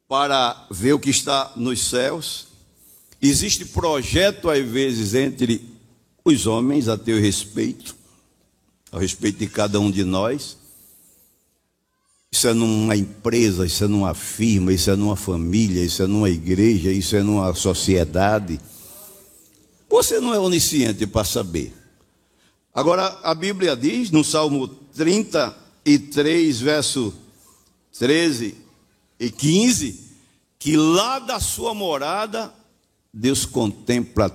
para 0.07 0.67
ver 0.71 0.93
o 0.93 0.99
que 0.99 1.11
está 1.11 1.53
nos 1.57 1.89
céus. 1.89 2.49
Existe 3.21 3.65
projeto, 3.65 4.51
às 4.51 4.65
vezes, 4.65 5.15
entre 5.15 5.65
os 6.25 6.47
homens 6.47 6.89
a 6.89 6.99
teu 6.99 7.19
respeito, 7.21 7.97
ao 8.93 9.01
respeito 9.01 9.39
de 9.39 9.47
cada 9.47 9.81
um 9.81 9.91
de 9.91 10.05
nós. 10.05 10.59
Isso 12.31 12.49
é 12.49 12.53
numa 12.53 12.97
empresa, 12.97 13.65
isso 13.65 13.85
é 13.85 13.87
numa 13.87 14.13
firma, 14.13 14.73
isso 14.73 14.91
é 14.91 14.97
numa 14.97 15.17
família, 15.17 15.83
isso 15.83 16.03
é 16.03 16.07
numa 16.07 16.29
igreja, 16.29 16.91
isso 16.91 17.17
é 17.17 17.23
numa 17.23 17.55
sociedade. 17.55 18.61
Você 19.89 20.21
não 20.21 20.35
é 20.35 20.39
onisciente 20.39 21.07
para 21.07 21.25
saber. 21.25 21.73
Agora, 22.75 23.21
a 23.23 23.33
Bíblia 23.37 23.77
diz 23.77 24.11
no 24.11 24.25
Salmo 24.25 24.67
33, 24.67 26.61
verso 26.61 27.15
13 27.97 28.57
e 29.21 29.31
15, 29.31 30.11
que 30.59 30.77
lá 30.77 31.21
da 31.21 31.39
sua 31.39 31.73
morada, 31.73 32.53
Deus 33.13 33.47
contempla 33.47 34.29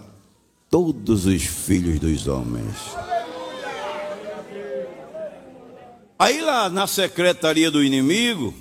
todos 0.69 1.25
os 1.25 1.43
filhos 1.43 1.99
dos 1.99 2.27
homens. 2.27 2.77
Aí 6.17 6.39
lá 6.39 6.69
na 6.69 6.87
secretaria 6.87 7.69
do 7.69 7.83
inimigo, 7.83 8.53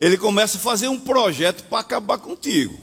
ele 0.00 0.18
começa 0.18 0.58
a 0.58 0.60
fazer 0.60 0.88
um 0.88 0.98
projeto 0.98 1.62
para 1.68 1.78
acabar 1.78 2.18
contigo, 2.18 2.76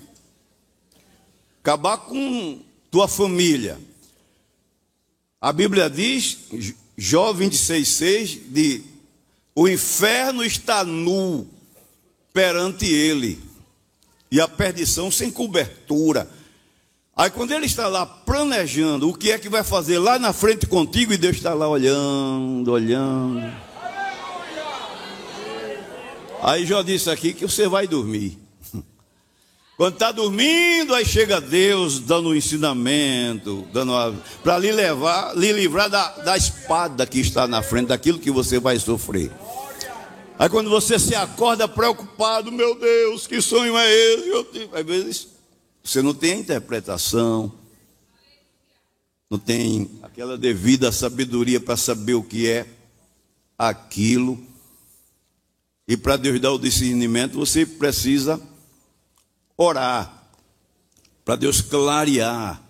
acabar 1.62 1.98
com 1.98 2.62
tua 2.90 3.10
família 3.10 3.78
a 5.42 5.52
Bíblia 5.52 5.90
diz, 5.90 6.38
Jó 6.96 7.34
26,6, 7.34 8.40
de 8.48 8.84
o 9.56 9.68
inferno 9.68 10.44
está 10.44 10.84
nu 10.84 11.48
perante 12.32 12.86
ele, 12.86 13.42
e 14.32 14.40
a 14.40 14.48
perdição 14.48 15.10
sem 15.10 15.32
cobertura. 15.32 16.30
Aí 17.16 17.30
quando 17.30 17.52
ele 17.52 17.66
está 17.66 17.88
lá 17.88 18.06
planejando 18.06 19.10
o 19.10 19.14
que 19.14 19.32
é 19.32 19.40
que 19.40 19.50
vai 19.50 19.64
fazer 19.64 20.00
lá 20.00 20.18
na 20.18 20.32
frente 20.32 20.66
contigo 20.66 21.12
e 21.12 21.18
Deus 21.18 21.38
está 21.38 21.54
lá 21.54 21.68
olhando, 21.68 22.72
olhando. 22.72 23.42
Aí 26.42 26.66
já 26.66 26.82
disse 26.82 27.10
aqui 27.10 27.34
que 27.34 27.46
você 27.46 27.68
vai 27.68 27.88
dormir. 27.88 28.41
Quando 29.82 29.96
está 29.96 30.12
dormindo, 30.12 30.94
aí 30.94 31.04
chega 31.04 31.42
Deus 31.42 32.00
dando 32.00 32.30
um 32.30 32.36
ensinamento, 32.36 33.68
dando 33.74 33.94
para 34.44 34.60
lhe 34.60 34.72
levar, 34.72 35.36
lhe 35.36 35.52
livrar 35.52 35.90
da, 35.90 36.18
da 36.18 36.38
espada 36.38 37.04
que 37.08 37.20
está 37.20 37.48
na 37.48 37.64
frente, 37.64 37.88
daquilo 37.88 38.20
que 38.20 38.30
você 38.30 38.60
vai 38.60 38.78
sofrer. 38.78 39.32
Aí 40.38 40.48
quando 40.50 40.70
você 40.70 41.00
se 41.00 41.16
acorda 41.16 41.68
preocupado, 41.68 42.52
meu 42.52 42.76
Deus, 42.76 43.26
que 43.26 43.42
sonho 43.42 43.76
é 43.76 43.92
esse? 43.92 44.30
Eu, 44.30 44.48
às 44.72 44.86
vezes 44.86 45.28
você 45.84 46.00
não 46.04 46.14
tem 46.14 46.34
a 46.34 46.38
interpretação, 46.38 47.52
não 49.32 49.40
tem 49.40 49.90
aquela 50.04 50.38
devida 50.38 50.92
sabedoria 50.92 51.60
para 51.60 51.76
saber 51.76 52.14
o 52.14 52.22
que 52.22 52.48
é 52.48 52.68
aquilo. 53.58 54.40
E 55.88 55.98
para 55.98 56.18
Deus 56.18 56.40
dar 56.40 56.52
o 56.52 56.60
discernimento, 56.60 57.34
você 57.34 57.66
precisa 57.66 58.40
orar, 59.62 60.32
para 61.24 61.36
Deus 61.36 61.62
clarear. 61.62 62.62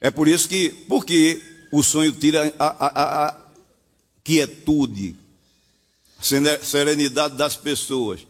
É 0.00 0.10
por 0.10 0.28
isso 0.28 0.48
que, 0.48 0.70
porque 0.88 1.40
o 1.70 1.82
sonho 1.82 2.12
tira 2.12 2.52
a, 2.58 2.66
a, 2.66 3.28
a 3.28 3.36
quietude, 4.22 5.16
serenidade 6.20 7.36
das 7.36 7.56
pessoas. 7.56 8.26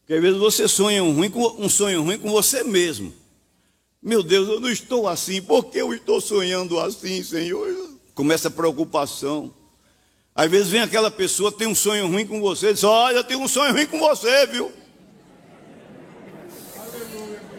Porque 0.00 0.14
às 0.14 0.22
vezes 0.22 0.38
você 0.38 0.68
sonha 0.68 1.02
um, 1.02 1.14
ruim 1.14 1.30
com, 1.30 1.40
um 1.58 1.68
sonho 1.68 2.02
ruim 2.02 2.18
com 2.18 2.30
você 2.30 2.64
mesmo. 2.64 3.14
Meu 4.02 4.22
Deus, 4.22 4.48
eu 4.48 4.60
não 4.60 4.68
estou 4.68 5.08
assim, 5.08 5.40
por 5.40 5.64
que 5.66 5.78
eu 5.78 5.94
estou 5.94 6.20
sonhando 6.20 6.78
assim, 6.78 7.22
Senhor? 7.22 7.66
Começa 8.14 8.48
a 8.48 8.50
preocupação. 8.50 9.54
Às 10.34 10.50
vezes 10.50 10.68
vem 10.68 10.80
aquela 10.80 11.10
pessoa, 11.10 11.52
tem 11.52 11.66
um 11.66 11.74
sonho 11.74 12.08
ruim 12.08 12.26
com 12.26 12.40
você, 12.40 12.72
diz: 12.72 12.84
Olha, 12.84 13.18
eu 13.18 13.24
tenho 13.24 13.40
um 13.40 13.48
sonho 13.48 13.72
ruim 13.72 13.86
com 13.86 13.98
você, 13.98 14.46
viu? 14.46 14.70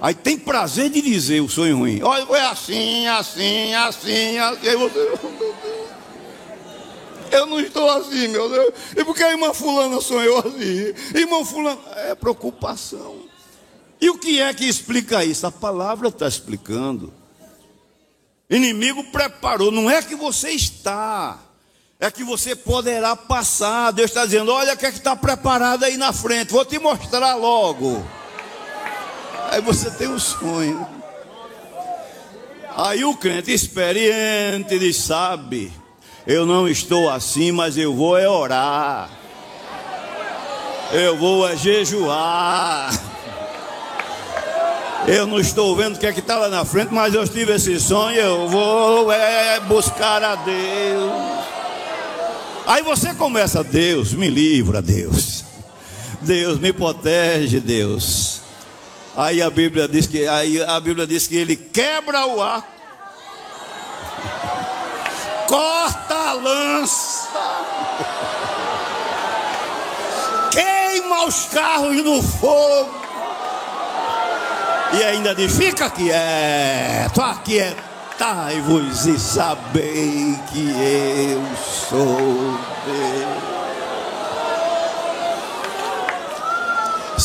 Aí 0.02 0.14
tem 0.14 0.38
prazer 0.38 0.90
de 0.90 1.02
dizer 1.02 1.42
o 1.42 1.50
sonho 1.50 1.78
ruim. 1.78 2.02
Olha, 2.04 2.26
foi 2.26 2.40
assim, 2.42 3.08
assim, 3.08 3.74
assim, 3.74 4.38
assim. 4.38 4.68
Aí 4.68 4.76
você, 4.76 5.20
eu 7.32 7.46
não 7.46 7.60
estou 7.60 7.90
assim, 7.90 8.28
meu 8.28 8.50
Deus. 8.50 8.74
E 8.96 9.04
por 9.04 9.16
que 9.16 9.24
a 9.24 9.32
irmã 9.32 9.54
fulana 9.54 10.00
sonhou 10.02 10.40
assim? 10.40 10.94
Irmão 11.14 11.46
fulano, 11.46 11.82
é 11.96 12.16
preocupação. 12.16 13.24
E 14.00 14.10
o 14.10 14.18
que 14.18 14.42
é 14.42 14.54
que 14.54 14.66
explica 14.66 15.24
isso? 15.24 15.48
A 15.48 15.52
palavra 15.52 16.10
está 16.10 16.28
explicando. 16.28 17.14
Inimigo 18.50 19.04
preparou, 19.06 19.72
não 19.72 19.90
é 19.90 20.02
que 20.02 20.16
você 20.16 20.52
está, 20.52 21.40
é 22.00 22.12
que 22.12 22.24
você 22.24 22.56
poderá 22.56 23.16
passar. 23.16 23.92
Deus 23.92 24.12
está 24.12 24.26
dizendo: 24.26 24.52
olha 24.52 24.74
o 24.74 24.78
que 24.78 24.86
é 24.86 24.90
está 24.90 25.16
preparado 25.16 25.84
aí 25.84 25.98
na 25.98 26.14
frente, 26.14 26.52
vou 26.52 26.64
te 26.64 26.78
mostrar 26.78 27.36
logo. 27.36 28.06
Aí 29.50 29.62
você 29.62 29.90
tem 29.92 30.08
um 30.08 30.20
sonho. 30.20 30.88
Aí 32.76 33.06
o 33.06 33.16
crente 33.16 33.54
experiente, 33.54 34.74
ele 34.74 34.94
sabe, 34.94 35.72
eu 36.28 36.46
não 36.46 36.68
estou 36.68 37.10
assim, 37.10 37.52
mas 37.52 37.78
eu 37.78 37.94
vou 37.94 38.18
é 38.18 38.28
orar. 38.28 39.10
Eu 40.92 41.18
vou 41.18 41.48
é 41.48 41.56
jejuar. 41.56 42.92
Eu 45.08 45.28
não 45.28 45.40
estou 45.40 45.76
vendo 45.76 45.96
o 45.96 46.00
que 46.00 46.08
é 46.08 46.12
que 46.12 46.20
está 46.20 46.38
lá 46.38 46.50
na 46.50 46.66
frente, 46.66 46.94
mas 46.94 47.14
eu 47.14 47.28
tive 47.28 47.54
esse 47.54 47.80
sonho, 47.80 48.18
eu 48.18 48.50
vou 48.50 49.12
é 49.12 49.60
buscar 49.62 50.24
a 50.24 50.36
Deus. 50.36 51.12
Aí 52.66 52.82
você 52.82 53.14
começa, 53.14 53.64
Deus, 53.64 54.14
me 54.14 54.28
livra, 54.28 54.82
Deus. 54.82 55.46
Deus 56.22 56.60
me 56.60 56.74
protege, 56.74 57.60
Deus. 57.60 58.35
Aí 59.18 59.42
a 59.42 59.50
Bíblia 59.50 59.88
diz 59.88 60.08
que 60.08 60.28
aí 60.28 60.62
a 60.62 60.78
Bíblia 60.78 61.08
diz 61.08 61.26
que 61.26 61.38
ele 61.38 61.56
quebra 61.56 62.26
o 62.26 62.42
ar, 62.42 62.68
corta 65.48 66.14
a 66.14 66.34
lança, 66.34 67.30
queima 70.52 71.26
os 71.26 71.46
carros 71.46 71.96
no 72.04 72.22
fogo. 72.22 73.06
E 75.00 75.04
ainda 75.04 75.34
diz: 75.34 75.56
fica 75.56 75.90
quieto, 75.90 77.22
aquietai-vos 77.22 79.06
e 79.06 79.18
sabei 79.18 80.38
que 80.52 80.72
eu 81.32 81.42
sou 81.56 82.60
Deus. 82.86 83.35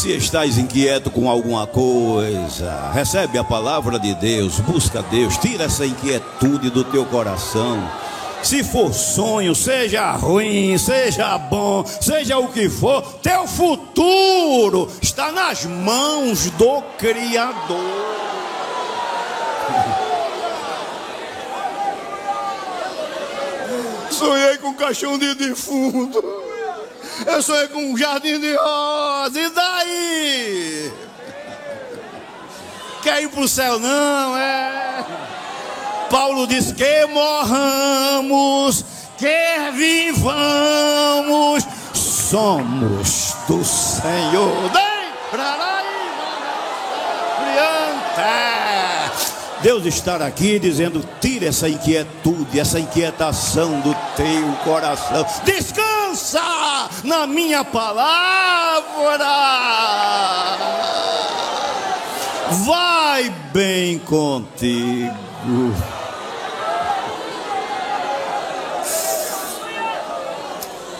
Se 0.00 0.12
estás 0.12 0.56
inquieto 0.56 1.10
com 1.10 1.28
alguma 1.28 1.66
coisa, 1.66 2.90
recebe 2.90 3.36
a 3.36 3.44
palavra 3.44 3.98
de 3.98 4.14
Deus, 4.14 4.58
busca 4.58 5.02
Deus, 5.02 5.36
tira 5.36 5.64
essa 5.64 5.84
inquietude 5.84 6.70
do 6.70 6.82
teu 6.84 7.04
coração. 7.04 7.86
Se 8.42 8.64
for 8.64 8.94
sonho, 8.94 9.54
seja 9.54 10.12
ruim, 10.12 10.78
seja 10.78 11.36
bom, 11.36 11.84
seja 11.84 12.38
o 12.38 12.48
que 12.48 12.70
for, 12.70 13.02
teu 13.20 13.46
futuro 13.46 14.90
está 15.02 15.30
nas 15.30 15.66
mãos 15.66 16.48
do 16.52 16.80
Criador. 16.96 17.76
Sonhei 24.10 24.56
com 24.56 24.68
um 24.68 24.74
caixão 24.74 25.18
de 25.18 25.34
defunto. 25.34 26.49
Eu 27.26 27.42
sonhei 27.42 27.68
com 27.68 27.92
um 27.92 27.96
jardim 27.96 28.38
de 28.38 28.54
rosa. 28.54 29.40
E 29.40 29.50
daí? 29.50 30.92
Quer 33.02 33.22
ir 33.22 33.28
para 33.28 33.40
o 33.40 33.48
céu? 33.48 33.78
Não, 33.78 34.36
é. 34.36 35.04
Paulo 36.10 36.46
diz 36.46 36.72
que 36.72 37.06
morramos, 37.06 38.84
que 39.16 39.70
vivamos, 39.72 41.64
somos 41.94 43.34
do 43.46 43.64
Senhor. 43.64 44.70
Deus 49.62 49.84
estar 49.84 50.22
aqui 50.22 50.58
dizendo: 50.58 51.06
tire 51.20 51.46
essa 51.46 51.68
inquietude, 51.68 52.58
essa 52.58 52.80
inquietação 52.80 53.80
do 53.80 53.94
teu 54.16 54.52
coração. 54.64 55.24
Descansa 55.44 55.99
na 57.04 57.26
minha 57.26 57.64
palavra. 57.64 59.18
Vai 62.66 63.30
bem 63.52 63.98
contigo. 64.00 65.10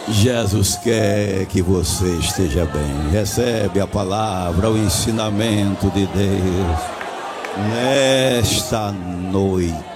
Jesus 0.07 0.75
quer 0.77 1.45
que 1.45 1.61
você 1.61 2.05
esteja 2.17 2.65
bem. 2.65 3.09
Recebe 3.11 3.79
a 3.79 3.87
palavra, 3.87 4.69
o 4.69 4.77
ensinamento 4.77 5.89
de 5.91 6.05
Deus 6.07 7.01
nesta 7.69 8.91
noite. 8.91 9.91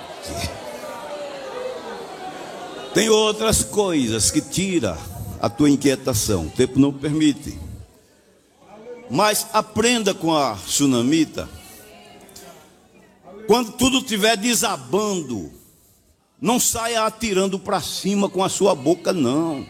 Tem 2.96 3.10
outras 3.10 3.62
coisas 3.62 4.32
que 4.32 4.40
tira 4.40 4.98
a 5.42 5.50
tua 5.50 5.70
inquietação. 5.70 6.46
O 6.46 6.50
tempo 6.50 6.80
não 6.80 6.94
permite. 6.94 7.60
Mas 9.12 9.48
aprenda 9.52 10.14
com 10.14 10.34
a 10.34 10.56
tsunamita. 10.56 11.50
Quando 13.48 13.74
tudo 13.74 13.98
estiver 13.98 14.38
desabando, 14.38 15.52
não 16.40 16.58
saia 16.58 17.04
atirando 17.06 17.60
para 17.60 17.82
cima 17.82 18.30
com 18.30 18.42
a 18.42 18.48
sua 18.48 18.74
boca, 18.74 19.12
não. 19.12 19.68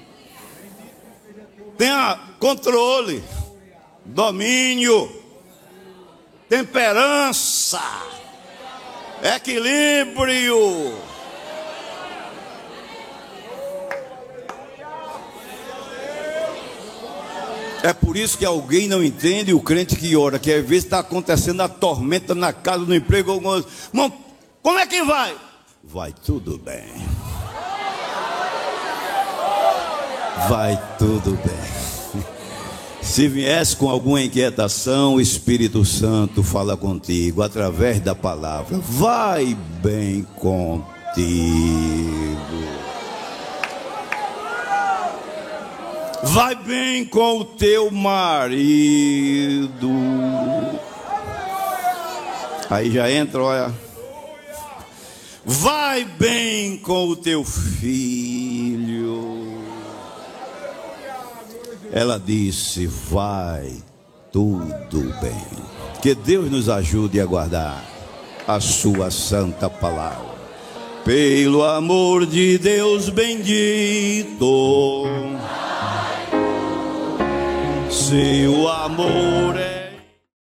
Tenha 1.80 2.19
controle, 2.39 3.23
domínio, 4.05 5.11
temperança, 6.47 7.82
equilíbrio. 9.36 11.14
É 17.86 17.93
por 17.93 18.17
isso 18.17 18.36
que 18.36 18.43
alguém 18.43 18.88
não 18.88 19.03
entende 19.03 19.53
o 19.53 19.61
crente 19.61 19.95
que 19.95 20.15
ora, 20.15 20.39
que 20.39 20.51
às 20.51 20.65
vezes 20.65 20.86
está 20.86 20.97
acontecendo 20.97 21.61
a 21.61 21.69
tormenta 21.69 22.33
na 22.33 22.51
casa, 22.51 22.83
no 22.83 22.95
emprego. 22.95 23.31
Irmão, 23.33 24.11
como 24.63 24.79
é 24.79 24.88
que 24.88 25.03
vai? 25.03 25.36
Vai 25.83 26.11
tudo 26.11 26.57
bem. 26.57 26.83
Vai 30.49 30.81
tudo 30.97 31.38
bem. 31.45 32.23
Se 33.03 33.27
viesse 33.27 33.75
com 33.75 33.88
alguma 33.88 34.19
inquietação, 34.19 35.13
o 35.13 35.21
Espírito 35.21 35.86
Santo 35.86 36.41
fala 36.41 36.75
contigo 36.75 37.43
através 37.43 37.99
da 37.99 38.15
palavra. 38.15 38.79
Vai 38.79 39.55
bem 39.83 40.25
contigo. 40.36 40.75
Vai 46.26 46.55
bem 46.55 47.05
com 47.05 47.39
o 47.39 47.45
teu 47.45 47.91
marido. 47.91 49.69
Aí 52.69 52.91
já 52.91 53.09
entra, 53.11 53.43
olha. 53.43 53.73
Vai 55.45 56.03
bem 56.03 56.78
com 56.78 57.09
o 57.09 57.15
teu 57.15 57.43
filho. 57.43 58.76
Ela 61.91 62.19
disse: 62.19 62.88
Vai 62.88 63.73
tudo 64.32 65.13
bem. 65.21 65.45
Que 66.01 66.15
Deus 66.15 66.51
nos 66.51 66.67
ajude 66.67 67.21
a 67.21 67.26
guardar 67.26 67.84
a 68.47 68.59
Sua 68.59 69.11
santa 69.11 69.69
palavra. 69.69 70.34
Pelo 71.06 71.64
amor 71.64 72.26
de 72.26 72.58
Deus 72.58 73.10
bendito, 73.10 75.06
seu 77.91 78.68
amor 78.68 79.56
é 79.56 79.84